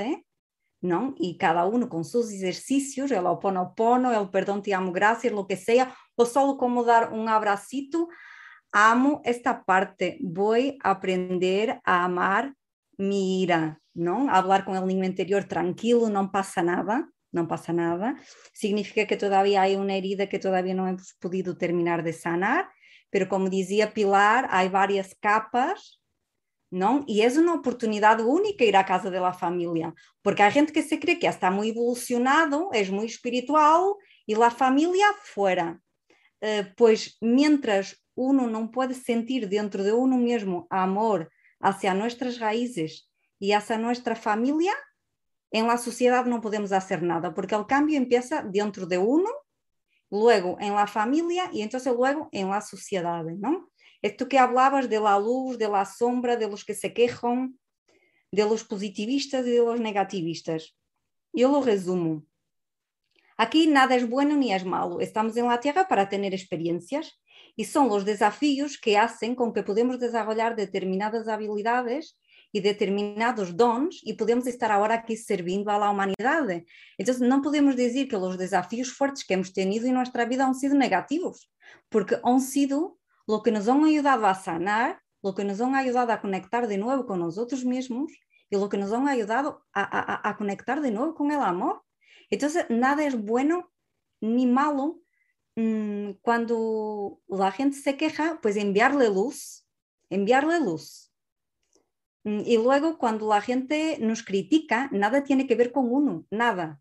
¿no? 0.85 1.15
Y 1.19 1.39
cada 1.39 1.65
uno 1.65 1.89
con 1.89 2.05
sus 2.05 2.31
ejercicios, 2.31 3.11
el 3.11 3.27
oponopono, 3.27 4.13
el 4.13 4.29
perdón, 4.29 4.63
te 4.63 4.75
amo, 4.75 4.93
gracias, 4.93 5.33
lo 5.33 5.47
que 5.47 5.57
sea, 5.57 5.97
o 6.15 6.27
solo 6.27 6.59
como 6.59 6.85
dar 6.85 7.13
un 7.13 7.29
abracito, 7.29 8.09
amo 8.71 9.23
esta 9.25 9.65
parte, 9.65 10.19
voy 10.21 10.79
a 10.83 10.91
aprender 10.91 11.81
a 11.85 12.05
amar 12.05 12.55
mi 12.99 13.43
ira, 13.43 13.81
¿no? 13.95 14.29
Hablar 14.31 14.65
con 14.65 14.77
el 14.77 14.87
niño 14.87 15.05
interior 15.05 15.45
tranquilo, 15.45 16.11
no 16.11 16.31
pasa 16.31 16.63
nada, 16.63 17.09
no 17.33 17.49
pasa 17.49 17.73
nada. 17.73 18.17
Significa 18.53 19.07
que 19.07 19.17
todavía 19.17 19.63
hay 19.63 19.77
una 19.77 19.97
herida 19.97 20.29
que 20.29 20.39
todavía 20.39 20.75
no 20.75 20.87
hemos 20.87 21.15
podido 21.15 21.57
terminar 21.57 22.05
de 22.05 22.13
sanar 22.13 22.69
pero 23.15 23.29
como 23.29 23.49
dizia 23.49 23.95
Pilar, 23.95 24.49
há 24.51 24.69
várias 24.69 25.15
capas, 25.15 26.03
não? 26.75 27.05
E 27.07 27.23
é 27.23 27.29
uma 27.29 27.55
oportunidade 27.55 28.23
única 28.23 28.65
ir 28.65 28.75
à 28.75 28.83
casa 28.83 29.09
da 29.09 29.33
família, 29.33 29.95
porque 30.23 30.43
há 30.43 30.51
gente 30.51 30.73
que 30.73 30.83
se 30.83 30.99
crê 30.99 31.15
que 31.15 31.27
está 31.27 31.51
muito 31.51 31.71
evolucionado, 31.71 32.69
é 32.73 32.85
muito 32.87 33.11
espiritual, 33.11 33.97
e 34.27 34.35
a 34.35 34.51
família 34.51 35.13
fora. 35.23 35.79
Uh, 36.43 36.67
pois, 36.77 37.17
mientras 37.23 37.97
uno 38.17 38.49
não 38.49 38.67
pode 38.67 38.95
sentir 38.95 39.47
dentro 39.47 39.83
de 39.85 39.93
uno 39.93 40.19
mesmo 40.19 40.67
amor 40.69 41.31
hacia 41.61 41.95
nossas 41.95 42.37
raízes 42.39 43.05
e 43.41 43.53
hacia 43.53 43.79
nossa 43.79 44.15
família, 44.17 44.75
em 45.53 45.63
la 45.63 45.77
sociedade 45.77 46.29
não 46.29 46.41
podemos 46.41 46.71
fazer 46.71 47.01
nada, 47.01 47.31
porque 47.33 47.55
o 47.55 47.65
cambio 47.65 47.97
empieza 47.97 48.43
dentro 48.43 48.85
de 48.85 48.99
uno 48.99 49.31
luego 50.11 50.57
en 50.61 50.75
la 50.75 50.87
familia 50.87 51.49
y 51.53 51.63
entonces 51.63 51.93
luego 51.95 52.29
en 52.33 52.51
la 52.51 52.61
sociedad, 52.61 53.25
¿no? 53.25 53.71
Esto 54.05 54.29
que 54.29 54.39
hablabas 54.39 54.91
de 54.91 55.01
la 55.01 55.19
luz, 55.19 55.57
de 55.57 55.67
la 55.67 55.87
sombra, 55.87 56.37
de 56.37 56.47
los 56.47 56.63
que 56.63 56.75
se 56.75 56.93
quejan, 56.93 57.59
de 58.31 58.45
los 58.45 58.63
positivistas 58.63 59.47
y 59.47 59.53
de 59.53 59.65
los 59.65 59.81
negativistas. 59.81 60.77
Yo 61.33 61.51
lo 61.51 61.63
resumo. 61.63 62.23
Aquí 63.39 63.67
nada 63.67 63.97
es 63.97 64.07
bueno 64.07 64.37
ni 64.37 64.53
es 64.53 64.63
malo. 64.63 65.01
Estamos 65.01 65.35
en 65.39 65.47
la 65.47 65.59
Tierra 65.59 65.89
para 65.89 66.11
tener 66.11 66.35
experiencias 66.35 67.19
y 67.57 67.65
son 67.65 67.89
los 67.89 68.05
desafíos 68.05 68.77
que 68.77 68.99
hacen 68.99 69.35
con 69.35 69.55
que 69.55 69.63
podemos 69.63 69.99
desarrollar 69.99 70.55
determinadas 70.55 71.27
habilidades 71.27 72.19
e 72.53 72.61
determinados 72.61 73.57
dons 73.57 74.03
e 74.05 74.13
podemos 74.13 74.47
estar 74.47 74.71
agora 74.71 74.95
aqui 74.97 75.17
servindo 75.17 75.71
à 75.71 75.91
humanidade. 75.91 76.67
Então, 76.99 77.15
não 77.21 77.41
podemos 77.41 77.75
dizer 77.75 78.05
que 78.05 78.17
os 78.17 78.37
desafios 78.37 78.91
fortes 78.91 79.25
que 79.25 79.33
hemos 79.33 79.51
tenido 79.51 79.87
em 79.87 79.95
nossa 79.95 80.27
vida 80.27 80.45
han 80.45 80.53
sido 80.53 80.75
negativos, 80.75 81.49
porque 81.89 82.21
han 82.23 82.39
sido 82.39 82.99
lo 83.27 83.43
que 83.43 83.51
nos 83.51 83.69
han 83.69 83.85
ayudado 83.85 84.27
a 84.27 84.35
sanar, 84.35 85.01
lo 85.23 85.35
que 85.35 85.45
nos 85.45 85.61
han 85.61 85.75
ayudado 85.75 86.13
a 86.13 86.21
conectar 86.21 86.69
de 86.69 86.79
nuevo 86.79 87.07
con 87.07 87.21
nosotros 87.21 87.65
mismos 87.65 88.13
y 88.51 88.57
lo 88.57 88.69
que 88.69 88.77
nos 88.77 88.93
han 88.93 89.09
ayudado 89.09 89.65
a, 89.73 89.83
a, 89.83 90.29
a 90.29 90.37
conectar 90.37 90.81
de 90.81 90.91
nuevo 90.91 91.15
con 91.15 91.31
el 91.31 91.41
amor. 91.41 91.83
Entonces, 92.31 92.67
nada 92.69 93.05
es 93.05 93.21
bueno 93.21 93.73
ni 94.21 94.47
malo 94.47 95.01
mmm, 95.57 96.13
cuando 96.23 97.21
la 97.29 97.53
gente 97.53 97.79
se 97.79 97.97
queja, 97.97 98.39
pues 98.43 98.57
enviarle 98.57 99.09
luz, 99.09 99.67
enviarle 100.11 100.61
luz. 100.61 101.13
Mm, 102.25 102.41
y 102.45 102.57
luego 102.57 102.99
cuando 102.99 103.29
la 103.29 103.41
gente 103.41 103.99
nos 104.01 104.23
critica, 104.23 104.89
nada 104.93 105.25
tiene 105.25 105.47
que 105.47 105.55
ver 105.55 105.73
con 105.73 105.93
uno, 105.93 106.27
nada. 106.31 106.81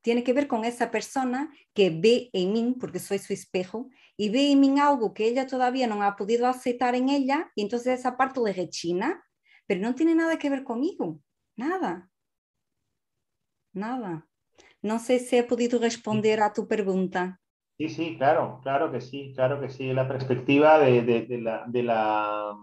Tiene 0.00 0.22
que 0.22 0.32
ver 0.32 0.46
con 0.46 0.64
esa 0.64 0.90
persona 0.90 1.52
que 1.74 1.90
ve 1.90 2.30
en 2.32 2.52
mí, 2.52 2.76
porque 2.78 2.98
soy 2.98 3.18
su 3.18 3.32
espejo, 3.32 3.90
y 4.16 4.30
ve 4.30 4.52
en 4.52 4.60
mí 4.60 4.78
algo 4.78 5.12
que 5.12 5.26
ella 5.26 5.46
todavía 5.46 5.86
no 5.86 6.02
ha 6.02 6.16
podido 6.16 6.46
aceptar 6.46 6.94
en 6.94 7.08
ella, 7.08 7.50
y 7.54 7.62
entonces 7.62 7.98
esa 7.98 8.16
parte 8.16 8.40
le 8.44 8.52
rechina, 8.52 9.24
pero 9.66 9.80
no 9.80 9.94
tiene 9.94 10.14
nada 10.14 10.38
que 10.38 10.50
ver 10.50 10.64
conmigo, 10.64 11.20
nada. 11.56 12.10
Nada. 13.72 14.26
No 14.82 14.98
sé 14.98 15.18
si 15.18 15.36
he 15.36 15.42
podido 15.42 15.78
responder 15.78 16.40
a 16.40 16.52
tu 16.52 16.66
pregunta. 16.66 17.40
Sí, 17.76 17.88
sí, 17.88 18.16
claro, 18.16 18.60
claro 18.62 18.90
que 18.90 19.00
sí, 19.00 19.32
claro 19.34 19.60
que 19.60 19.68
sí. 19.68 19.92
La 19.92 20.08
perspectiva 20.08 20.78
de, 20.78 21.02
de, 21.02 21.26
de 21.26 21.38
la, 21.38 21.64
de 21.68 21.82
la 21.82 22.56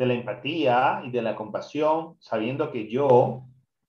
de 0.00 0.06
la 0.06 0.14
empatía 0.14 1.02
y 1.04 1.10
de 1.10 1.20
la 1.20 1.36
compasión, 1.36 2.16
sabiendo 2.20 2.72
que 2.72 2.88
yo, 2.90 3.44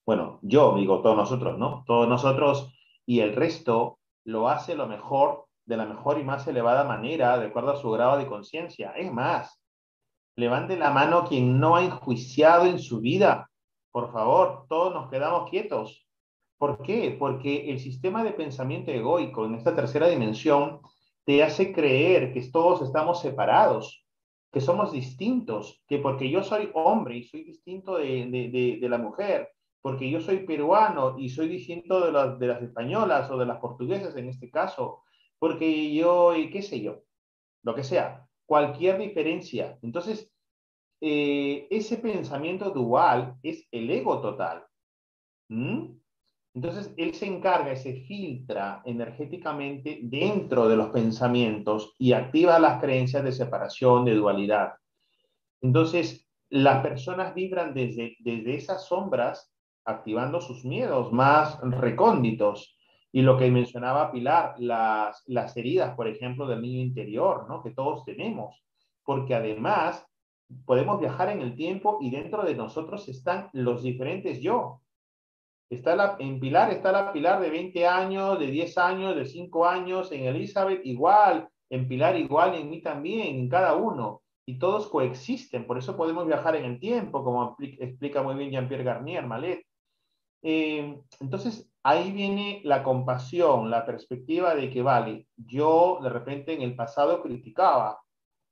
bueno, 0.05 0.39
yo 0.41 0.75
digo 0.75 1.01
todos 1.01 1.17
nosotros, 1.17 1.57
¿no? 1.57 1.83
Todos 1.85 2.07
nosotros 2.07 2.73
y 3.05 3.19
el 3.19 3.35
resto 3.35 3.99
lo 4.23 4.49
hace 4.49 4.75
lo 4.75 4.87
mejor, 4.87 5.45
de 5.65 5.77
la 5.77 5.85
mejor 5.85 6.19
y 6.19 6.23
más 6.23 6.47
elevada 6.47 6.83
manera, 6.83 7.37
de 7.37 7.47
acuerdo 7.47 7.71
a 7.71 7.77
su 7.77 7.89
grado 7.91 8.17
de 8.17 8.27
conciencia. 8.27 8.91
Es 8.91 9.11
más, 9.11 9.61
levante 10.35 10.77
la 10.77 10.91
mano 10.91 11.25
quien 11.27 11.59
no 11.59 11.75
ha 11.75 11.83
enjuiciado 11.83 12.65
en 12.65 12.79
su 12.79 12.99
vida. 12.99 13.49
Por 13.91 14.11
favor, 14.11 14.65
todos 14.67 14.93
nos 14.93 15.09
quedamos 15.09 15.49
quietos. 15.49 16.07
¿Por 16.57 16.81
qué? 16.81 17.15
Porque 17.17 17.69
el 17.71 17.79
sistema 17.79 18.23
de 18.23 18.31
pensamiento 18.31 18.91
egoico 18.91 19.45
en 19.45 19.55
esta 19.55 19.75
tercera 19.75 20.07
dimensión 20.07 20.79
te 21.25 21.43
hace 21.43 21.73
creer 21.73 22.33
que 22.33 22.41
todos 22.51 22.81
estamos 22.81 23.21
separados, 23.21 24.05
que 24.51 24.61
somos 24.61 24.91
distintos, 24.91 25.83
que 25.87 25.99
porque 25.99 26.29
yo 26.29 26.43
soy 26.43 26.69
hombre 26.73 27.17
y 27.17 27.23
soy 27.23 27.43
distinto 27.43 27.97
de, 27.97 28.27
de, 28.27 28.77
de, 28.79 28.89
la 28.89 28.97
mujer, 28.97 29.49
porque 29.81 30.09
yo 30.09 30.21
soy 30.21 30.45
peruano 30.45 31.17
y 31.17 31.29
soy 31.29 31.47
distinto 31.47 32.05
de 32.05 32.11
las, 32.11 32.39
de 32.39 32.47
las 32.47 32.61
españolas 32.61 33.29
o 33.31 33.37
de 33.37 33.45
las 33.45 33.59
portuguesas 33.59 34.15
en 34.15 34.29
este 34.29 34.49
caso, 34.49 35.03
porque 35.39 35.93
yo, 35.93 36.33
qué 36.51 36.61
sé 36.61 36.81
yo, 36.81 37.03
lo 37.63 37.73
que 37.73 37.83
sea, 37.83 38.27
cualquier 38.45 38.99
diferencia. 38.99 39.79
Entonces, 39.81 40.31
eh, 41.01 41.67
ese 41.71 41.97
pensamiento 41.97 42.69
dual 42.69 43.37
es 43.41 43.67
el 43.71 43.89
ego 43.89 44.21
total. 44.21 44.63
¿Mm? 45.49 46.01
Entonces, 46.53 46.93
él 46.97 47.13
se 47.15 47.25
encarga, 47.27 47.75
se 47.75 48.01
filtra 48.01 48.81
energéticamente 48.85 49.99
dentro 50.03 50.67
de 50.67 50.75
los 50.75 50.89
pensamientos 50.89 51.95
y 51.97 52.11
activa 52.11 52.59
las 52.59 52.81
creencias 52.81 53.23
de 53.23 53.31
separación, 53.31 54.05
de 54.05 54.15
dualidad. 54.15 54.73
Entonces, 55.61 56.27
las 56.49 56.83
personas 56.83 57.33
vibran 57.33 57.73
desde, 57.73 58.17
desde 58.19 58.55
esas 58.55 58.85
sombras, 58.85 59.51
activando 59.91 60.41
sus 60.41 60.65
miedos 60.65 61.11
más 61.11 61.59
recónditos. 61.61 62.75
Y 63.11 63.21
lo 63.21 63.37
que 63.37 63.51
mencionaba 63.51 64.11
Pilar, 64.11 64.55
las, 64.57 65.23
las 65.27 65.55
heridas, 65.57 65.95
por 65.95 66.07
ejemplo, 66.07 66.47
del 66.47 66.61
niño 66.61 66.81
interior, 66.81 67.45
¿no? 67.47 67.61
que 67.61 67.71
todos 67.71 68.05
tenemos. 68.05 68.63
Porque 69.03 69.35
además 69.35 70.05
podemos 70.65 70.99
viajar 70.99 71.29
en 71.29 71.41
el 71.41 71.55
tiempo 71.55 71.97
y 72.01 72.09
dentro 72.09 72.43
de 72.43 72.55
nosotros 72.55 73.07
están 73.09 73.49
los 73.53 73.83
diferentes 73.83 74.41
yo. 74.41 74.81
Está 75.69 75.95
la, 75.95 76.17
en 76.19 76.39
Pilar 76.39 76.69
está 76.71 76.91
la 76.91 77.13
Pilar 77.13 77.39
de 77.41 77.49
20 77.49 77.87
años, 77.87 78.37
de 78.39 78.47
10 78.47 78.77
años, 78.77 79.15
de 79.15 79.25
5 79.25 79.65
años, 79.65 80.11
en 80.11 80.25
Elizabeth 80.25 80.81
igual, 80.83 81.47
en 81.69 81.87
Pilar 81.87 82.17
igual, 82.17 82.55
en 82.55 82.69
mí 82.69 82.81
también, 82.81 83.35
en 83.37 83.49
cada 83.49 83.75
uno. 83.75 84.21
Y 84.45 84.59
todos 84.59 84.87
coexisten, 84.87 85.65
por 85.65 85.77
eso 85.77 85.95
podemos 85.95 86.27
viajar 86.27 86.57
en 86.57 86.65
el 86.65 86.79
tiempo, 86.79 87.23
como 87.23 87.55
explica 87.59 88.21
muy 88.21 88.35
bien 88.35 88.51
Jean-Pierre 88.51 88.83
Garnier, 88.83 89.25
Malet. 89.25 89.65
Eh, 90.41 90.99
entonces, 91.19 91.69
ahí 91.83 92.11
viene 92.11 92.61
la 92.63 92.83
compasión, 92.83 93.69
la 93.69 93.85
perspectiva 93.85 94.55
de 94.55 94.69
que, 94.69 94.81
vale, 94.81 95.27
yo 95.35 95.99
de 96.01 96.09
repente 96.09 96.53
en 96.53 96.61
el 96.61 96.75
pasado 96.75 97.21
criticaba, 97.21 98.01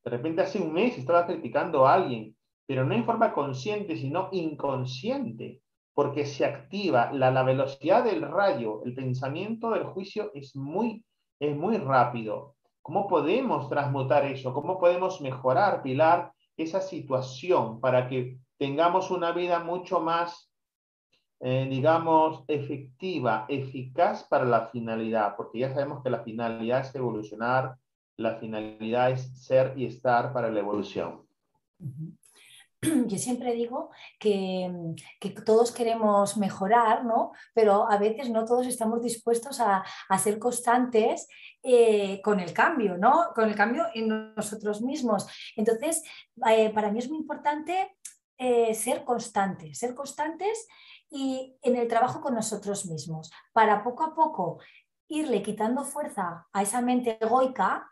de 0.04 0.10
repente 0.10 0.42
hace 0.42 0.62
un 0.62 0.74
mes 0.74 0.98
estaba 0.98 1.26
criticando 1.26 1.86
a 1.86 1.94
alguien, 1.94 2.36
pero 2.66 2.86
no 2.86 2.94
en 2.94 3.06
forma 3.06 3.34
consciente, 3.34 3.98
sino 3.98 4.30
inconsciente 4.32 5.62
porque 5.94 6.26
se 6.26 6.46
activa 6.46 7.12
la, 7.12 7.32
la 7.32 7.44
velocidad 7.44 8.04
del 8.04 8.22
rayo, 8.22 8.82
el 8.86 8.94
pensamiento 8.94 9.72
del 9.72 9.84
juicio 9.84 10.32
es 10.34 10.56
muy, 10.56 11.04
es 11.40 11.56
muy 11.58 11.78
rápido. 11.78 12.56
¿Cómo 12.82 13.08
podemos 13.08 13.70
transmutar 13.70 14.26
eso? 14.26 14.54
¿Cómo 14.54 14.80
podemos 14.80 15.20
mejorar, 15.20 15.82
Pilar, 15.82 16.32
esa 16.56 16.82
situación 16.82 17.80
para 17.82 18.08
que 18.08 18.38
tengamos 18.58 19.12
una 19.12 19.32
vida 19.32 19.60
mucho 19.60 20.00
más, 20.00 20.49
eh, 21.40 21.68
digamos, 21.70 22.44
efectiva, 22.48 23.46
eficaz 23.48 24.24
para 24.24 24.46
la 24.46 24.68
finalidad? 24.68 25.36
Porque 25.36 25.60
ya 25.60 25.74
sabemos 25.74 26.04
que 26.04 26.10
la 26.10 26.24
finalidad 26.24 26.82
es 26.82 26.96
evolucionar, 26.96 27.76
la 28.18 28.36
finalidad 28.36 29.12
es 29.12 29.22
ser 29.46 29.74
y 29.78 29.86
estar 29.86 30.34
para 30.34 30.50
la 30.50 30.60
evolución. 30.60 31.26
yo 33.08 33.18
siempre 33.18 33.54
digo 33.54 33.90
que, 34.20 34.72
todos 35.46 35.72
queremos 35.72 36.38
mejorar, 36.38 37.04
¿no? 37.04 37.32
Pero 37.54 37.90
a 37.90 37.98
veces 37.98 38.30
no 38.30 38.46
todos 38.46 38.68
estamos 38.68 39.02
dispuestos 39.02 39.60
a, 39.60 39.84
ser 40.18 40.40
constantes 40.40 41.28
eh, 41.62 42.22
con 42.22 42.40
el 42.40 42.54
cambio, 42.54 42.98
¿no? 42.98 43.32
Con 43.36 43.50
el 43.50 43.56
cambio 43.56 43.86
en 43.94 44.34
nosotros 44.36 44.82
mismos. 44.82 45.28
Entonces, 45.56 46.04
eh, 46.50 46.70
para 46.70 46.92
mí 46.92 47.00
es 47.00 47.10
muy 47.10 47.18
importante 47.18 47.96
eh, 48.38 48.74
ser 48.74 49.04
constantes, 49.04 49.78
ser 49.78 49.94
constantes 49.94 50.68
y 51.10 51.58
en 51.62 51.76
el 51.76 51.88
trabajo 51.88 52.22
con 52.22 52.36
nosotros 52.36 52.86
mismos, 52.86 53.32
para 53.54 53.84
poco 53.84 54.04
a 54.04 54.16
poco 54.16 54.60
irle 55.08 55.42
quitando 55.42 55.84
fuerza 55.84 56.48
a 56.54 56.62
esa 56.62 56.82
mente 56.82 57.18
egoica 57.20 57.90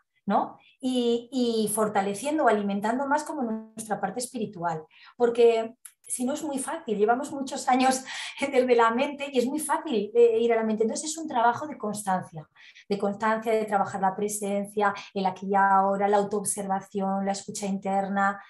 y, 0.80 1.70
fortaleciendo 1.74 2.44
o 2.44 2.48
alimentando 2.48 3.06
más 3.06 3.24
como 3.24 3.42
nuestra 3.42 4.00
parte 4.00 4.20
espiritual. 4.20 4.84
Porque 5.16 5.74
si 6.02 6.24
no 6.24 6.32
es 6.32 6.42
muy 6.42 6.58
fácil, 6.58 6.96
llevamos 6.96 7.32
muchos 7.32 7.68
años 7.68 8.04
desde 8.40 8.74
la 8.74 8.90
mente 8.90 9.30
y 9.32 9.38
es 9.38 9.46
muy 9.46 9.58
fácil 9.58 10.10
eh, 10.14 10.38
ir 10.40 10.52
a 10.52 10.56
la 10.56 10.64
mente. 10.64 10.84
Entonces 10.84 11.10
es 11.10 11.18
un 11.18 11.28
trabajo 11.28 11.66
de 11.66 11.76
constancia, 11.76 12.48
de 12.88 12.98
constancia, 12.98 13.52
de 13.52 13.64
trabajar 13.64 14.00
la 14.00 14.14
presencia, 14.14 14.94
el 15.14 15.26
aquí 15.26 15.48
y 15.50 15.54
ahora, 15.54 16.08
la 16.08 16.18
autoobservación, 16.18 17.24
la 17.24 17.32
escucha 17.32 17.66
interna. 17.66 18.40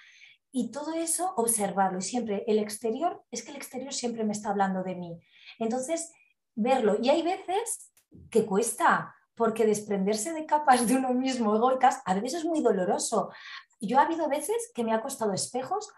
Y 0.51 0.71
todo 0.71 0.93
eso, 0.93 1.33
observarlo. 1.37 1.99
Y 1.99 2.03
siempre 2.03 2.43
el 2.47 2.59
exterior, 2.59 3.23
es 3.31 3.43
que 3.43 3.51
el 3.51 3.57
exterior 3.57 3.93
siempre 3.93 4.23
me 4.23 4.33
está 4.33 4.49
hablando 4.49 4.83
de 4.83 4.95
mí. 4.95 5.19
Entonces, 5.59 6.11
verlo. 6.55 6.97
Y 7.01 7.09
hay 7.09 7.21
veces 7.21 7.91
que 8.29 8.45
cuesta, 8.45 9.15
porque 9.35 9.65
desprenderse 9.65 10.33
de 10.33 10.45
capas 10.45 10.87
de 10.87 10.95
uno 10.95 11.13
mismo 11.13 11.55
egoicas 11.55 12.01
a 12.05 12.13
veces 12.15 12.39
es 12.39 12.45
muy 12.45 12.61
doloroso. 12.61 13.31
Yo 13.79 13.99
ha 13.99 14.03
habido 14.03 14.27
veces 14.27 14.71
que 14.73 14.83
me 14.83 14.93
ha 14.93 15.01
costado 15.01 15.33
espejos 15.33 15.89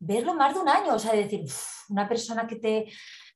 verlo 0.00 0.34
más 0.34 0.54
de 0.54 0.60
un 0.60 0.68
año, 0.68 0.94
o 0.94 0.98
sea, 0.98 1.12
decir, 1.12 1.44
una 1.90 2.08
persona 2.08 2.46
que 2.46 2.56
te, 2.56 2.86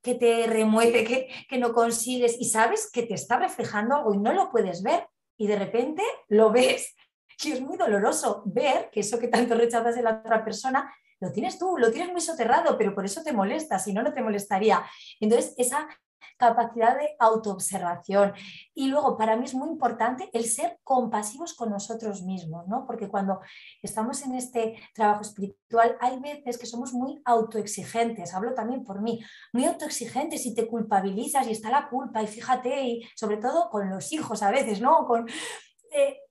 que 0.02 0.14
te 0.14 0.46
remueve, 0.46 1.04
que, 1.04 1.28
que 1.48 1.58
no 1.58 1.72
consigues 1.72 2.36
y 2.40 2.46
sabes 2.46 2.90
que 2.90 3.02
te 3.02 3.14
está 3.14 3.38
reflejando 3.38 3.96
algo 3.96 4.14
y 4.14 4.18
no 4.18 4.32
lo 4.32 4.50
puedes 4.50 4.82
ver 4.82 5.06
y 5.36 5.46
de 5.46 5.56
repente 5.56 6.02
lo 6.28 6.50
ves 6.50 6.94
y 7.42 7.52
es 7.52 7.60
muy 7.60 7.76
doloroso 7.76 8.42
ver 8.46 8.90
que 8.90 9.00
eso 9.00 9.18
que 9.18 9.28
tanto 9.28 9.54
rechazas 9.54 9.94
de 9.94 10.02
la 10.02 10.22
otra 10.24 10.44
persona 10.44 10.92
lo 11.20 11.32
tienes 11.32 11.58
tú, 11.58 11.78
lo 11.78 11.90
tienes 11.90 12.12
muy 12.12 12.20
soterrado, 12.20 12.76
pero 12.76 12.94
por 12.94 13.04
eso 13.04 13.22
te 13.22 13.32
molesta, 13.32 13.78
si 13.78 13.92
no, 13.92 14.02
no 14.02 14.12
te 14.12 14.22
molestaría. 14.22 14.84
Entonces, 15.20 15.54
esa 15.56 15.88
capacidad 16.36 16.98
de 16.98 17.14
autoobservación. 17.18 18.32
Y 18.74 18.88
luego, 18.88 19.16
para 19.16 19.36
mí 19.36 19.44
es 19.44 19.54
muy 19.54 19.68
importante 19.68 20.28
el 20.32 20.44
ser 20.44 20.78
compasivos 20.82 21.54
con 21.54 21.70
nosotros 21.70 22.22
mismos, 22.22 22.66
¿no? 22.66 22.86
Porque 22.86 23.08
cuando 23.08 23.40
estamos 23.82 24.22
en 24.22 24.34
este 24.34 24.76
trabajo 24.94 25.22
espiritual, 25.22 25.96
hay 26.00 26.18
veces 26.20 26.58
que 26.58 26.66
somos 26.66 26.92
muy 26.92 27.20
autoexigentes, 27.24 28.34
hablo 28.34 28.54
también 28.54 28.84
por 28.84 29.00
mí, 29.00 29.20
muy 29.52 29.64
autoexigentes 29.64 30.44
y 30.46 30.54
te 30.54 30.66
culpabilizas 30.66 31.46
y 31.46 31.52
está 31.52 31.70
la 31.70 31.88
culpa 31.88 32.22
y 32.22 32.26
fíjate, 32.26 32.82
y 32.82 33.08
sobre 33.14 33.36
todo 33.36 33.70
con 33.70 33.88
los 33.88 34.12
hijos 34.12 34.42
a 34.42 34.50
veces, 34.50 34.80
¿no? 34.80 35.06
Con, 35.06 35.26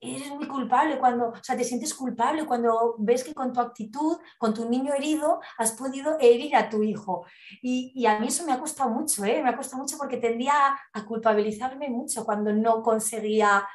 eres 0.02 0.30
muy 0.32 0.48
culpable 0.48 1.00
cuando, 1.00 1.30
o 1.30 1.44
sea, 1.44 1.56
te 1.56 1.64
sientes 1.64 1.94
culpable 1.94 2.46
cuando 2.46 2.96
ves 3.00 3.24
que 3.24 3.34
con 3.34 3.54
tu 3.54 3.60
actitud, 3.60 4.18
con 4.38 4.54
tu 4.54 4.70
niño 4.70 4.94
herido, 4.94 5.40
has 5.58 5.72
podido 5.72 6.18
herir 6.20 6.56
a 6.56 6.70
tu 6.70 6.84
hijo. 6.84 7.26
Y, 7.62 8.06
a 8.06 8.20
mí 8.20 8.28
eso 8.28 8.46
me 8.46 8.52
ha 8.52 8.60
costado 8.60 8.90
mucho, 8.90 9.24
¿eh? 9.26 9.42
me 9.42 9.50
ha 9.50 9.56
costado 9.56 9.82
mucho 9.82 9.98
porque 9.98 10.18
tendía 10.18 10.54
a 10.94 11.06
culpabilizarme 11.06 11.90
mucho 11.90 12.26
cuando 12.26 12.52
no 12.54 12.82
conseguía. 12.82 13.68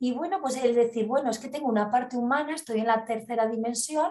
Y 0.00 0.12
bueno, 0.12 0.40
pues 0.40 0.56
el 0.56 0.74
decir, 0.74 1.06
bueno, 1.06 1.30
es 1.30 1.38
que 1.38 1.48
tengo 1.48 1.68
una 1.68 1.90
parte 1.90 2.16
humana, 2.16 2.54
estoy 2.54 2.80
en 2.80 2.86
la 2.86 3.04
tercera 3.04 3.46
dimensión 3.46 4.10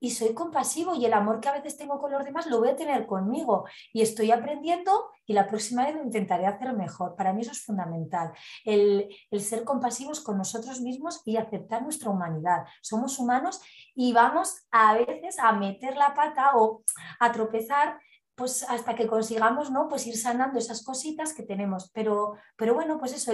y 0.00 0.10
soy 0.10 0.34
compasivo 0.34 0.94
y 0.94 1.04
el 1.06 1.12
amor 1.12 1.40
que 1.40 1.48
a 1.48 1.52
veces 1.52 1.76
tengo 1.76 1.98
con 1.98 2.12
los 2.12 2.24
demás 2.24 2.46
lo 2.46 2.58
voy 2.58 2.68
a 2.68 2.76
tener 2.76 3.06
conmigo 3.06 3.66
y 3.92 4.02
estoy 4.02 4.30
aprendiendo 4.30 5.10
y 5.26 5.32
la 5.32 5.46
próxima 5.46 5.84
vez 5.84 5.94
lo 5.94 6.02
intentaré 6.02 6.46
hacer 6.46 6.72
mejor. 6.72 7.16
Para 7.16 7.32
mí 7.32 7.42
eso 7.42 7.52
es 7.52 7.64
fundamental, 7.64 8.32
el, 8.64 9.08
ser 9.38 9.64
compasivos 9.64 10.20
con 10.20 10.38
nosotros 10.38 10.80
mismos 10.80 11.22
y 11.24 11.36
aceptar 11.36 11.82
nuestra 11.82 12.10
humanidad. 12.10 12.64
Somos 12.80 13.18
humanos 13.18 13.60
y 13.94 14.12
vamos 14.12 14.66
a 14.70 14.94
veces 14.94 15.38
a 15.38 15.52
meter 15.52 15.96
la 15.96 16.14
pata 16.14 16.52
o 16.54 16.82
a 17.20 17.32
tropezar 17.32 17.98
pues 18.34 18.62
hasta 18.68 18.94
que 18.94 19.08
consigamos 19.08 19.72
¿no? 19.72 19.88
pues 19.88 20.06
ir 20.06 20.16
sanando 20.16 20.60
esas 20.60 20.84
cositas 20.84 21.34
que 21.34 21.42
tenemos. 21.42 21.90
Pero, 21.92 22.34
pero 22.56 22.72
bueno, 22.72 22.96
pues 22.98 23.12
eso, 23.12 23.32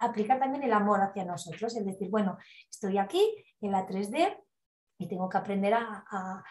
aplicar 0.00 0.40
también 0.40 0.64
el 0.64 0.72
amor 0.72 1.02
hacia 1.02 1.26
nosotros, 1.26 1.76
es 1.76 1.84
decir, 1.84 2.08
bueno, 2.08 2.38
estoy 2.70 2.96
aquí 2.96 3.22
en 3.60 3.72
la 3.72 3.86
3D, 3.86 4.38
y 5.00 5.08
tengo 5.08 5.28
que 5.28 5.38
aprender 5.38 5.74
a, 5.74 6.44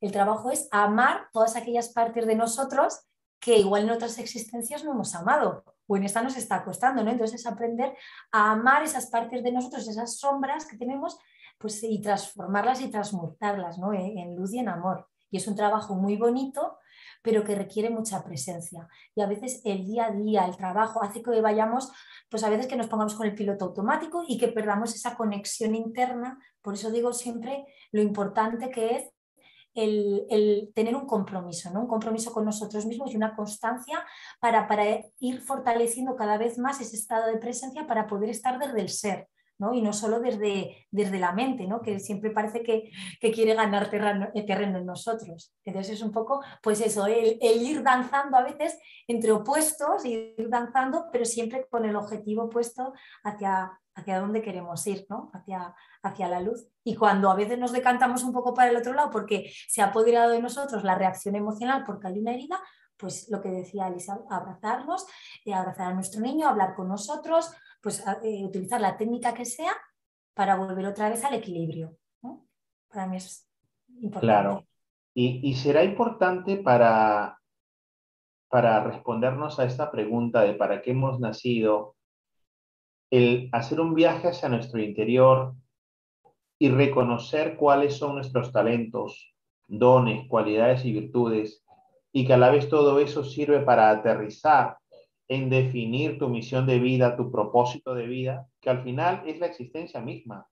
El 0.00 0.10
trabajo 0.10 0.50
es 0.50 0.68
amar 0.72 1.28
todas 1.32 1.54
aquellas 1.54 1.90
partes 1.90 2.26
de 2.26 2.34
nosotros 2.34 3.06
que 3.38 3.58
igual 3.58 3.84
en 3.84 3.90
otras 3.90 4.18
existencias 4.18 4.84
no 4.84 4.92
hemos 4.92 5.14
amado 5.14 5.64
o 5.86 5.96
en 5.96 6.04
esta 6.04 6.22
nos 6.22 6.36
está 6.36 6.64
costando, 6.64 7.02
¿no? 7.04 7.10
Entonces 7.10 7.40
es 7.40 7.46
aprender 7.46 7.94
a 8.30 8.52
amar 8.52 8.82
esas 8.82 9.06
partes 9.06 9.42
de 9.42 9.52
nosotros, 9.52 9.86
esas 9.86 10.16
sombras 10.18 10.64
que 10.66 10.76
tenemos, 10.76 11.18
pues 11.58 11.82
y 11.82 12.00
transformarlas 12.00 12.80
y 12.80 12.88
transmutarlas, 12.88 13.78
¿no? 13.78 13.92
En 13.92 14.34
luz 14.34 14.54
y 14.54 14.58
en 14.58 14.68
amor. 14.68 15.08
Y 15.30 15.36
es 15.36 15.46
un 15.46 15.56
trabajo 15.56 15.94
muy 15.94 16.16
bonito, 16.16 16.78
pero 17.22 17.44
que 17.44 17.54
requiere 17.54 17.88
mucha 17.88 18.22
presencia. 18.24 18.88
Y 19.14 19.22
a 19.22 19.26
veces 19.26 19.62
el 19.64 19.86
día 19.86 20.06
a 20.06 20.10
día, 20.10 20.44
el 20.44 20.56
trabajo, 20.56 21.02
hace 21.02 21.22
que 21.22 21.40
vayamos 21.40 21.90
pues 22.28 22.44
a 22.44 22.50
veces 22.50 22.66
que 22.66 22.76
nos 22.76 22.88
pongamos 22.88 23.14
con 23.14 23.26
el 23.26 23.34
piloto 23.34 23.66
automático 23.66 24.24
y 24.26 24.38
que 24.38 24.48
perdamos 24.48 24.94
esa 24.94 25.14
conexión 25.14 25.74
interna. 25.74 26.38
Por 26.60 26.74
eso 26.74 26.90
digo 26.90 27.12
siempre 27.12 27.64
lo 27.92 28.02
importante 28.02 28.70
que 28.70 28.96
es 28.96 29.04
el, 29.74 30.70
tener 30.74 30.94
un 30.96 31.06
compromiso, 31.06 31.70
¿no? 31.70 31.80
un 31.80 31.88
compromiso 31.88 32.32
con 32.32 32.44
nosotros 32.44 32.84
mismos 32.86 33.12
y 33.12 33.16
una 33.16 33.34
constancia 33.34 34.04
para, 34.40 34.66
para 34.68 34.84
ir 35.18 35.40
fortaleciendo 35.40 36.16
cada 36.16 36.36
vez 36.36 36.58
más 36.58 36.80
ese 36.80 36.96
estado 36.96 37.26
de 37.26 37.38
presencia 37.38 37.86
para 37.86 38.06
poder 38.06 38.30
estar 38.30 38.58
desde 38.58 38.80
el 38.80 38.88
ser. 38.88 39.28
Y 39.72 39.80
no 39.80 39.92
solo 39.92 40.18
desde, 40.18 40.86
desde 40.90 41.18
la 41.18 41.32
mente, 41.32 41.66
¿no? 41.66 41.80
que 41.80 42.00
siempre 42.00 42.30
parece 42.30 42.62
que, 42.62 42.90
quiere 43.32 43.54
ganar 43.54 43.88
terreno, 43.88 44.28
terreno, 44.46 44.78
en 44.78 44.86
nosotros. 44.86 45.54
Entonces 45.64 45.94
es 45.94 46.02
un 46.02 46.10
poco, 46.10 46.42
pues 46.62 46.80
eso, 46.80 47.06
el, 47.06 47.38
ir 47.40 47.82
danzando 47.82 48.36
a 48.36 48.42
veces 48.42 48.78
entre 49.06 49.30
opuestos, 49.30 50.04
ir 50.04 50.48
danzando, 50.48 51.06
pero 51.12 51.24
siempre 51.24 51.66
con 51.70 51.84
el 51.84 51.94
objetivo 51.94 52.48
puesto 52.48 52.92
hacia, 53.22 53.78
hacia 53.94 54.20
dónde 54.20 54.42
queremos 54.42 54.86
ir, 54.86 55.06
¿no? 55.08 55.30
hacia, 55.32 55.74
hacia 56.02 56.28
la 56.28 56.40
luz. 56.40 56.66
Y 56.82 56.96
cuando 56.96 57.30
a 57.30 57.36
veces 57.36 57.58
nos 57.58 57.72
decantamos 57.72 58.24
un 58.24 58.32
poco 58.32 58.54
para 58.54 58.70
el 58.70 58.76
otro 58.76 58.92
lado 58.92 59.10
porque 59.10 59.52
se 59.68 59.82
ha 59.82 59.86
apoderado 59.86 60.30
de 60.30 60.42
nosotros 60.42 60.82
la 60.82 60.96
reacción 60.96 61.36
emocional 61.36 61.84
porque 61.86 62.08
hay 62.08 62.18
una 62.18 62.32
herida, 62.32 62.60
pues 63.02 63.28
lo 63.30 63.42
que 63.42 63.50
decía 63.50 63.88
Elisa, 63.88 64.20
abrazarnos, 64.30 65.06
eh, 65.44 65.52
abrazar 65.52 65.88
a 65.88 65.94
nuestro 65.94 66.20
niño, 66.20 66.48
hablar 66.48 66.74
con 66.74 66.88
nosotros, 66.88 67.52
pues 67.82 68.02
eh, 68.22 68.44
utilizar 68.44 68.80
la 68.80 68.96
técnica 68.96 69.34
que 69.34 69.44
sea 69.44 69.72
para 70.34 70.56
volver 70.56 70.86
otra 70.86 71.10
vez 71.10 71.24
al 71.24 71.34
equilibrio. 71.34 71.96
Para 72.88 73.06
mí 73.06 73.16
es 73.16 73.48
importante. 73.88 74.26
Claro. 74.26 74.66
Y, 75.14 75.54
será 75.56 75.84
importante 75.84 76.56
para, 76.56 77.38
para 78.48 78.82
respondernos 78.84 79.58
a 79.58 79.64
esta 79.64 79.90
pregunta 79.90 80.40
de 80.40 80.54
para 80.54 80.80
qué 80.80 80.92
hemos 80.92 81.20
nacido, 81.20 81.96
el 83.10 83.50
hacer 83.52 83.78
un 83.78 83.94
viaje 83.94 84.28
hacia 84.28 84.48
nuestro 84.48 84.80
interior 84.80 85.54
y 86.58 86.70
reconocer 86.70 87.56
cuáles 87.56 87.98
son 87.98 88.14
nuestros 88.14 88.52
talentos, 88.52 89.34
dones, 89.66 90.26
cualidades 90.28 90.84
y 90.86 90.92
virtudes, 90.92 91.62
y 92.10 92.26
que 92.26 92.32
a 92.32 92.38
la 92.38 92.50
vez 92.50 92.70
todo 92.70 92.98
eso 92.98 93.22
sirve 93.22 93.60
para 93.60 93.90
aterrizar 93.90 94.78
en 95.28 95.50
definir 95.50 96.18
tu 96.18 96.28
misión 96.28 96.66
de 96.66 96.78
vida, 96.78 97.16
tu 97.16 97.30
propósito 97.30 97.94
de 97.94 98.06
vida, 98.06 98.48
que 98.60 98.70
al 98.70 98.82
final 98.82 99.22
es 99.26 99.38
la 99.38 99.46
existencia 99.46 100.00
misma. 100.00 100.46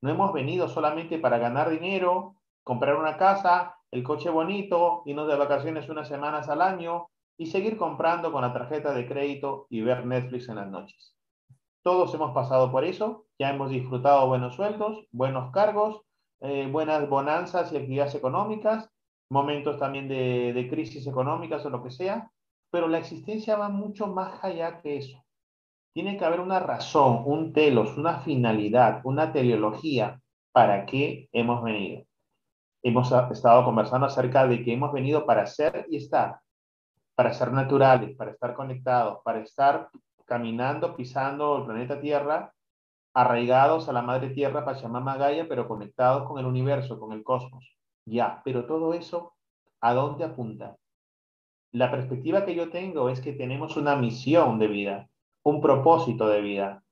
No 0.00 0.10
hemos 0.10 0.32
venido 0.32 0.68
solamente 0.68 1.18
para 1.18 1.38
ganar 1.38 1.70
dinero, 1.70 2.36
comprar 2.62 2.96
una 2.96 3.16
casa, 3.16 3.76
el 3.90 4.02
coche 4.02 4.30
bonito, 4.30 5.02
irnos 5.06 5.28
de 5.28 5.36
vacaciones 5.36 5.88
unas 5.88 6.08
semanas 6.08 6.48
al 6.48 6.62
año 6.62 7.08
y 7.38 7.46
seguir 7.46 7.76
comprando 7.76 8.32
con 8.32 8.42
la 8.42 8.52
tarjeta 8.52 8.92
de 8.92 9.06
crédito 9.06 9.66
y 9.70 9.80
ver 9.82 10.04
Netflix 10.06 10.48
en 10.48 10.56
las 10.56 10.68
noches. 10.68 11.14
Todos 11.82 12.12
hemos 12.14 12.32
pasado 12.32 12.70
por 12.72 12.84
eso, 12.84 13.26
ya 13.38 13.50
hemos 13.50 13.70
disfrutado 13.70 14.26
buenos 14.26 14.56
sueldos, 14.56 15.06
buenos 15.12 15.52
cargos, 15.52 16.02
eh, 16.40 16.68
buenas 16.70 17.08
bonanzas 17.08 17.72
y 17.72 17.76
actividades 17.76 18.14
económicas, 18.14 18.90
momentos 19.30 19.78
también 19.78 20.08
de, 20.08 20.52
de 20.52 20.68
crisis 20.68 21.06
económicas 21.06 21.64
o 21.64 21.70
lo 21.70 21.82
que 21.82 21.90
sea, 21.90 22.30
pero 22.76 22.88
la 22.88 22.98
existencia 22.98 23.56
va 23.56 23.70
mucho 23.70 24.06
más 24.06 24.44
allá 24.44 24.82
que 24.82 24.98
eso. 24.98 25.24
tiene 25.94 26.18
que 26.18 26.26
haber 26.26 26.40
una 26.40 26.60
razón, 26.60 27.22
un 27.24 27.54
telos, 27.54 27.96
una 27.96 28.20
finalidad, 28.20 29.00
una 29.04 29.32
teleología 29.32 30.20
para 30.52 30.84
qué 30.84 31.30
hemos 31.32 31.62
venido. 31.62 32.04
Hemos 32.82 33.10
estado 33.30 33.64
conversando 33.64 34.04
acerca 34.04 34.46
de 34.46 34.62
que 34.62 34.74
hemos 34.74 34.92
venido 34.92 35.24
para 35.24 35.46
ser 35.46 35.86
y 35.88 35.96
estar, 35.96 36.38
para 37.14 37.32
ser 37.32 37.50
naturales, 37.50 38.14
para 38.14 38.32
estar 38.32 38.52
conectados, 38.52 39.20
para 39.24 39.40
estar 39.40 39.88
caminando, 40.26 40.94
pisando 40.94 41.56
el 41.56 41.64
planeta 41.64 41.98
Tierra, 41.98 42.52
arraigados 43.14 43.88
a 43.88 43.94
la 43.94 44.02
madre 44.02 44.28
Tierra, 44.28 44.66
Pachamama 44.66 45.16
Gaia, 45.16 45.48
pero 45.48 45.66
conectados 45.66 46.28
con 46.28 46.38
el 46.38 46.44
universo, 46.44 47.00
con 47.00 47.12
el 47.12 47.24
cosmos. 47.24 47.74
Ya, 48.04 48.42
pero 48.44 48.66
todo 48.66 48.92
eso, 48.92 49.32
¿a 49.80 49.94
dónde 49.94 50.24
apunta? 50.24 50.76
La 51.72 51.90
perspectiva 51.90 52.44
que 52.44 52.54
yo 52.54 52.70
tengo 52.70 53.08
es 53.08 53.20
que 53.20 53.32
tenemos 53.32 53.76
una 53.76 53.96
misión 53.96 54.58
de 54.58 54.68
vida, 54.68 55.08
un 55.42 55.60
propósito 55.60 56.28
de 56.28 56.40
vida, 56.40 56.82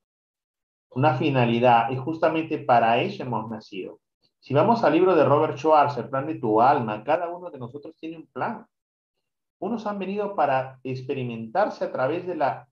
una 0.89 1.15
finalidad, 1.15 1.89
y 1.91 1.97
justamente 1.97 2.57
para 2.57 3.01
eso 3.01 3.23
hemos 3.23 3.49
nacido. 3.49 3.99
Si 4.39 4.53
vamos 4.53 4.83
al 4.83 4.93
libro 4.93 5.15
de 5.15 5.25
Robert 5.25 5.57
Schwartz, 5.57 5.97
el 5.97 6.09
plan 6.09 6.27
de 6.27 6.35
tu 6.35 6.61
alma, 6.61 7.03
cada 7.03 7.29
uno 7.29 7.49
de 7.49 7.57
nosotros 7.57 7.95
tiene 7.97 8.17
un 8.17 8.27
plan. 8.27 8.65
Unos 9.59 9.87
han 9.87 9.97
venido 9.97 10.35
para 10.35 10.79
experimentarse 10.83 11.83
a 11.83 11.91
través 11.91 12.27
de 12.27 12.35
la, 12.35 12.67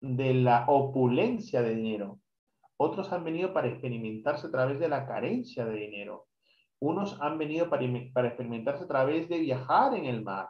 de 0.00 0.34
la 0.34 0.64
opulencia 0.66 1.60
de 1.62 1.74
dinero. 1.74 2.20
Otros 2.78 3.12
han 3.12 3.24
venido 3.24 3.52
para 3.52 3.68
experimentarse 3.68 4.46
a 4.46 4.50
través 4.50 4.80
de 4.80 4.88
la 4.88 5.06
carencia 5.06 5.66
de 5.66 5.76
dinero. 5.76 6.26
Unos 6.78 7.20
han 7.20 7.36
venido 7.36 7.68
para, 7.68 7.84
para 8.14 8.28
experimentarse 8.28 8.84
a 8.84 8.88
través 8.88 9.28
de 9.28 9.38
viajar 9.40 9.94
en 9.94 10.06
el 10.06 10.22
mar. 10.22 10.48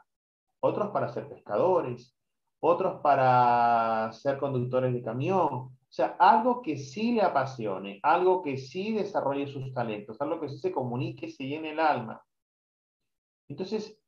Otros 0.61 0.90
para 0.90 1.08
ser 1.08 1.28
pescadores. 1.28 2.16
Otros 2.61 3.00
para 3.00 4.11
ser 4.12 4.38
conductores 4.38 4.92
de 4.92 5.02
camión 5.02 5.70
o 5.90 5.92
sea, 5.92 6.14
algo 6.20 6.62
que 6.62 6.76
sí 6.78 7.11
le 7.11 7.22
apasione, 7.22 7.98
algo 8.04 8.42
que 8.42 8.56
sí 8.56 8.92
desarrolle 8.92 9.48
sus 9.48 9.74
talentos, 9.74 10.20
algo 10.20 10.40
que 10.40 10.48
sí 10.48 10.56
se 10.58 10.70
comunique, 10.70 11.28
se 11.28 11.48
llene 11.48 11.72
el 11.72 11.80
alma. 11.80 12.22
Entonces, 13.48 14.00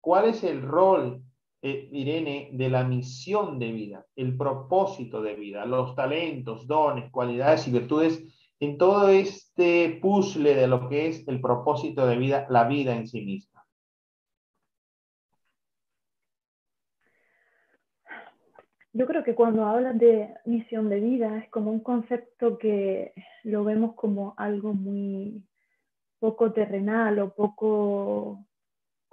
¿cuál 0.00 0.30
es 0.30 0.42
el 0.42 0.62
rol, 0.62 1.22
eh, 1.60 1.90
Irene, 1.92 2.48
de 2.54 2.70
la 2.70 2.84
misión 2.84 3.58
de 3.58 3.72
vida, 3.72 4.06
el 4.16 4.38
propósito 4.38 5.20
de 5.20 5.34
vida, 5.34 5.66
los 5.66 5.94
talentos, 5.94 6.66
dones, 6.66 7.10
cualidades 7.10 7.68
y 7.68 7.72
virtudes 7.72 8.24
en 8.58 8.78
todo 8.78 9.10
este 9.10 9.98
puzzle 10.00 10.54
de 10.54 10.66
lo 10.66 10.88
que 10.88 11.08
es 11.08 11.28
el 11.28 11.42
propósito 11.42 12.06
de 12.06 12.16
vida, 12.16 12.46
la 12.48 12.64
vida 12.64 12.96
en 12.96 13.06
sí 13.06 13.20
misma? 13.20 13.61
Yo 18.94 19.06
creo 19.06 19.24
que 19.24 19.34
cuando 19.34 19.64
hablas 19.64 19.98
de 19.98 20.34
misión 20.44 20.90
de 20.90 21.00
vida 21.00 21.38
es 21.38 21.48
como 21.48 21.70
un 21.70 21.80
concepto 21.80 22.58
que 22.58 23.14
lo 23.42 23.64
vemos 23.64 23.94
como 23.94 24.34
algo 24.36 24.74
muy 24.74 25.42
poco 26.18 26.52
terrenal 26.52 27.18
o 27.18 27.34
poco 27.34 28.44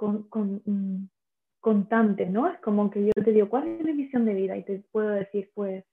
mm, 0.01 1.05
constante, 1.61 2.25
¿no? 2.25 2.49
Es 2.49 2.59
como 2.59 2.89
que 2.89 3.05
yo 3.05 3.23
te 3.23 3.31
digo, 3.31 3.49
¿cuál 3.49 3.67
es 3.69 3.83
mi 3.83 3.93
misión 3.93 4.25
de 4.25 4.33
vida? 4.33 4.57
Y 4.57 4.63
te 4.63 4.83
puedo 4.91 5.09
decir, 5.09 5.49
pues, 5.55 5.85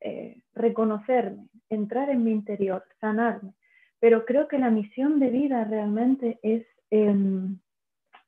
eh, 0.00 0.42
reconocerme, 0.54 1.48
entrar 1.68 2.08
en 2.08 2.24
mi 2.24 2.32
interior, 2.32 2.82
sanarme. 3.00 3.52
Pero 3.98 4.24
creo 4.24 4.48
que 4.48 4.58
la 4.58 4.70
misión 4.70 5.20
de 5.20 5.28
vida 5.28 5.64
realmente 5.64 6.40
es, 6.42 6.66
em, 6.88 7.58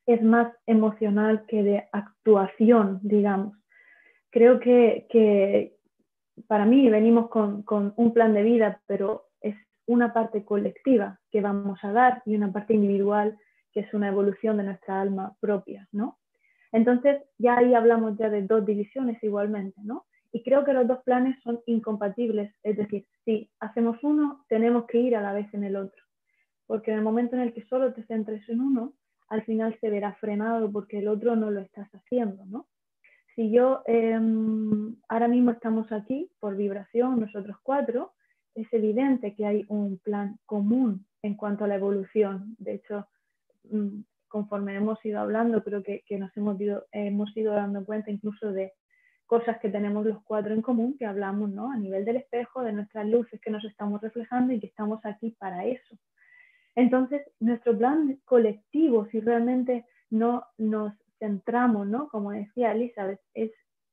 es 0.06 0.22
más 0.22 0.52
emocional 0.66 1.46
que 1.46 1.62
de 1.62 1.88
actuación, 1.92 3.00
digamos 3.02 3.61
creo 4.32 4.58
que, 4.58 5.76
para 6.48 6.64
mí 6.64 6.88
venimos 6.88 7.28
con, 7.28 7.64
un 7.96 8.12
plan 8.12 8.34
de 8.34 8.42
vida, 8.42 8.80
pero 8.86 9.26
es 9.40 9.54
una 9.86 10.12
parte 10.12 10.44
colectiva 10.44 11.20
que 11.30 11.40
vamos 11.40 11.78
a 11.82 11.92
dar 11.92 12.22
y 12.24 12.34
una 12.34 12.50
parte 12.50 12.74
individual 12.74 13.38
que 13.72 13.80
es 13.80 13.94
una 13.94 14.08
evolución 14.08 14.56
de 14.56 14.64
nuestra 14.64 15.00
alma 15.00 15.36
propia, 15.40 15.88
¿no? 15.92 16.18
Entonces, 16.72 17.22
ya 17.38 17.58
ahí 17.58 17.74
hablamos 17.74 18.18
ya 18.18 18.28
de 18.28 18.42
dos 18.42 18.66
divisiones 18.66 19.22
igualmente, 19.22 19.80
¿no? 19.82 20.06
Y 20.32 20.42
creo 20.42 20.64
que 20.64 20.72
los 20.72 20.86
dos 20.86 21.02
planes 21.04 21.36
son 21.42 21.60
incompatibles, 21.66 22.54
es 22.62 22.76
decir, 22.76 23.06
si 23.24 23.50
hacemos 23.60 23.98
uno, 24.02 24.44
tenemos 24.48 24.86
que 24.86 24.98
ir 24.98 25.14
a 25.14 25.22
la 25.22 25.34
vez 25.34 25.52
en 25.52 25.64
el 25.64 25.76
otro, 25.76 26.02
porque 26.66 26.90
en 26.90 26.98
el 26.98 27.04
momento 27.04 27.36
en 27.36 27.42
el 27.42 27.52
que 27.52 27.64
solo 27.66 27.92
te 27.92 28.04
centres 28.06 28.46
en 28.48 28.60
uno, 28.60 28.94
al 29.28 29.42
final 29.44 29.76
se 29.80 29.90
verá 29.90 30.14
frenado 30.14 30.70
porque 30.70 30.98
el 30.98 31.08
otro 31.08 31.36
no 31.36 31.50
lo 31.50 31.60
estás 31.60 31.90
haciendo, 31.94 32.44
¿no? 32.46 32.66
Si 33.34 33.50
yo 33.50 33.82
em, 33.86 34.96
ahora 35.08 35.28
mismo 35.28 35.52
estamos 35.52 35.90
aquí 35.92 36.30
por 36.40 36.56
vibración, 36.56 37.20
nosotros 37.20 37.56
cuatro, 37.62 38.12
es 38.54 38.70
evidente 38.72 39.34
que 39.34 39.46
hay 39.46 39.64
un 39.68 39.98
plan 39.98 40.38
común 40.44 41.06
en 41.22 41.36
cuanto 41.36 41.64
a 41.64 41.68
la 41.68 41.76
evolución. 41.76 42.54
De 42.58 42.74
hecho, 42.74 43.06
mm, 43.70 44.02
conforme 44.28 44.74
hemos 44.74 45.04
ido 45.04 45.20
hablando, 45.20 45.62
creo 45.62 45.82
que, 45.82 46.02
nos 46.18 46.36
hemos 46.36 46.60
ido, 46.60 46.86
hemos 46.92 47.34
ido 47.36 47.54
dando 47.54 47.84
cuenta 47.84 48.10
incluso 48.10 48.52
de 48.52 48.72
cosas 49.26 49.58
que 49.60 49.70
tenemos 49.70 50.04
los 50.04 50.22
cuatro 50.24 50.52
en 50.52 50.60
común, 50.60 50.96
que 50.98 51.06
hablamos 51.06 51.50
¿no? 51.50 51.70
a 51.70 51.76
nivel 51.76 52.04
del 52.04 52.16
espejo, 52.16 52.62
de 52.62 52.72
nuestras 52.72 53.06
luces 53.06 53.40
que 53.40 53.50
nos 53.50 53.64
estamos 53.64 54.00
reflejando 54.02 54.52
y 54.52 54.60
que 54.60 54.66
estamos 54.66 55.00
aquí 55.04 55.34
para 55.38 55.64
eso. 55.64 55.96
Entonces, 56.74 57.22
nuestro 57.40 57.76
plan 57.76 58.20
colectivo, 58.24 59.06
si 59.06 59.20
realmente 59.20 59.86
no 60.10 60.44
nos 60.58 60.92
centramos, 61.22 61.86
¿no? 61.86 62.08
Como 62.08 62.32
decía 62.32 62.72
Elizabeth, 62.72 63.20
es 63.32 63.52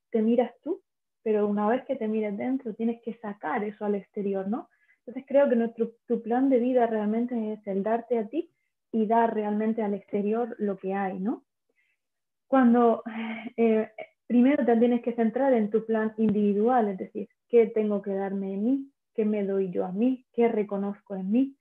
te 0.10 0.24
miras 0.24 0.52
tú, 0.64 0.82
pero 1.22 1.48
una 1.48 1.68
vez 1.68 1.86
que 1.86 1.96
te 1.96 2.08
mires 2.08 2.36
dentro 2.36 2.74
tienes 2.74 3.00
que 3.04 3.14
sacar 3.20 3.64
eso 3.64 3.86
al 3.86 3.94
exterior, 3.94 4.48
¿no? 4.48 4.68
Entonces 5.00 5.26
creo 5.28 5.48
que 5.48 5.56
nuestro, 5.56 5.92
tu 6.08 6.24
plan 6.24 6.50
de 6.50 6.58
vida 6.58 6.88
realmente 6.88 7.54
es 7.54 7.68
el 7.68 7.84
darte 7.84 8.18
a 8.18 8.28
ti 8.28 8.52
y 8.92 9.06
dar 9.06 9.34
realmente 9.34 9.84
al 9.84 9.94
exterior 9.94 10.56
lo 10.58 10.78
que 10.78 10.96
hay, 10.96 11.20
¿no? 11.20 11.44
Cuando 12.48 13.04
eh, 13.58 13.92
primero 14.26 14.66
te 14.66 14.76
tienes 14.78 15.04
que 15.04 15.14
centrar 15.14 15.54
en 15.54 15.70
tu 15.70 15.86
plan 15.86 16.14
individual, 16.18 16.88
es 16.90 16.98
decir, 16.98 17.30
qué 17.48 17.68
tengo 17.68 18.02
que 18.02 18.14
darme 18.16 18.54
en 18.54 18.64
mí, 18.64 18.92
qué 19.14 19.24
me 19.24 19.46
doy 19.46 19.70
yo 19.70 19.86
a 19.86 19.92
mí, 19.92 20.26
qué 20.34 20.48
reconozco 20.48 21.16
en 21.16 21.32
mí 21.32 21.56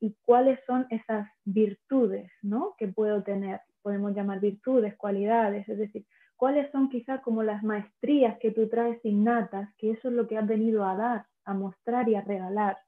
y 0.00 0.16
cuáles 0.24 0.60
son 0.64 0.86
esas 0.90 1.28
virtudes, 1.44 2.30
¿no? 2.42 2.76
Que 2.78 2.86
puedo 2.86 3.24
tener 3.24 3.60
podemos 3.82 4.14
llamar 4.14 4.40
virtudes, 4.40 4.96
cualidades, 4.96 5.68
es 5.68 5.78
decir, 5.78 6.04
cuáles 6.36 6.70
son 6.70 6.88
quizás 6.88 7.20
como 7.22 7.42
las 7.42 7.62
maestrías 7.62 8.38
que 8.38 8.52
tú 8.52 8.68
traes 8.68 9.04
innatas, 9.04 9.68
que 9.76 9.90
eso 9.90 10.08
es 10.08 10.14
lo 10.14 10.26
que 10.28 10.38
has 10.38 10.46
venido 10.46 10.84
a 10.84 10.96
dar, 10.96 11.26
a 11.44 11.54
mostrar 11.54 12.08
y 12.08 12.14
a 12.14 12.22
regalar. 12.22 12.78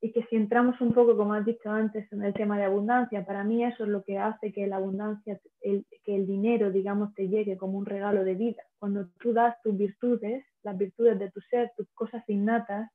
Y 0.00 0.10
que 0.10 0.24
si 0.24 0.36
entramos 0.36 0.80
un 0.80 0.92
poco, 0.92 1.16
como 1.16 1.34
has 1.34 1.44
dicho 1.44 1.70
antes, 1.70 2.10
en 2.12 2.24
el 2.24 2.34
tema 2.34 2.58
de 2.58 2.64
abundancia, 2.64 3.24
para 3.24 3.44
mí 3.44 3.64
eso 3.64 3.84
es 3.84 3.90
lo 3.90 4.02
que 4.02 4.18
hace 4.18 4.52
que 4.52 4.66
la 4.66 4.76
abundancia, 4.76 5.38
que 5.60 6.16
el 6.16 6.26
dinero, 6.26 6.72
digamos, 6.72 7.14
te 7.14 7.28
llegue 7.28 7.56
como 7.56 7.78
un 7.78 7.86
regalo 7.86 8.24
de 8.24 8.34
vida. 8.34 8.62
Cuando 8.78 9.08
tú 9.20 9.32
das 9.32 9.54
tus 9.62 9.76
virtudes, 9.76 10.44
las 10.64 10.76
virtudes 10.76 11.18
de 11.18 11.30
tu 11.30 11.40
ser, 11.42 11.70
tus 11.76 11.88
cosas 11.92 12.28
innatas, 12.28 12.90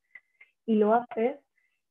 y 0.67 0.75
lo 0.75 0.93
haces 0.93 1.39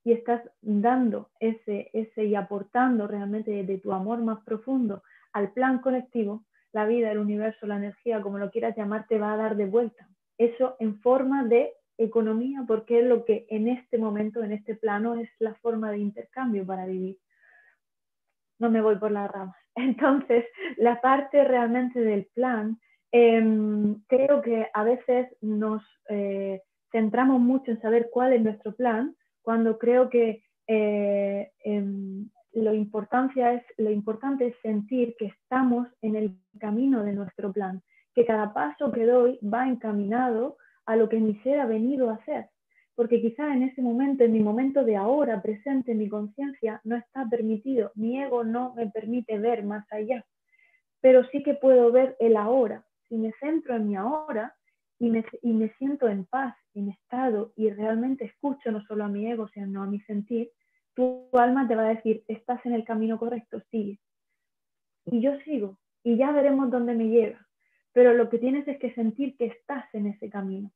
y 0.04 0.12
estás 0.12 0.40
dando 0.60 1.30
ese, 1.40 1.90
ese 1.92 2.26
y 2.26 2.36
aportando 2.36 3.08
realmente 3.08 3.64
de 3.64 3.78
tu 3.78 3.92
amor 3.92 4.22
más 4.22 4.44
profundo 4.44 5.02
al 5.36 5.52
plan 5.52 5.80
colectivo, 5.80 6.46
la 6.72 6.86
vida, 6.86 7.12
el 7.12 7.18
universo, 7.18 7.66
la 7.66 7.76
energía, 7.76 8.22
como 8.22 8.38
lo 8.38 8.50
quieras 8.50 8.74
llamar, 8.74 9.06
te 9.06 9.18
va 9.18 9.34
a 9.34 9.36
dar 9.36 9.54
de 9.54 9.66
vuelta. 9.66 10.08
Eso 10.38 10.76
en 10.80 10.98
forma 11.00 11.44
de 11.44 11.74
economía, 11.98 12.64
porque 12.66 13.00
es 13.00 13.06
lo 13.06 13.26
que 13.26 13.46
en 13.50 13.68
este 13.68 13.98
momento, 13.98 14.42
en 14.42 14.52
este 14.52 14.76
plano, 14.76 15.14
es 15.14 15.28
la 15.38 15.52
forma 15.56 15.90
de 15.90 15.98
intercambio 15.98 16.64
para 16.64 16.86
vivir. 16.86 17.18
No 18.58 18.70
me 18.70 18.80
voy 18.80 18.96
por 18.96 19.10
las 19.10 19.30
ramas. 19.30 19.56
Entonces, 19.74 20.46
la 20.78 21.02
parte 21.02 21.44
realmente 21.44 22.00
del 22.00 22.24
plan, 22.34 22.80
em, 23.12 24.00
creo 24.06 24.40
que 24.40 24.70
a 24.72 24.84
veces 24.84 25.28
nos 25.42 25.82
eh, 26.08 26.62
centramos 26.92 27.40
mucho 27.40 27.72
en 27.72 27.82
saber 27.82 28.08
cuál 28.10 28.32
es 28.32 28.40
nuestro 28.40 28.74
plan, 28.74 29.14
cuando 29.42 29.76
creo 29.76 30.08
que 30.08 30.42
eh, 30.66 31.52
em, 31.62 32.30
lo, 32.62 32.74
importancia 32.74 33.52
es, 33.52 33.62
lo 33.76 33.90
importante 33.90 34.46
es 34.46 34.56
sentir 34.62 35.14
que 35.18 35.26
estamos 35.26 35.88
en 36.02 36.16
el 36.16 36.36
camino 36.58 37.04
de 37.04 37.12
nuestro 37.12 37.52
plan, 37.52 37.82
que 38.14 38.24
cada 38.24 38.54
paso 38.54 38.90
que 38.90 39.04
doy 39.04 39.38
va 39.42 39.68
encaminado 39.68 40.56
a 40.86 40.96
lo 40.96 41.08
que 41.08 41.20
mi 41.20 41.34
ser 41.40 41.60
ha 41.60 41.66
venido 41.66 42.08
a 42.08 42.14
hacer. 42.14 42.48
Porque 42.94 43.20
quizá 43.20 43.52
en 43.52 43.64
ese 43.64 43.82
momento, 43.82 44.24
en 44.24 44.32
mi 44.32 44.40
momento 44.40 44.84
de 44.84 44.96
ahora, 44.96 45.42
presente, 45.42 45.94
mi 45.94 46.08
conciencia 46.08 46.80
no 46.84 46.96
está 46.96 47.28
permitido, 47.28 47.92
mi 47.94 48.22
ego 48.22 48.42
no 48.42 48.74
me 48.74 48.88
permite 48.88 49.38
ver 49.38 49.62
más 49.62 49.84
allá, 49.92 50.24
pero 51.02 51.24
sí 51.26 51.42
que 51.42 51.54
puedo 51.54 51.92
ver 51.92 52.16
el 52.20 52.36
ahora. 52.36 52.84
Si 53.08 53.16
me 53.16 53.32
centro 53.38 53.76
en 53.76 53.88
mi 53.88 53.96
ahora 53.96 54.54
y 54.98 55.10
me, 55.10 55.26
y 55.42 55.52
me 55.52 55.68
siento 55.74 56.08
en 56.08 56.24
paz, 56.24 56.56
en 56.72 56.88
estado 56.88 57.52
y 57.54 57.68
realmente 57.70 58.24
escucho 58.24 58.72
no 58.72 58.80
solo 58.86 59.04
a 59.04 59.08
mi 59.08 59.30
ego, 59.30 59.46
sino 59.48 59.82
a 59.82 59.86
mi 59.86 60.00
sentir, 60.00 60.50
tu 60.96 61.28
alma 61.34 61.68
te 61.68 61.76
va 61.76 61.84
a 61.84 61.94
decir, 61.94 62.24
estás 62.26 62.64
en 62.66 62.72
el 62.72 62.84
camino 62.84 63.18
correcto, 63.18 63.60
sigue. 63.70 64.00
Y 65.04 65.20
yo 65.20 65.38
sigo, 65.44 65.78
y 66.02 66.16
ya 66.16 66.32
veremos 66.32 66.70
dónde 66.70 66.94
me 66.94 67.08
lleva. 67.08 67.46
Pero 67.92 68.14
lo 68.14 68.28
que 68.28 68.38
tienes 68.38 68.66
es 68.66 68.78
que 68.78 68.94
sentir 68.94 69.36
que 69.36 69.46
estás 69.46 69.84
en 69.94 70.06
ese 70.06 70.28
camino. 70.30 70.72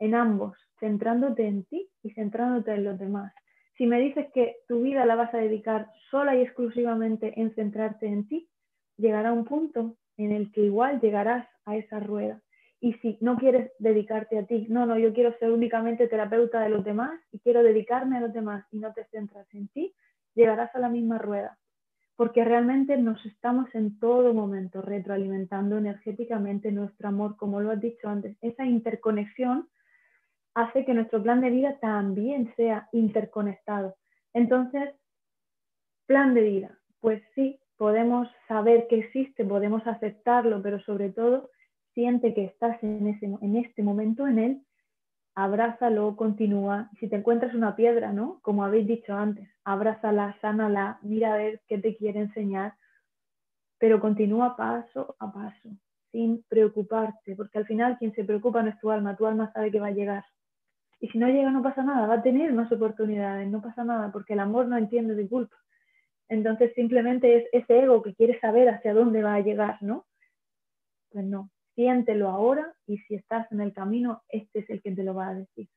en 0.00 0.14
ambos, 0.14 0.56
centrándote 0.80 1.46
en 1.46 1.64
ti 1.64 1.88
y 2.02 2.10
centrándote 2.10 2.72
en 2.72 2.84
los 2.84 2.98
demás. 2.98 3.32
Si 3.76 3.86
me 3.86 4.00
dices 4.00 4.26
que 4.32 4.56
tu 4.68 4.82
vida 4.82 5.06
la 5.06 5.16
vas 5.16 5.32
a 5.34 5.38
dedicar 5.38 5.90
sola 6.10 6.36
y 6.36 6.42
exclusivamente 6.42 7.40
en 7.40 7.54
centrarte 7.54 8.06
en 8.06 8.26
ti, 8.28 8.48
llegará 8.96 9.32
un 9.32 9.44
punto 9.44 9.96
en 10.16 10.32
el 10.32 10.50
que 10.52 10.62
igual 10.62 11.00
llegarás 11.00 11.48
a 11.64 11.76
esa 11.76 12.00
rueda. 12.00 12.40
Y 12.80 12.92
si 12.94 13.18
no 13.20 13.36
quieres 13.36 13.72
dedicarte 13.78 14.38
a 14.38 14.46
ti, 14.46 14.66
no, 14.68 14.86
no, 14.86 14.98
yo 14.98 15.12
quiero 15.12 15.36
ser 15.38 15.50
únicamente 15.50 16.06
terapeuta 16.06 16.60
de 16.60 16.68
los 16.68 16.84
demás 16.84 17.20
y 17.32 17.40
quiero 17.40 17.62
dedicarme 17.62 18.18
a 18.18 18.20
los 18.20 18.32
demás 18.32 18.64
y 18.70 18.78
no 18.78 18.92
te 18.92 19.04
centras 19.06 19.46
en 19.52 19.68
ti, 19.68 19.94
llegarás 20.34 20.74
a 20.74 20.78
la 20.78 20.88
misma 20.88 21.18
rueda. 21.18 21.58
Porque 22.14 22.44
realmente 22.44 22.96
nos 22.96 23.24
estamos 23.26 23.72
en 23.74 23.98
todo 23.98 24.32
momento 24.32 24.82
retroalimentando 24.82 25.78
energéticamente 25.78 26.72
nuestro 26.72 27.08
amor, 27.08 27.36
como 27.36 27.60
lo 27.60 27.70
has 27.70 27.80
dicho 27.80 28.08
antes. 28.08 28.36
Esa 28.42 28.64
interconexión 28.64 29.68
hace 30.54 30.84
que 30.84 30.94
nuestro 30.94 31.22
plan 31.22 31.40
de 31.40 31.50
vida 31.50 31.78
también 31.80 32.52
sea 32.56 32.88
interconectado. 32.92 33.96
Entonces, 34.34 34.90
plan 36.06 36.34
de 36.34 36.42
vida, 36.42 36.78
pues 37.00 37.22
sí, 37.34 37.60
podemos 37.76 38.28
saber 38.48 38.88
que 38.88 38.98
existe, 38.98 39.44
podemos 39.44 39.86
aceptarlo, 39.86 40.60
pero 40.62 40.80
sobre 40.80 41.10
todo 41.10 41.50
siente 41.98 42.32
que 42.32 42.44
estás 42.44 42.80
en, 42.84 43.08
ese, 43.08 43.26
en 43.26 43.56
este 43.56 43.82
momento 43.82 44.28
en 44.28 44.38
él, 44.38 44.62
abrázalo, 45.34 46.14
continúa. 46.14 46.88
Si 47.00 47.08
te 47.08 47.16
encuentras 47.16 47.56
una 47.56 47.74
piedra, 47.74 48.12
¿no? 48.12 48.38
Como 48.42 48.64
habéis 48.64 48.86
dicho 48.86 49.12
antes, 49.14 49.48
abrázala, 49.64 50.38
sánala, 50.40 51.00
mira 51.02 51.34
a 51.34 51.36
ver 51.36 51.60
qué 51.66 51.76
te 51.78 51.96
quiere 51.96 52.20
enseñar, 52.20 52.74
pero 53.78 54.00
continúa 54.00 54.56
paso 54.56 55.16
a 55.18 55.32
paso, 55.32 55.70
sin 56.12 56.44
preocuparte, 56.44 57.34
porque 57.34 57.58
al 57.58 57.66
final 57.66 57.98
quien 57.98 58.14
se 58.14 58.22
preocupa 58.22 58.62
no 58.62 58.70
es 58.70 58.78
tu 58.78 58.92
alma, 58.92 59.16
tu 59.16 59.26
alma 59.26 59.50
sabe 59.52 59.72
que 59.72 59.80
va 59.80 59.88
a 59.88 59.98
llegar. 59.98 60.24
Y 61.00 61.08
si 61.08 61.18
no 61.18 61.26
llega, 61.26 61.50
no 61.50 61.64
pasa 61.64 61.82
nada, 61.82 62.06
va 62.06 62.14
a 62.14 62.22
tener 62.22 62.52
más 62.52 62.70
oportunidades, 62.70 63.48
no 63.48 63.60
pasa 63.60 63.82
nada, 63.82 64.12
porque 64.12 64.34
el 64.34 64.40
amor 64.40 64.68
no 64.68 64.76
entiende 64.76 65.16
de 65.16 65.28
culpa. 65.28 65.56
Entonces 66.28 66.72
simplemente 66.74 67.38
es 67.38 67.48
ese 67.52 67.80
ego 67.80 68.02
que 68.02 68.14
quiere 68.14 68.38
saber 68.38 68.68
hacia 68.68 68.94
dónde 68.94 69.20
va 69.20 69.34
a 69.34 69.40
llegar, 69.40 69.78
¿no? 69.80 70.06
Pues 71.10 71.24
no, 71.24 71.50
siéntelo 71.78 72.28
ahora 72.28 72.74
y 72.88 72.98
si 72.98 73.14
estás 73.14 73.52
en 73.52 73.60
el 73.60 73.72
camino, 73.72 74.24
este 74.28 74.58
es 74.58 74.70
el 74.70 74.82
que 74.82 74.90
te 74.90 75.04
lo 75.04 75.14
va 75.14 75.28
a 75.28 75.34
decir. 75.34 75.68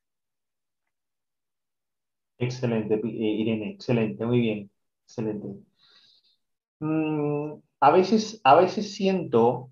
Excelente, 2.38 2.94
eh, 2.94 3.00
Irene, 3.04 3.70
excelente, 3.70 4.26
muy 4.26 4.40
bien, 4.40 4.70
excelente. 5.04 5.46
Mm, 6.80 7.52
a, 7.78 7.90
veces, 7.92 8.40
a 8.42 8.56
veces 8.56 8.92
siento 8.96 9.70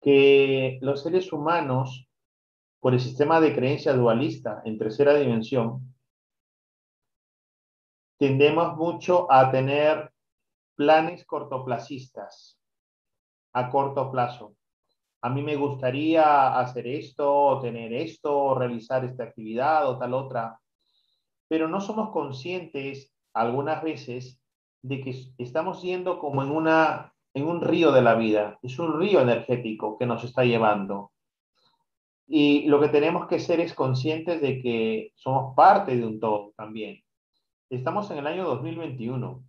que 0.00 0.80
los 0.82 1.04
seres 1.04 1.32
humanos 1.32 2.08
por 2.80 2.92
el 2.92 3.00
sistema 3.00 3.40
de 3.40 3.54
creencia 3.54 3.92
dualista 3.92 4.60
en 4.64 4.76
tercera 4.76 5.14
dimensión, 5.14 5.94
tendemos 8.18 8.76
mucho 8.76 9.30
a 9.30 9.52
tener 9.52 10.12
planes 10.74 11.24
cortoplacistas, 11.24 12.58
a 13.52 13.70
corto 13.70 14.10
plazo. 14.10 14.56
A 15.24 15.30
mí 15.30 15.40
me 15.40 15.56
gustaría 15.56 16.58
hacer 16.58 16.86
esto, 16.86 17.34
o 17.34 17.58
tener 17.58 17.94
esto, 17.94 18.36
o 18.36 18.54
realizar 18.54 19.06
esta 19.06 19.24
actividad 19.24 19.88
o 19.88 19.96
tal 19.98 20.12
otra, 20.12 20.60
pero 21.48 21.66
no 21.66 21.80
somos 21.80 22.10
conscientes 22.10 23.10
algunas 23.32 23.82
veces 23.82 24.38
de 24.82 25.00
que 25.00 25.16
estamos 25.38 25.80
yendo 25.80 26.18
como 26.18 26.42
en, 26.42 26.50
una, 26.50 27.14
en 27.32 27.46
un 27.46 27.62
río 27.62 27.90
de 27.90 28.02
la 28.02 28.16
vida. 28.16 28.58
Es 28.60 28.78
un 28.78 29.00
río 29.00 29.22
energético 29.22 29.96
que 29.96 30.04
nos 30.04 30.22
está 30.24 30.44
llevando. 30.44 31.10
Y 32.26 32.66
lo 32.66 32.78
que 32.78 32.88
tenemos 32.88 33.26
que 33.26 33.40
ser 33.40 33.60
es 33.60 33.72
conscientes 33.72 34.42
de 34.42 34.60
que 34.60 35.12
somos 35.14 35.54
parte 35.56 35.96
de 35.96 36.04
un 36.04 36.20
todo 36.20 36.52
también. 36.54 37.02
Estamos 37.70 38.10
en 38.10 38.18
el 38.18 38.26
año 38.26 38.44
2021. 38.44 39.42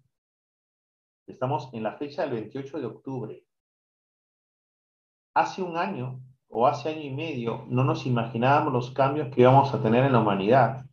Estamos 1.27 1.69
en 1.73 1.83
la 1.83 1.97
fecha 1.97 2.21
del 2.21 2.31
28 2.31 2.79
de 2.79 2.85
octubre. 2.85 3.45
Hace 5.35 5.61
un 5.61 5.77
año 5.77 6.19
o 6.49 6.65
hace 6.65 6.89
año 6.89 7.01
y 7.01 7.11
medio 7.11 7.65
no 7.67 7.83
nos 7.83 8.07
imaginábamos 8.07 8.73
los 8.73 8.91
cambios 8.91 9.27
que 9.33 9.41
íbamos 9.41 9.71
a 9.73 9.83
tener 9.83 10.03
en 10.05 10.13
la 10.13 10.21
humanidad. 10.21 10.85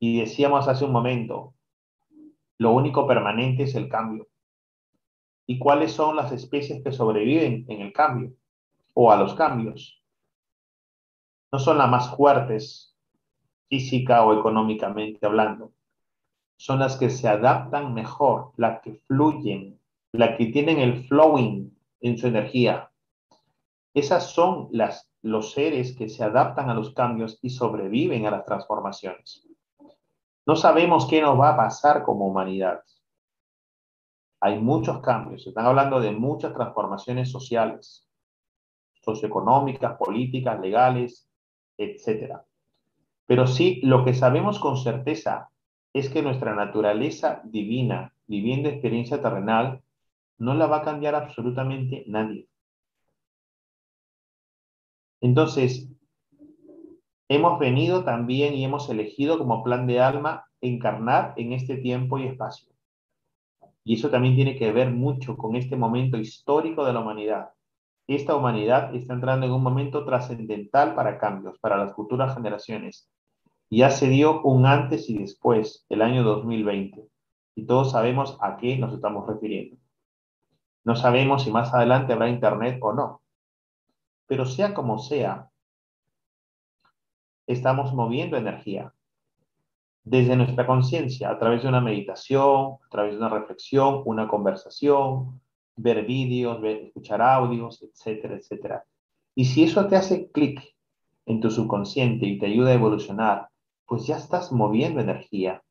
Y 0.00 0.18
decíamos 0.18 0.66
hace 0.66 0.84
un 0.84 0.92
momento, 0.92 1.54
lo 2.58 2.72
único 2.72 3.06
permanente 3.06 3.62
es 3.62 3.76
el 3.76 3.88
cambio. 3.88 4.26
¿Y 5.46 5.60
cuáles 5.60 5.92
son 5.92 6.16
las 6.16 6.32
especies 6.32 6.82
que 6.82 6.90
sobreviven 6.90 7.64
en 7.68 7.82
el 7.82 7.92
cambio 7.92 8.32
o 8.94 9.12
a 9.12 9.16
los 9.16 9.34
cambios? 9.34 10.02
no 11.52 11.58
son 11.58 11.78
las 11.78 11.88
más 11.88 12.14
fuertes 12.14 12.94
física 13.68 14.24
o 14.24 14.38
económicamente 14.38 15.24
hablando. 15.24 15.72
Son 16.58 16.78
las 16.78 16.96
que 16.96 17.10
se 17.10 17.28
adaptan 17.28 17.94
mejor, 17.94 18.52
las 18.56 18.80
que 18.82 18.94
fluyen, 19.06 19.80
las 20.12 20.36
que 20.36 20.46
tienen 20.46 20.78
el 20.78 21.04
flowing 21.06 21.74
en 22.00 22.18
su 22.18 22.26
energía. 22.26 22.90
Esas 23.96 24.26
son 24.26 24.68
los 25.22 25.52
seres 25.52 25.96
que 25.96 26.10
se 26.10 26.22
adaptan 26.22 26.68
a 26.68 26.74
los 26.74 26.92
cambios 26.92 27.38
y 27.40 27.48
sobreviven 27.48 28.26
a 28.26 28.30
las 28.30 28.44
transformaciones. 28.44 29.48
No 30.44 30.54
sabemos 30.54 31.06
qué 31.06 31.22
nos 31.22 31.40
va 31.40 31.54
a 31.54 31.56
pasar 31.56 32.02
como 32.02 32.26
humanidad. 32.26 32.82
Hay 34.38 34.60
muchos 34.60 35.00
cambios, 35.00 35.44
se 35.44 35.48
están 35.48 35.64
hablando 35.64 35.98
de 35.98 36.12
muchas 36.12 36.52
transformaciones 36.52 37.30
sociales, 37.30 38.06
socioeconómicas, 39.00 39.96
políticas, 39.96 40.60
legales, 40.60 41.26
etcétera. 41.78 42.44
Pero 43.24 43.46
sí, 43.46 43.80
lo 43.82 44.04
que 44.04 44.12
sabemos 44.12 44.58
con 44.58 44.76
certeza 44.76 45.48
es 45.94 46.10
que 46.10 46.20
nuestra 46.20 46.54
naturaleza 46.54 47.40
divina, 47.44 48.12
viviendo 48.26 48.68
experiencia 48.68 49.22
terrenal, 49.22 49.80
no 50.36 50.52
la 50.52 50.66
va 50.66 50.76
a 50.76 50.84
cambiar 50.84 51.14
absolutamente 51.14 52.04
nadie. 52.08 52.46
Entonces, 55.20 55.88
hemos 57.28 57.58
venido 57.58 58.04
también 58.04 58.54
y 58.54 58.64
hemos 58.64 58.88
elegido 58.90 59.38
como 59.38 59.62
plan 59.62 59.86
de 59.86 60.00
alma 60.00 60.46
encarnar 60.60 61.34
en 61.36 61.52
este 61.52 61.76
tiempo 61.76 62.18
y 62.18 62.26
espacio. 62.26 62.72
Y 63.84 63.94
eso 63.94 64.10
también 64.10 64.34
tiene 64.34 64.56
que 64.56 64.72
ver 64.72 64.90
mucho 64.90 65.36
con 65.36 65.56
este 65.56 65.76
momento 65.76 66.16
histórico 66.16 66.84
de 66.84 66.92
la 66.92 67.00
humanidad 67.00 67.50
esta 68.06 68.36
humanidad 68.36 68.94
está 68.94 69.14
entrando 69.14 69.46
en 69.46 69.52
un 69.52 69.62
momento 69.62 70.04
trascendental 70.04 70.94
para 70.94 71.18
cambios, 71.18 71.58
para 71.58 71.76
las 71.76 71.94
futuras 71.94 72.34
generaciones. 72.34 73.10
Ya 73.68 73.90
se 73.90 74.08
dio 74.08 74.42
un 74.42 74.64
antes 74.64 75.10
y 75.10 75.18
después, 75.18 75.84
el 75.88 76.02
año 76.02 76.22
2020, 76.22 77.08
y 77.56 77.66
todos 77.66 77.90
sabemos 77.90 78.38
a 78.40 78.58
qué 78.58 78.76
nos 78.78 78.94
estamos 78.94 79.26
refiriendo. 79.26 79.76
No 80.84 80.94
sabemos 80.94 81.42
si 81.42 81.50
más 81.50 81.74
adelante 81.74 82.12
habrá 82.12 82.28
Internet 82.28 82.78
o 82.80 82.92
no, 82.92 83.22
pero 84.26 84.46
sea 84.46 84.74
como 84.74 84.98
sea, 84.98 85.50
estamos 87.46 87.94
moviendo 87.94 88.36
energía 88.36 88.92
desde 90.06 90.36
nuestra 90.36 90.66
conciencia, 90.66 91.30
a 91.30 91.38
través 91.38 91.62
de 91.62 91.68
una 91.68 91.80
meditación, 91.80 92.76
a 92.84 92.88
través 92.88 93.12
de 93.12 93.18
una 93.18 93.28
reflexión, 93.28 94.02
una 94.04 94.28
conversación, 94.28 95.40
ver 95.74 96.06
vídeos, 96.06 96.62
escuchar 96.62 97.20
audios, 97.20 97.82
etcétera, 97.82 98.36
etcétera. 98.36 98.84
Y 99.34 99.46
si 99.46 99.64
eso 99.64 99.86
te 99.88 99.96
hace 99.96 100.30
clic 100.30 100.62
en 101.26 101.40
tu 101.40 101.50
subconsciente 101.50 102.24
y 102.24 102.38
te 102.38 102.46
ayuda 102.46 102.70
a 102.70 102.74
evolucionar, 102.74 103.48
pues 103.84 104.06
ya 104.06 104.16
estás 104.16 104.52
moviendo 104.52 105.00
energía. 105.00 105.62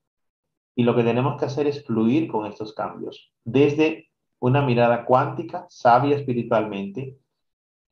Y 0.75 0.83
lo 0.83 0.95
que 0.95 1.03
tenemos 1.03 1.39
que 1.39 1.45
hacer 1.45 1.67
es 1.67 1.85
fluir 1.85 2.27
con 2.29 2.45
estos 2.45 2.73
cambios, 2.73 3.31
desde 3.45 4.09
una 4.39 4.61
mirada 4.61 5.05
cuántica, 5.05 5.65
sabia 5.69 6.17
espiritualmente, 6.17 7.17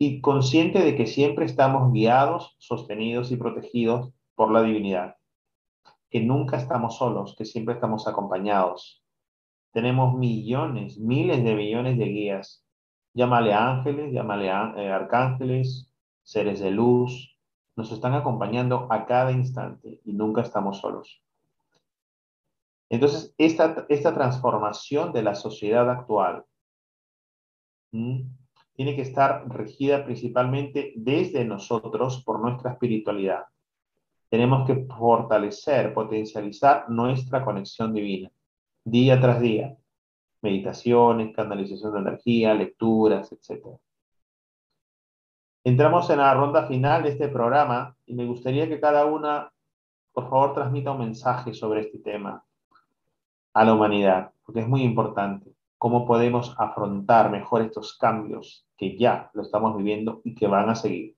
y 0.05 0.19
consciente 0.19 0.79
de 0.79 0.95
que 0.95 1.07
siempre 1.07 1.45
estamos 1.45 1.93
guiados, 1.93 2.55
sostenidos 2.57 3.31
y 3.31 3.37
protegidos 3.37 4.11
por 4.35 4.51
la 4.51 4.61
divinidad. 4.61 5.15
Que 6.09 6.19
nunca 6.19 6.57
estamos 6.57 6.97
solos, 6.97 7.35
que 7.37 7.45
siempre 7.45 7.75
estamos 7.75 8.07
acompañados, 8.07 9.01
tenemos 9.71 10.13
millones, 10.15 10.99
miles 10.99 11.43
de 11.43 11.55
millones 11.55 11.97
de 11.97 12.05
guías. 12.05 12.63
Llámale 13.13 13.53
ángeles, 13.53 14.11
llámale 14.11 14.47
eh, 14.47 14.91
arcángeles, 14.91 15.89
seres 16.21 16.59
de 16.59 16.71
luz. 16.71 17.35
Nos 17.75 17.91
están 17.91 18.13
acompañando 18.13 18.87
a 18.91 19.05
cada 19.05 19.31
instante 19.31 20.01
y 20.03 20.13
nunca 20.13 20.41
estamos 20.41 20.79
solos. 20.79 21.23
Entonces, 22.89 23.33
esta, 23.39 23.85
esta 23.89 24.13
transformación 24.13 25.13
de 25.13 25.23
la 25.23 25.33
sociedad 25.33 25.89
actual 25.89 26.45
tiene 28.75 28.95
que 28.95 29.03
estar 29.03 29.47
regida 29.49 30.03
principalmente 30.03 30.93
desde 30.95 31.45
nosotros 31.45 32.23
por 32.23 32.39
nuestra 32.39 32.71
espiritualidad. 32.71 33.45
Tenemos 34.29 34.65
que 34.65 34.85
fortalecer, 34.85 35.93
potencializar 35.93 36.89
nuestra 36.89 37.45
conexión 37.45 37.93
divina 37.93 38.31
día 38.83 39.19
tras 39.19 39.39
día. 39.39 39.77
Meditaciones, 40.41 41.33
canalización 41.33 41.93
de 41.93 41.99
energía, 41.99 42.53
lecturas, 42.53 43.31
etc. 43.31 43.65
Entramos 45.63 46.09
en 46.09 46.17
la 46.17 46.33
ronda 46.33 46.67
final 46.67 47.03
de 47.03 47.09
este 47.09 47.29
programa 47.29 47.95
y 48.05 48.13
me 48.13 48.25
gustaría 48.25 48.67
que 48.67 48.81
cada 48.81 49.05
una, 49.05 49.53
por 50.11 50.29
favor, 50.29 50.53
transmita 50.53 50.91
un 50.91 50.99
mensaje 50.99 51.53
sobre 51.53 51.81
este 51.81 51.99
tema 51.99 52.43
a 53.53 53.63
la 53.63 53.73
humanidad, 53.73 54.33
porque 54.43 54.59
es 54.59 54.67
muy 54.67 54.81
importante 54.81 55.53
cómo 55.83 56.05
podemos 56.05 56.55
afrontar 56.57 57.29
mejor 57.29 57.61
estos 57.61 57.97
cambios 57.97 58.65
que 58.77 58.97
ya 58.97 59.29
lo 59.33 59.41
estamos 59.41 59.75
viviendo 59.75 60.21
y 60.23 60.33
que 60.33 60.47
van 60.47 60.69
a 60.69 60.75
seguir. 60.75 61.17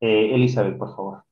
Eh, 0.00 0.34
Elizabeth, 0.34 0.76
por 0.76 0.96
favor. 0.96 1.24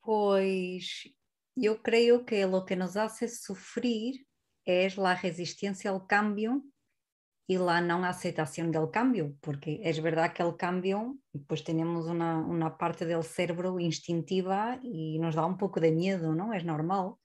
Pues 0.00 1.12
yo 1.56 1.82
creo 1.82 2.24
que 2.24 2.46
lo 2.46 2.64
que 2.64 2.76
nos 2.76 2.96
hace 2.96 3.28
sufrir 3.28 4.28
es 4.64 4.96
la 4.96 5.16
resistencia 5.16 5.90
al 5.90 6.06
cambio 6.06 6.62
y 7.46 7.58
la 7.58 7.80
no 7.80 8.04
aceptación 8.04 8.72
del 8.72 8.90
cambio, 8.90 9.34
porque 9.40 9.80
es 9.84 10.00
verdad 10.00 10.32
que 10.32 10.42
el 10.42 10.56
cambio, 10.56 11.18
pues 11.46 11.62
tenemos 11.62 12.06
una, 12.06 12.38
una, 12.38 12.78
parte 12.78 13.04
del 13.04 13.22
cerebro 13.22 13.78
instintiva 13.78 14.78
y 14.82 15.18
nos 15.18 15.34
da 15.34 15.44
un 15.44 15.58
poco 15.58 15.78
de 15.80 15.92
miedo, 15.92 16.34
¿no? 16.34 16.54
Es 16.54 16.64
normal. 16.64 17.16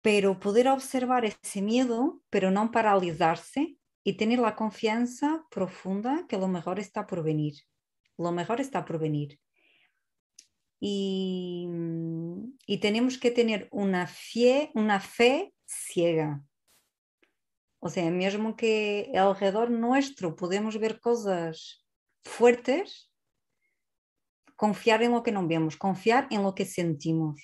Pero 0.00 0.38
poder 0.38 0.68
observar 0.68 1.24
ese 1.24 1.60
miedo, 1.60 2.20
pero 2.30 2.50
no 2.50 2.70
paralizarse 2.70 3.76
y 4.04 4.12
tener 4.12 4.38
la 4.38 4.54
confianza 4.54 5.44
profunda 5.50 6.26
que 6.28 6.38
lo 6.38 6.46
mejor 6.46 6.78
está 6.78 7.06
por 7.06 7.24
venir. 7.24 7.54
Lo 8.16 8.30
mejor 8.30 8.60
está 8.60 8.84
por 8.84 9.00
venir. 9.00 9.40
Y, 10.78 11.66
y 12.66 12.78
tenemos 12.78 13.18
que 13.18 13.30
tener 13.30 13.66
una 13.72 14.06
fe, 14.06 14.70
una 14.74 15.00
fe 15.00 15.52
ciega. 15.66 16.44
O 17.86 17.90
sea, 17.90 18.10
mesmo 18.10 18.56
que 18.56 19.12
alrededor 19.14 19.70
nuestro 19.70 20.34
podemos 20.36 20.80
ver 20.80 21.00
cosas 21.00 21.84
fuertes, 22.24 23.12
confiar 24.56 25.02
en 25.02 25.12
lo 25.12 25.22
que 25.22 25.32
no 25.32 25.46
vemos, 25.46 25.76
confiar 25.76 26.26
en 26.30 26.42
lo 26.42 26.54
que 26.54 26.64
sentimos. 26.64 27.42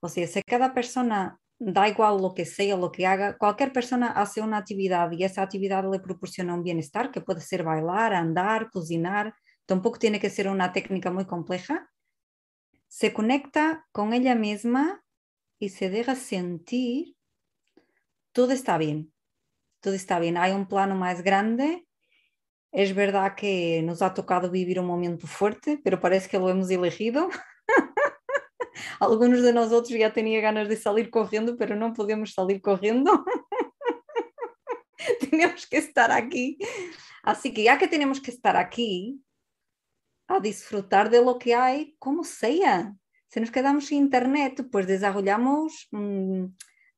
O 0.00 0.08
sea, 0.08 0.26
si 0.26 0.42
cada 0.42 0.74
persona 0.74 1.38
da 1.56 1.88
igual 1.88 2.20
lo 2.20 2.34
que 2.34 2.46
sea, 2.46 2.76
lo 2.76 2.90
que 2.90 3.06
haga, 3.06 3.38
cualquier 3.38 3.72
persona 3.72 4.08
hace 4.08 4.40
una 4.40 4.56
actividad 4.56 5.12
y 5.12 5.22
esa 5.22 5.42
actividad 5.42 5.88
le 5.88 6.00
proporciona 6.00 6.52
un 6.52 6.64
bienestar, 6.64 7.12
que 7.12 7.20
puede 7.20 7.40
ser 7.40 7.62
bailar, 7.62 8.12
andar, 8.12 8.72
cocinar, 8.72 9.36
tampoco 9.66 10.00
tiene 10.00 10.18
que 10.18 10.30
ser 10.30 10.48
una 10.48 10.72
técnica 10.72 11.12
muy 11.12 11.26
compleja, 11.26 11.92
se 12.88 13.12
conecta 13.12 13.86
con 13.92 14.14
ella 14.14 14.34
misma 14.34 15.04
y 15.60 15.68
se 15.68 15.90
deja 15.90 16.16
sentir, 16.16 17.14
todo 18.32 18.50
está 18.50 18.78
bien, 18.78 19.13
todo 19.84 19.94
está 19.94 20.18
bien, 20.18 20.38
hay 20.38 20.52
un 20.52 20.66
plano 20.66 20.94
más 20.94 21.22
grande. 21.22 21.86
Es 22.72 22.94
verdad 22.94 23.34
que 23.36 23.82
nos 23.82 24.00
ha 24.00 24.14
tocado 24.14 24.50
vivir 24.50 24.80
un 24.80 24.86
momento 24.86 25.26
fuerte, 25.26 25.78
pero 25.84 26.00
parece 26.00 26.30
que 26.30 26.38
lo 26.38 26.48
hemos 26.48 26.70
elegido. 26.70 27.28
Algunos 28.98 29.42
de 29.42 29.52
nosotros 29.52 29.90
ya 29.90 30.10
tenían 30.10 30.40
ganas 30.40 30.70
de 30.70 30.76
salir 30.76 31.10
corriendo, 31.10 31.54
pero 31.58 31.76
no 31.76 31.92
podemos 31.92 32.32
salir 32.32 32.62
corriendo. 32.62 33.26
tenemos 35.30 35.66
que 35.66 35.76
estar 35.76 36.10
aquí. 36.10 36.56
Así 37.22 37.52
que 37.52 37.64
ya 37.64 37.76
que 37.76 37.86
tenemos 37.86 38.22
que 38.22 38.30
estar 38.30 38.56
aquí, 38.56 39.22
a 40.28 40.40
disfrutar 40.40 41.10
de 41.10 41.22
lo 41.22 41.38
que 41.38 41.54
hay, 41.54 41.94
como 41.98 42.24
sea. 42.24 42.90
Si 43.28 43.38
nos 43.38 43.50
quedamos 43.50 43.84
sin 43.84 43.98
internet, 43.98 44.66
pues 44.72 44.86
desarrollamos 44.86 45.88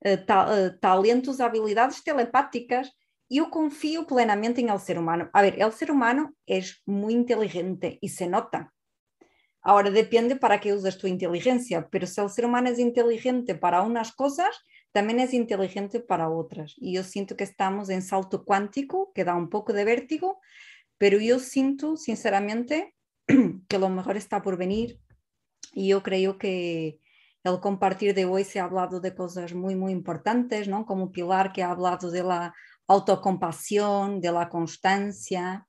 eh, 0.06 0.24
eh, 0.28 0.70
talentos, 0.80 1.40
habilidades 1.40 2.04
telepáticas. 2.04 2.96
Yo 3.28 3.50
confío 3.50 4.06
plenamente 4.06 4.60
en 4.60 4.68
el 4.68 4.78
ser 4.78 5.00
humano. 5.00 5.28
A 5.32 5.42
ver, 5.42 5.60
el 5.60 5.72
ser 5.72 5.90
humano 5.90 6.32
es 6.46 6.80
muy 6.86 7.12
inteligente 7.12 7.98
y 8.00 8.10
se 8.10 8.28
nota. 8.28 8.72
Ahora 9.62 9.90
depende 9.90 10.36
para 10.36 10.60
qué 10.60 10.72
usas 10.72 10.96
tu 10.96 11.08
inteligencia, 11.08 11.88
pero 11.90 12.06
si 12.06 12.20
el 12.20 12.30
ser 12.30 12.46
humano 12.46 12.68
es 12.68 12.78
inteligente 12.78 13.56
para 13.56 13.82
unas 13.82 14.12
cosas, 14.12 14.56
también 14.92 15.18
es 15.18 15.34
inteligente 15.34 15.98
para 15.98 16.30
otras. 16.30 16.74
Y 16.76 16.94
yo 16.94 17.02
siento 17.02 17.36
que 17.36 17.42
estamos 17.42 17.90
en 17.90 18.02
salto 18.02 18.44
cuántico, 18.44 19.10
que 19.12 19.24
da 19.24 19.34
un 19.34 19.50
poco 19.50 19.72
de 19.72 19.84
vértigo, 19.84 20.38
pero 20.98 21.18
yo 21.18 21.40
siento 21.40 21.96
sinceramente 21.96 22.94
que 23.68 23.78
lo 23.80 23.88
mejor 23.88 24.16
está 24.16 24.40
por 24.40 24.56
venir 24.56 25.00
y 25.72 25.88
yo 25.88 26.04
creo 26.04 26.38
que 26.38 27.00
el 27.46 27.60
compartir 27.60 28.14
de 28.14 28.24
hoy 28.24 28.44
se 28.44 28.58
ha 28.58 28.64
hablado 28.64 29.00
de 29.00 29.14
cosas 29.14 29.54
muy, 29.54 29.76
muy 29.76 29.92
importantes, 29.92 30.68
¿no? 30.68 30.84
Como 30.84 31.12
Pilar 31.12 31.52
que 31.52 31.62
ha 31.62 31.70
hablado 31.70 32.10
de 32.10 32.22
la 32.22 32.54
autocompasión, 32.88 34.20
de 34.20 34.32
la 34.32 34.48
constancia, 34.48 35.66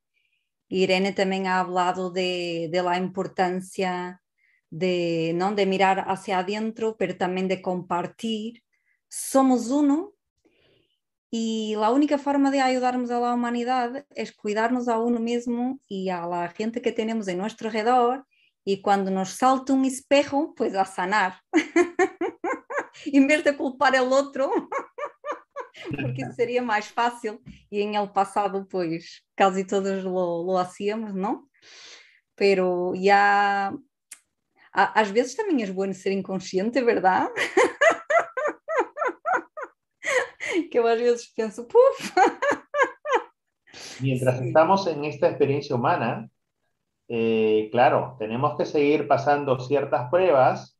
Irene 0.70 1.14
también 1.14 1.48
ha 1.48 1.60
hablado 1.60 2.12
de, 2.12 2.70
la 2.72 2.98
importancia 2.98 4.22
de, 4.70 5.32
¿no? 5.36 5.54
de 5.54 5.66
mirar 5.66 6.06
hacia 6.08 6.40
adentro, 6.40 6.98
pero 6.98 7.16
también 7.16 7.48
de 7.48 7.62
compartir. 7.62 8.64
Somos 9.08 9.70
uno 9.70 10.14
y 11.30 11.76
la 11.78 11.92
única 11.92 12.18
forma 12.18 12.52
de 12.52 12.62
ayudarnos 12.62 13.12
a 13.12 13.20
la 13.20 13.34
humanidad 13.34 14.06
es 14.10 14.34
cuidarnos 14.34 14.88
a 14.90 15.00
uno 15.00 15.20
mismo 15.20 15.80
y 15.88 16.10
a 16.10 16.26
la 16.28 16.50
gente 16.50 16.82
que 16.82 16.92
tenemos 16.92 17.28
en 17.30 17.38
nuestro 17.38 17.70
alrededor 17.70 18.27
y 18.70 18.82
cuando 18.82 19.10
nos 19.10 19.30
salta 19.30 19.72
un 19.72 19.86
espejo, 19.86 20.54
pues 20.54 20.76
a 20.76 20.84
sanar. 20.84 21.40
en 23.06 23.26
vez 23.26 23.42
de 23.46 23.56
culpar 23.56 23.96
el 23.96 24.12
otro, 24.12 24.52
porque 25.90 26.26
sería 26.36 26.62
más 26.62 26.90
fácil 26.90 27.40
y 27.70 27.82
en 27.82 27.96
el 27.96 28.12
pasado 28.12 28.68
pues 28.68 29.26
casi 29.36 29.64
todos 29.64 30.04
lo, 30.04 30.44
lo 30.44 30.60
hacíamos, 30.60 31.14
¿no? 31.14 31.50
Pero 32.36 32.94
ya 32.94 33.74
às 34.74 35.14
vezes 35.14 35.38
también 35.38 35.62
es 35.62 35.74
bueno 35.74 35.94
ser 35.94 36.12
inconsciente, 36.12 36.84
¿verdad? 36.84 37.30
que 40.70 40.78
yo 40.78 40.86
a 40.86 40.94
veces 40.94 41.32
pienso, 41.34 41.66
¡puf! 41.70 42.12
Mientras 44.02 44.42
estamos 44.42 44.86
en 44.88 45.06
esta 45.06 45.30
experiencia 45.30 45.74
humana, 45.74 46.30
eh, 47.08 47.70
claro, 47.72 48.16
tenemos 48.20 48.58
que 48.58 48.66
seguir 48.66 49.08
pasando 49.08 49.60
ciertas 49.60 50.10
pruebas, 50.10 50.78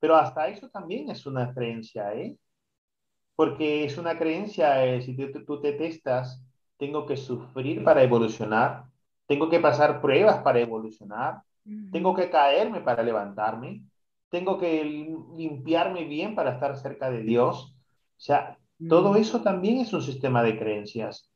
pero 0.00 0.16
hasta 0.16 0.48
eso 0.48 0.68
también 0.68 1.10
es 1.10 1.26
una 1.26 1.54
creencia, 1.54 2.12
¿eh? 2.14 2.36
porque 3.36 3.84
es 3.84 3.98
una 3.98 4.18
creencia, 4.18 4.84
eh, 4.84 5.02
si 5.02 5.16
tú, 5.16 5.60
te 5.60 5.72
testas, 5.72 6.44
tengo 6.76 7.06
que 7.06 7.16
sufrir 7.16 7.84
para 7.84 8.02
evolucionar, 8.02 8.84
tengo 9.26 9.48
que 9.48 9.60
pasar 9.60 10.00
pruebas 10.00 10.42
para 10.42 10.60
evolucionar, 10.60 11.42
tengo 11.92 12.14
que 12.14 12.28
caerme 12.28 12.80
para 12.80 13.04
levantarme, 13.04 13.82
tengo 14.28 14.58
que 14.58 14.82
limpiarme 15.36 16.04
bien 16.04 16.34
para 16.34 16.52
estar 16.52 16.76
cerca 16.76 17.08
de 17.10 17.22
Dios. 17.22 17.76
O 18.16 18.20
sea, 18.20 18.58
todo 18.88 19.14
eso 19.14 19.42
también 19.42 19.78
es 19.78 19.92
un 19.92 20.02
sistema 20.02 20.42
de 20.42 20.58
creencias. 20.58 21.30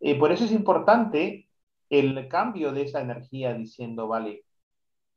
y 0.00 0.14
por 0.14 0.30
eso 0.32 0.44
es 0.44 0.52
importante 0.52 1.43
el 1.90 2.28
cambio 2.28 2.72
de 2.72 2.82
esa 2.82 3.00
energía 3.00 3.54
diciendo, 3.54 4.08
vale, 4.08 4.44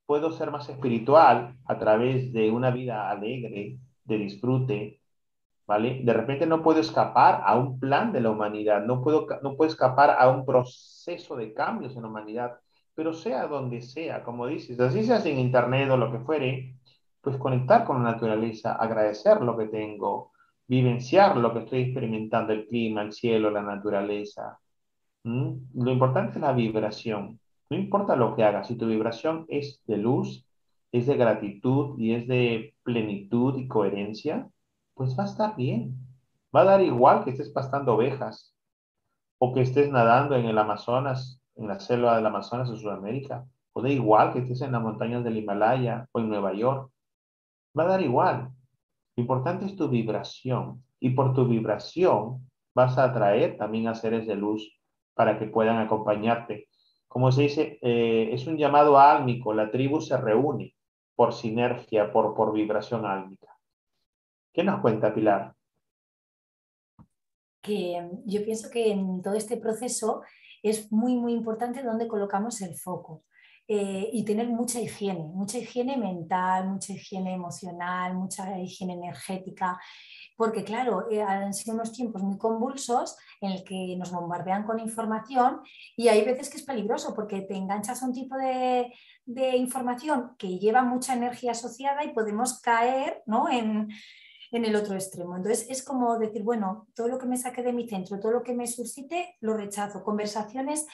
puedo 0.05 0.31
ser 0.31 0.51
más 0.51 0.69
espiritual 0.69 1.55
a 1.65 1.79
través 1.79 2.33
de 2.33 2.51
una 2.51 2.71
vida 2.71 3.09
alegre, 3.09 3.77
de 4.05 4.17
disfrute, 4.17 5.01
¿vale? 5.67 6.01
De 6.03 6.13
repente 6.13 6.45
no 6.47 6.63
puedo 6.63 6.79
escapar 6.79 7.41
a 7.45 7.57
un 7.57 7.79
plan 7.79 8.11
de 8.13 8.21
la 8.21 8.31
humanidad, 8.31 8.85
no 8.85 9.01
puedo, 9.03 9.27
no 9.43 9.55
puedo 9.57 9.69
escapar 9.69 10.15
a 10.17 10.29
un 10.29 10.45
proceso 10.45 11.35
de 11.35 11.53
cambios 11.53 11.95
en 11.95 12.03
la 12.03 12.07
humanidad, 12.07 12.59
pero 12.95 13.13
sea 13.13 13.47
donde 13.47 13.81
sea, 13.81 14.23
como 14.23 14.47
dices, 14.47 14.79
así 14.79 15.03
sea 15.03 15.19
en 15.25 15.39
internet 15.39 15.89
o 15.91 15.97
lo 15.97 16.11
que 16.11 16.19
fuere, 16.19 16.75
pues 17.21 17.37
conectar 17.37 17.85
con 17.85 18.03
la 18.03 18.11
naturaleza, 18.13 18.73
agradecer 18.73 19.41
lo 19.41 19.57
que 19.57 19.65
tengo, 19.67 20.31
vivenciar 20.67 21.37
lo 21.37 21.53
que 21.53 21.59
estoy 21.59 21.81
experimentando, 21.81 22.53
el 22.53 22.67
clima, 22.67 23.01
el 23.01 23.13
cielo, 23.13 23.51
la 23.51 23.61
naturaleza. 23.61 24.59
Lo 25.27 25.91
importante 25.91 26.35
es 26.35 26.41
la 26.41 26.53
vibración. 26.53 27.39
No 27.69 27.75
importa 27.75 28.15
lo 28.15 28.33
que 28.33 28.45
hagas, 28.45 28.67
si 28.67 28.77
tu 28.77 28.87
vibración 28.87 29.45
es 29.49 29.83
de 29.85 29.97
luz, 29.97 30.45
es 30.93 31.05
de 31.05 31.17
gratitud 31.17 31.99
y 31.99 32.13
es 32.13 32.27
de 32.27 32.75
plenitud 32.83 33.57
y 33.57 33.67
coherencia, 33.67 34.49
pues 34.93 35.19
va 35.19 35.23
a 35.23 35.27
estar 35.27 35.55
bien. 35.57 35.97
Va 36.55 36.61
a 36.61 36.65
dar 36.65 36.81
igual 36.81 37.25
que 37.25 37.31
estés 37.31 37.49
pastando 37.49 37.95
ovejas 37.95 38.55
o 39.37 39.53
que 39.53 39.61
estés 39.61 39.91
nadando 39.91 40.37
en 40.37 40.45
el 40.45 40.57
Amazonas, 40.57 41.41
en 41.55 41.67
la 41.67 41.77
selva 41.77 42.15
del 42.15 42.25
Amazonas 42.25 42.69
en 42.69 42.77
Sudamérica, 42.77 43.45
o 43.73 43.81
da 43.81 43.89
igual 43.89 44.31
que 44.31 44.39
estés 44.39 44.61
en 44.61 44.71
las 44.71 44.81
montañas 44.81 45.25
del 45.25 45.37
Himalaya 45.37 46.07
o 46.13 46.21
en 46.21 46.29
Nueva 46.29 46.53
York. 46.53 46.89
Va 47.77 47.83
a 47.83 47.87
dar 47.87 48.01
igual. 48.01 48.49
Lo 49.17 49.21
importante 49.21 49.65
es 49.65 49.75
tu 49.75 49.89
vibración 49.89 50.85
y 51.01 51.09
por 51.09 51.33
tu 51.33 51.45
vibración 51.45 52.49
vas 52.73 52.97
a 52.97 53.03
atraer 53.03 53.57
también 53.57 53.89
a 53.89 53.93
seres 53.93 54.25
de 54.25 54.35
luz 54.35 54.77
para 55.17 55.37
que 55.37 55.47
puedan 55.47 55.79
acompañarte. 55.79 56.69
Como 57.07 57.31
se 57.31 57.41
dice, 57.41 57.79
eh, 57.81 58.29
es 58.31 58.47
un 58.47 58.57
llamado 58.57 58.99
álmico, 58.99 59.53
la 59.53 59.71
tribu 59.71 59.99
se 59.99 60.15
reúne 60.15 60.75
por 61.15 61.33
sinergia, 61.33 62.11
por, 62.11 62.35
por 62.35 62.53
vibración 62.53 63.05
álmica. 63.05 63.47
¿Qué 64.53 64.63
nos 64.63 64.79
cuenta 64.79 65.13
Pilar? 65.13 65.53
Que 67.61 68.07
yo 68.25 68.45
pienso 68.45 68.69
que 68.69 68.91
en 68.91 69.21
todo 69.21 69.33
este 69.33 69.57
proceso 69.57 70.21
es 70.61 70.91
muy, 70.91 71.15
muy 71.15 71.33
importante 71.33 71.83
dónde 71.83 72.07
colocamos 72.07 72.61
el 72.61 72.75
foco. 72.75 73.23
Eh, 73.69 74.09
y 74.13 74.23
tener 74.23 74.47
mucha 74.47 74.79
higiene, 74.79 75.25
mucha 75.25 75.57
higiene 75.57 75.97
mental, 75.97 76.69
mucha 76.69 76.93
higiene 76.93 77.33
emocional, 77.33 78.15
mucha 78.15 78.57
higiene 78.57 78.93
energética, 78.93 79.77
porque 80.37 80.63
claro, 80.63 81.09
eh, 81.09 81.21
han 81.21 81.53
sido 81.53 81.75
unos 81.75 81.91
tiempos 81.91 82.21
muy 82.21 82.37
convulsos 82.37 83.17
en 83.41 83.51
el 83.51 83.63
que 83.63 83.95
nos 83.97 84.11
bombardean 84.11 84.63
con 84.63 84.79
información 84.79 85.61
y 85.97 86.07
hay 86.07 86.23
veces 86.23 86.49
que 86.49 86.57
es 86.57 86.63
peligroso 86.63 87.13
porque 87.15 87.41
te 87.41 87.55
enganchas 87.55 88.01
a 88.01 88.05
un 88.05 88.13
tipo 88.13 88.37
de, 88.37 88.93
información 89.57 90.35
que 90.37 90.57
lleva 90.57 90.83
mucha 90.83 91.13
energía 91.13 91.51
asociada 91.51 92.05
y 92.05 92.13
podemos 92.13 92.61
caer 92.61 93.23
¿no? 93.25 93.49
en, 93.49 93.89
en 94.51 94.65
el 94.65 94.75
otro 94.75 94.93
extremo. 94.93 95.35
Entonces 95.35 95.67
es 95.69 95.83
como 95.83 96.17
decir, 96.17 96.43
bueno, 96.43 96.87
todo 96.95 97.09
lo 97.09 97.17
que 97.17 97.25
me 97.25 97.35
saque 97.35 97.63
de 97.63 97.73
mi 97.73 97.89
centro, 97.89 98.19
todo 98.19 98.31
lo 98.31 98.43
que 98.43 98.53
me 98.53 98.67
suscite, 98.67 99.35
lo 99.41 99.57
rechazo. 99.57 100.03
Conversaciones 100.03 100.85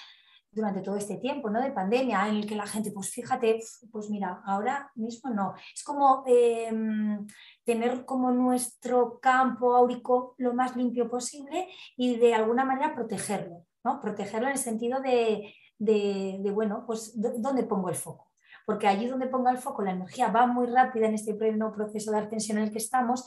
durante 0.54 0.82
todo 0.82 0.96
este 0.96 1.18
tiempo 1.18 1.50
¿no? 1.50 1.62
de 1.62 1.72
pandemia 1.72 2.28
en 2.28 2.36
el 2.36 2.48
que 2.48 2.56
la 2.56 2.68
gente, 2.68 2.92
pues 2.92 3.10
fíjate, 3.10 3.60
pues 3.92 4.10
mira, 4.10 4.42
ahora 4.46 4.92
mismo 4.96 5.30
no. 5.30 5.54
Es 5.74 5.84
como 5.84 6.24
em, 6.28 7.26
tener 7.64 8.06
como 8.06 8.32
nuestro 8.32 9.20
campo 9.20 9.76
áurico 9.76 10.36
lo 10.38 10.54
más 10.54 10.76
limpio 10.76 11.10
posible 11.10 11.68
y 11.98 12.18
de 12.18 12.34
alguna 12.34 12.66
manera 12.66 12.94
protegerlo, 12.94 13.66
¿no? 13.84 14.00
Protegerlo 14.00 14.48
en 14.48 14.54
el 14.54 14.60
sentido 14.60 15.02
de, 15.02 15.54
de, 15.80 16.52
bueno, 16.54 16.84
pues 16.86 17.14
¿dónde 17.16 17.64
pongo 17.64 17.90
el 17.90 17.96
foco? 17.96 18.32
Porque 18.66 18.88
allí 18.88 19.08
donde 19.08 19.28
ponga 19.28 19.52
el 19.52 19.58
foco 19.58 19.82
la 19.82 19.92
energía 19.92 20.30
va 20.30 20.48
muy 20.48 20.68
rápida 20.68 21.08
en 21.08 21.16
este 21.16 21.34
pleno 21.34 21.74
proceso 21.74 22.12
de 22.12 22.20
ascensión 22.20 22.58
en 22.58 22.66
el 22.66 22.72
que 22.72 22.78
estamos 22.78 23.26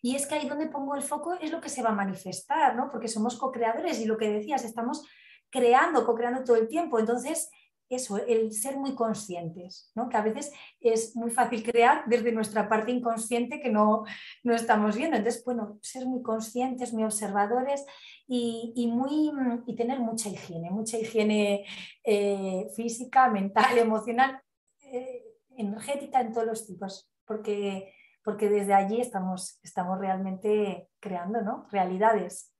y 0.00 0.14
es 0.14 0.26
que 0.26 0.36
ahí 0.36 0.48
donde 0.48 0.68
pongo 0.68 0.94
el 0.94 1.02
foco 1.02 1.34
es 1.40 1.50
lo 1.50 1.60
que 1.60 1.68
se 1.68 1.82
va 1.82 1.90
a 1.90 1.94
manifestar, 1.94 2.76
¿no? 2.76 2.88
Porque 2.90 3.08
somos 3.08 3.36
co-creadores 3.36 4.00
y 4.00 4.06
lo 4.06 4.16
que 4.16 4.30
decías, 4.30 4.64
estamos 4.64 5.04
creando, 5.50 6.04
co-creando 6.04 6.44
todo 6.44 6.56
el 6.56 6.68
tiempo. 6.68 6.98
Entonces, 6.98 7.50
eso, 7.88 8.18
el 8.18 8.52
ser 8.52 8.76
muy 8.76 8.94
conscientes, 8.94 9.90
¿no? 9.94 10.08
que 10.08 10.16
a 10.16 10.22
veces 10.22 10.52
es 10.80 11.16
muy 11.16 11.30
fácil 11.30 11.62
crear 11.62 12.04
desde 12.06 12.32
nuestra 12.32 12.68
parte 12.68 12.92
inconsciente 12.92 13.60
que 13.60 13.70
no, 13.70 14.04
no 14.42 14.54
estamos 14.54 14.96
viendo. 14.96 15.16
Entonces, 15.16 15.42
bueno, 15.44 15.78
ser 15.80 16.06
muy 16.06 16.22
conscientes, 16.22 16.92
muy 16.92 17.04
observadores 17.04 17.86
y, 18.26 18.86
muy, 18.92 19.32
y 19.66 19.74
tener 19.74 20.00
mucha 20.00 20.28
higiene, 20.28 20.70
mucha 20.70 20.98
higiene 20.98 21.64
eh, 22.04 22.68
física, 22.76 23.30
mental, 23.30 23.78
emocional, 23.78 24.42
eh, 24.82 25.24
energética 25.56 26.20
en 26.20 26.32
todos 26.32 26.46
los 26.46 26.66
tipos, 26.66 27.10
porque, 27.24 27.94
porque 28.22 28.50
desde 28.50 28.74
allí 28.74 29.00
estamos, 29.00 29.58
estamos 29.62 29.98
realmente 29.98 30.90
creando 31.00 31.40
¿no? 31.40 31.66
realidades. 31.70 32.52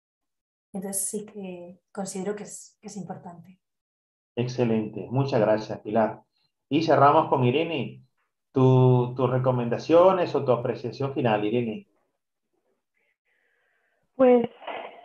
Entonces 0.79 1.09
sí 1.11 1.27
que 1.27 1.81
considero 1.91 2.37
que 2.37 2.45
es, 2.45 2.79
que 2.81 2.87
es 2.87 2.97
importante. 2.97 3.59
Excelente, 4.37 5.09
muchas 5.11 5.41
gracias 5.41 5.81
Pilar. 5.81 6.23
Y 6.69 6.85
cerramos 6.85 7.29
con 7.29 7.43
Irene. 7.43 8.05
tus 8.53 9.31
recomendaciones 9.31 10.33
o 10.37 10.45
tu 10.45 10.53
apreciación 10.53 11.15
final, 11.15 11.45
Irene. 11.45 11.89
Pues 14.15 14.49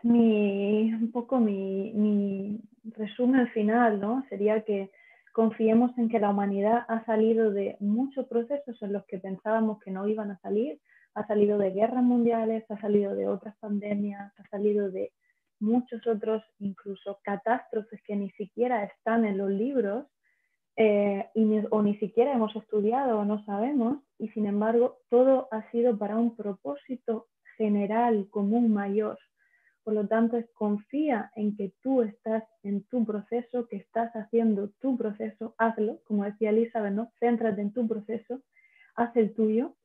mi, 0.04 0.94
un 0.94 1.12
poco 1.12 1.40
mi, 1.40 1.92
mi 1.94 2.62
resumen 2.84 3.48
final, 3.48 4.00
¿no? 4.00 4.24
Sería 4.30 4.64
que 4.64 4.92
confiemos 5.34 5.98
en 5.98 6.08
que 6.08 6.20
la 6.20 6.30
humanidad 6.30 6.86
ha 6.88 7.04
salido 7.06 7.50
de 7.50 7.78
muchos 7.80 8.28
procesos 8.28 8.80
en 8.84 8.94
los 8.94 9.06
que 9.06 9.18
pensábamos 9.18 9.80
que 9.80 9.90
no 9.90 10.08
iban 10.08 10.30
a 10.30 10.40
salir, 10.40 10.80
ha 11.16 11.26
salido 11.26 11.58
de 11.58 11.72
guerras 11.72 12.04
mundiales, 12.04 12.64
ha 12.70 12.80
salido 12.80 13.16
de 13.16 13.28
otras 13.28 13.56
pandemias, 13.58 14.32
ha 14.40 14.48
salido 14.50 14.92
de 14.92 15.12
muchos 15.64 16.06
otros, 16.06 16.44
incluso 16.60 17.20
catástrofes 17.24 18.02
que 18.04 18.16
ni 18.16 18.30
siquiera 18.32 18.84
están 18.84 19.26
en 19.26 19.38
los 19.38 19.50
libros 19.50 20.06
eh, 20.76 21.30
o 21.70 21.82
ni 21.84 21.96
siquiera 21.98 22.34
hemos 22.34 22.56
estudiado 22.56 23.20
o 23.20 23.26
no 23.26 23.44
sabemos, 23.46 24.00
y 24.18 24.30
sin 24.30 24.48
embargo 24.48 24.98
todo 25.10 25.48
ha 25.52 25.70
sido 25.72 25.98
para 25.98 26.18
un 26.18 26.36
propósito 26.36 27.28
general, 27.58 28.28
común, 28.32 28.74
mayor. 28.74 29.20
Por 29.84 29.94
lo 29.94 30.08
tanto, 30.08 30.38
confía 30.54 31.32
en 31.36 31.56
que 31.56 31.74
tú 31.82 32.02
estás 32.02 32.44
en 32.64 32.84
tu 32.86 33.06
proceso, 33.06 33.68
que 33.68 33.76
estás 33.78 34.12
haciendo 34.16 34.70
tu 34.80 34.98
proceso, 34.98 35.56
hazlo, 35.58 36.00
como 36.06 36.24
decía 36.24 36.52
Elizabeth, 36.52 36.94
¿no? 36.94 37.12
Céntrate 37.20 37.62
en 37.62 37.74
tu 37.74 37.88
proceso, 37.88 38.42
haz 38.96 39.16
el 39.16 39.34
tuyo. 39.34 39.76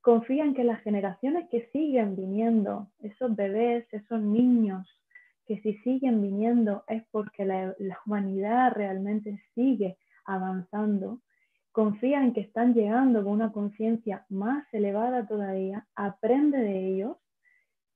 Confía 0.00 0.44
en 0.44 0.54
que 0.54 0.64
las 0.64 0.82
generaciones 0.82 1.48
que 1.50 1.70
siguen 1.72 2.16
viniendo, 2.16 2.90
esos 2.98 3.34
bebés, 3.34 3.86
esos 3.92 4.20
niños, 4.20 4.86
que 5.46 5.60
si 5.60 5.74
siguen 5.78 6.22
viniendo 6.22 6.84
es 6.88 7.04
porque 7.10 7.44
la, 7.44 7.74
humanidad 8.06 8.72
realmente 8.72 9.42
sigue 9.54 9.98
avanzando, 10.24 11.20
confía 11.72 12.22
en 12.22 12.32
que 12.32 12.40
están 12.40 12.74
llegando 12.74 13.22
con 13.22 13.32
una 13.32 13.52
conciencia 13.52 14.24
más 14.28 14.66
elevada 14.72 15.26
todavía, 15.26 15.86
aprende 15.94 16.58
de 16.58 16.88
ellos 16.88 17.16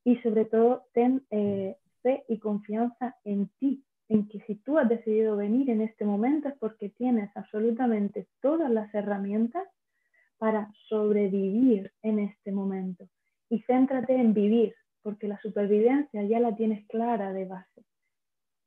y 0.05 0.17
sobre 0.17 0.45
todo 0.45 0.85
ten 0.93 1.25
eh, 1.31 1.77
fe 2.03 2.25
y 2.29 2.39
confianza 2.39 3.17
en 3.25 3.49
ti, 3.59 3.85
en 4.09 4.29
que 4.29 4.41
si 4.41 4.57
tú 4.57 4.79
has 4.79 4.89
decidido 4.89 5.37
venir 5.37 5.71
en 5.71 5.83
este 5.83 6.05
momento 6.05 6.49
es 6.49 6.57
porque 6.59 6.91
tienes 6.91 7.31
absolutamente 7.37 8.27
todas 8.41 8.71
las 8.71 8.93
herramientas 8.95 9.65
para 10.39 10.71
sobrevivir 10.89 11.93
en 12.03 12.21
este 12.21 12.53
momento. 12.53 13.09
Y 13.51 13.63
céntrate 13.63 14.15
en 14.15 14.35
vivir, 14.35 14.75
porque 15.03 15.29
la 15.29 15.39
supervivencia 15.41 16.23
ya 16.25 16.41
la 16.41 16.55
tienes 16.55 16.87
clara 16.89 17.33
de 17.33 17.45
base. 17.45 17.85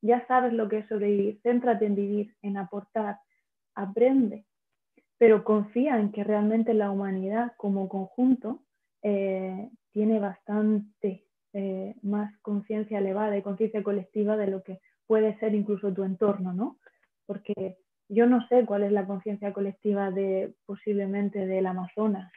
Ya 0.01 0.25
sabes 0.27 0.53
lo 0.53 0.67
que 0.67 0.79
es 0.79 0.88
sobrevivir, 0.88 1.39
céntrate 1.43 1.86
en 1.86 1.95
vivir, 1.95 2.36
en 2.41 2.57
aportar, 2.57 3.19
aprende, 3.75 4.45
pero 5.17 5.43
confía 5.43 5.99
en 5.99 6.11
que 6.11 6.23
realmente 6.23 6.73
la 6.73 6.89
humanidad 6.89 7.53
como 7.57 7.88
conjunto 7.88 8.63
eh, 9.03 9.69
tiene 9.91 10.19
bastante 10.19 11.25
eh, 11.53 11.95
más 12.01 12.36
conciencia 12.39 12.99
elevada 12.99 13.38
y 13.38 13.41
conciencia 13.41 13.84
colectiva 13.84 14.38
de 14.38 14.47
lo 14.47 14.63
que 14.63 14.79
puede 15.05 15.38
ser 15.39 15.53
incluso 15.53 15.93
tu 15.93 16.03
entorno, 16.03 16.53
¿no? 16.53 16.79
Porque 17.25 17.77
yo 18.09 18.25
no 18.25 18.47
sé 18.47 18.65
cuál 18.65 18.84
es 18.84 18.91
la 18.91 19.05
conciencia 19.05 19.53
colectiva 19.53 20.11
de 20.11 20.53
posiblemente 20.65 21.45
del 21.45 21.65
Amazonas, 21.65 22.32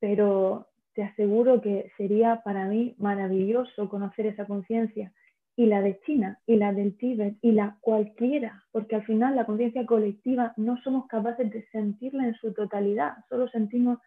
pero 0.00 0.67
te 0.98 1.04
aseguro 1.04 1.60
que 1.60 1.92
sería 1.96 2.42
para 2.42 2.64
mí 2.64 2.96
maravilloso 2.98 3.88
conocer 3.88 4.26
esa 4.26 4.46
conciencia 4.46 5.12
y 5.54 5.66
la 5.66 5.80
de 5.80 6.00
China 6.00 6.40
y 6.44 6.56
la 6.56 6.72
del 6.72 6.96
Tíbet 6.96 7.36
y 7.40 7.52
la 7.52 7.76
cualquiera, 7.80 8.64
porque 8.72 8.96
al 8.96 9.04
final 9.04 9.36
la 9.36 9.46
conciencia 9.46 9.86
colectiva 9.86 10.54
no 10.56 10.76
somos 10.82 11.06
capaces 11.06 11.52
de 11.52 11.64
sentirla 11.68 12.26
en 12.26 12.34
su 12.34 12.52
totalidad, 12.52 13.12
solo 13.28 13.46
sentimos 13.46 14.00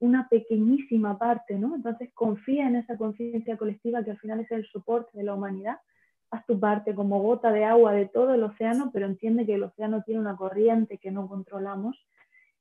una 0.00 0.28
pequeñísima 0.28 1.16
parte, 1.16 1.56
¿no? 1.56 1.76
Entonces 1.76 2.10
confía 2.12 2.66
en 2.66 2.74
esa 2.74 2.96
conciencia 2.96 3.56
colectiva 3.56 4.02
que 4.02 4.10
al 4.10 4.18
final 4.18 4.40
es 4.40 4.50
el 4.50 4.66
soporte 4.66 5.16
de 5.16 5.22
la 5.22 5.34
humanidad. 5.34 5.76
Haz 6.32 6.44
tu 6.46 6.58
parte 6.58 6.92
como 6.92 7.22
gota 7.22 7.52
de 7.52 7.66
agua 7.66 7.92
de 7.92 8.06
todo 8.06 8.34
el 8.34 8.42
océano, 8.42 8.90
pero 8.92 9.06
entiende 9.06 9.46
que 9.46 9.54
el 9.54 9.62
océano 9.62 10.02
tiene 10.02 10.20
una 10.20 10.34
corriente 10.34 10.98
que 10.98 11.12
no 11.12 11.28
controlamos. 11.28 11.96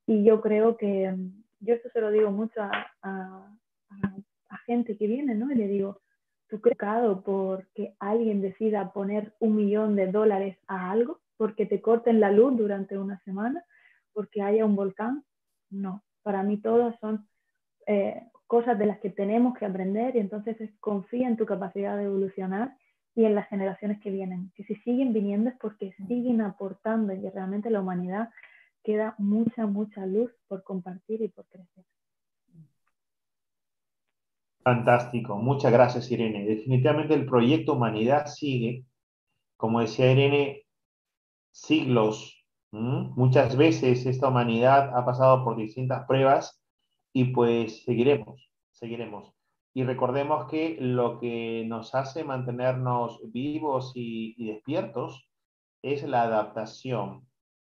Y 0.06 0.24
yo 0.24 0.40
creo 0.40 0.78
que, 0.78 1.16
yo 1.62 1.74
esto 1.74 1.90
se 1.92 2.02
lo 2.02 2.12
digo 2.12 2.30
mucho 2.30 2.62
a, 2.62 2.92
a, 3.02 3.48
gente 4.66 4.98
que 4.98 5.08
viene, 5.08 5.36
¿no? 5.36 5.52
Y 5.52 5.56
le 5.56 5.68
digo, 5.68 6.02
¿tú 6.48 6.62
crees 6.62 6.78
porque 7.24 7.96
alguien 8.00 8.42
decida 8.42 8.92
poner 8.94 9.34
un 9.40 9.56
millón 9.56 9.96
de 9.96 10.08
dólares 10.08 10.58
a 10.68 10.92
algo? 10.92 11.20
¿Porque 11.38 11.66
te 11.66 11.82
corten 11.82 12.20
la 12.20 12.32
luz 12.32 12.58
durante 12.58 12.98
una 12.98 13.20
semana? 13.24 13.64
¿Porque 14.14 14.42
haya 14.42 14.66
un 14.66 14.76
volcán? 14.76 15.24
No, 15.70 16.04
para 16.24 16.44
mí 16.44 16.58
todas 16.58 17.00
son 17.00 17.28
eh, 17.88 18.22
cosas 18.48 18.78
de 18.78 18.86
las 18.86 19.00
que 19.00 19.10
tenemos 19.10 19.58
que 19.58 19.66
aprender 19.66 20.16
y 20.16 20.20
entonces 20.20 20.58
confía 20.80 21.28
en 21.28 21.38
tu 21.38 21.46
capacidad 21.46 21.98
de 21.98 22.04
evolucionar 22.04 22.76
y 23.16 23.26
en 23.26 23.36
las 23.36 23.48
generaciones 23.48 24.00
que 24.02 24.12
vienen. 24.12 24.52
Que 24.56 24.64
si 24.66 24.76
siguen 24.76 25.14
viniendo 25.14 25.50
es 25.50 25.58
porque 25.58 25.94
siguen 26.08 26.42
aportando 26.42 27.14
y 27.14 27.30
realmente 27.30 27.70
la 27.70 27.82
humanidad 27.82 28.30
queda 28.84 29.16
mucha, 29.18 29.66
mucha 29.66 30.06
luz 30.06 30.32
por 30.48 30.64
compartir 30.64 31.22
y 31.22 31.30
por 31.30 31.46
crecer. 31.48 31.86
Fantástico, 34.64 35.38
muchas 35.38 35.72
gracias 35.72 36.12
Irene. 36.12 36.46
Definitivamente 36.46 37.16
el 37.16 37.26
proyecto 37.26 37.74
Humanidad 37.74 38.28
sigue, 38.28 38.86
como 39.58 39.80
decía 39.80 40.12
Irene, 40.12 40.66
siglos. 41.52 42.38
Muchas 42.72 43.58
veces 43.58 44.06
esta 44.06 44.30
humanidad 44.30 44.96
ha 44.96 45.04
pasado 45.04 45.44
por 45.44 45.58
distintas 45.58 46.06
pruebas 46.06 46.62
y 47.12 47.26
pues 47.26 47.84
seguiremos, 47.84 48.50
seguiremos. 48.72 49.34
Y 49.74 49.84
recordemos 49.84 50.46
que 50.50 50.78
lo 50.80 51.20
que 51.20 51.66
nos 51.68 51.96
hace 51.96 52.24
mantenernos 52.24 53.20
vivos 53.32 53.92
y, 53.96 54.36
y 54.38 54.54
despiertos 54.54 55.28
es 55.82 56.04
la 56.04 56.24
adaptación 56.24 57.28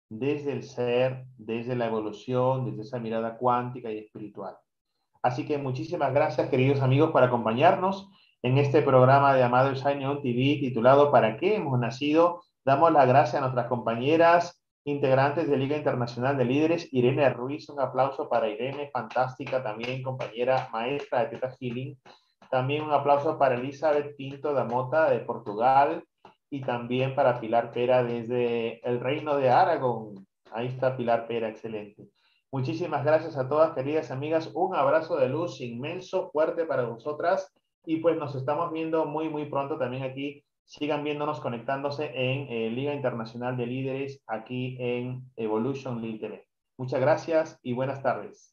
desde 0.09 0.51
el 0.51 0.63
ser, 0.63 1.25
desde 1.37 1.75
la 1.75 1.87
evolución, 1.87 2.65
desde 2.65 2.83
esa 2.83 2.99
mirada 2.99 3.37
cuántica 3.37 3.91
y 3.91 3.97
espiritual. 3.97 4.55
Así 5.23 5.45
que 5.45 5.57
muchísimas 5.57 6.13
gracias, 6.13 6.49
queridos 6.49 6.81
amigos, 6.81 7.11
por 7.11 7.23
acompañarnos 7.23 8.09
en 8.41 8.57
este 8.57 8.81
programa 8.81 9.33
de 9.33 9.41
Amado 9.41 9.73
Shine 9.73 10.17
TV 10.17 10.59
titulado 10.59 11.11
¿Para 11.11 11.37
qué 11.37 11.55
hemos 11.55 11.79
nacido? 11.79 12.43
Damos 12.65 12.91
las 12.91 13.07
gracias 13.07 13.35
a 13.35 13.39
nuestras 13.39 13.67
compañeras 13.67 14.61
integrantes 14.83 15.49
de 15.49 15.55
Liga 15.55 15.77
Internacional 15.77 16.37
de 16.37 16.43
Líderes, 16.43 16.89
Irene 16.91 17.29
Ruiz, 17.29 17.69
un 17.69 17.79
aplauso 17.79 18.27
para 18.27 18.49
Irene, 18.49 18.89
fantástica 18.91 19.63
también, 19.63 20.03
compañera 20.03 20.67
maestra 20.73 21.21
de 21.21 21.27
Teta 21.27 21.55
Healing. 21.57 21.97
También 22.51 22.83
un 22.83 22.91
aplauso 22.91 23.37
para 23.39 23.55
Elizabeth 23.55 24.17
Pinto 24.17 24.53
da 24.53 24.65
Mota 24.65 25.09
de 25.09 25.19
Portugal 25.19 26.03
y 26.49 26.59
también 26.59 27.15
para 27.15 27.39
Pilar 27.39 27.71
Pera 27.71 28.03
desde 28.03 28.85
el 28.85 28.99
Reino 28.99 29.37
de 29.37 29.49
Aragón. 29.49 30.27
Ahí 30.51 30.67
está 30.67 30.97
Pilar 30.97 31.27
Pera, 31.27 31.47
excelente. 31.47 32.09
Muchísimas 32.53 33.03
gracias 33.03 33.35
a 33.35 33.49
todas, 33.49 33.73
queridas 33.73 34.11
amigas. 34.11 34.51
Un 34.53 34.75
abrazo 34.75 35.15
de 35.15 35.27
luz 35.27 35.59
inmenso, 35.59 36.29
fuerte 36.29 36.65
para 36.65 36.85
vosotras. 36.85 37.51
Y 37.83 37.97
pues 37.97 38.15
nos 38.15 38.35
estamos 38.35 38.71
viendo 38.71 39.07
muy, 39.07 39.27
muy 39.27 39.45
pronto 39.45 39.79
también 39.79 40.03
aquí. 40.03 40.45
Sigan 40.63 41.03
viéndonos 41.03 41.39
conectándose 41.39 42.11
en 42.13 42.47
eh, 42.51 42.69
Liga 42.69 42.93
Internacional 42.93 43.57
de 43.57 43.65
Líderes 43.65 44.21
aquí 44.27 44.77
en 44.79 45.23
Evolution 45.35 45.99
Lead 45.99 46.19
TV. 46.19 46.45
Muchas 46.77 47.01
gracias 47.01 47.59
y 47.63 47.73
buenas 47.73 48.03
tardes. 48.03 48.52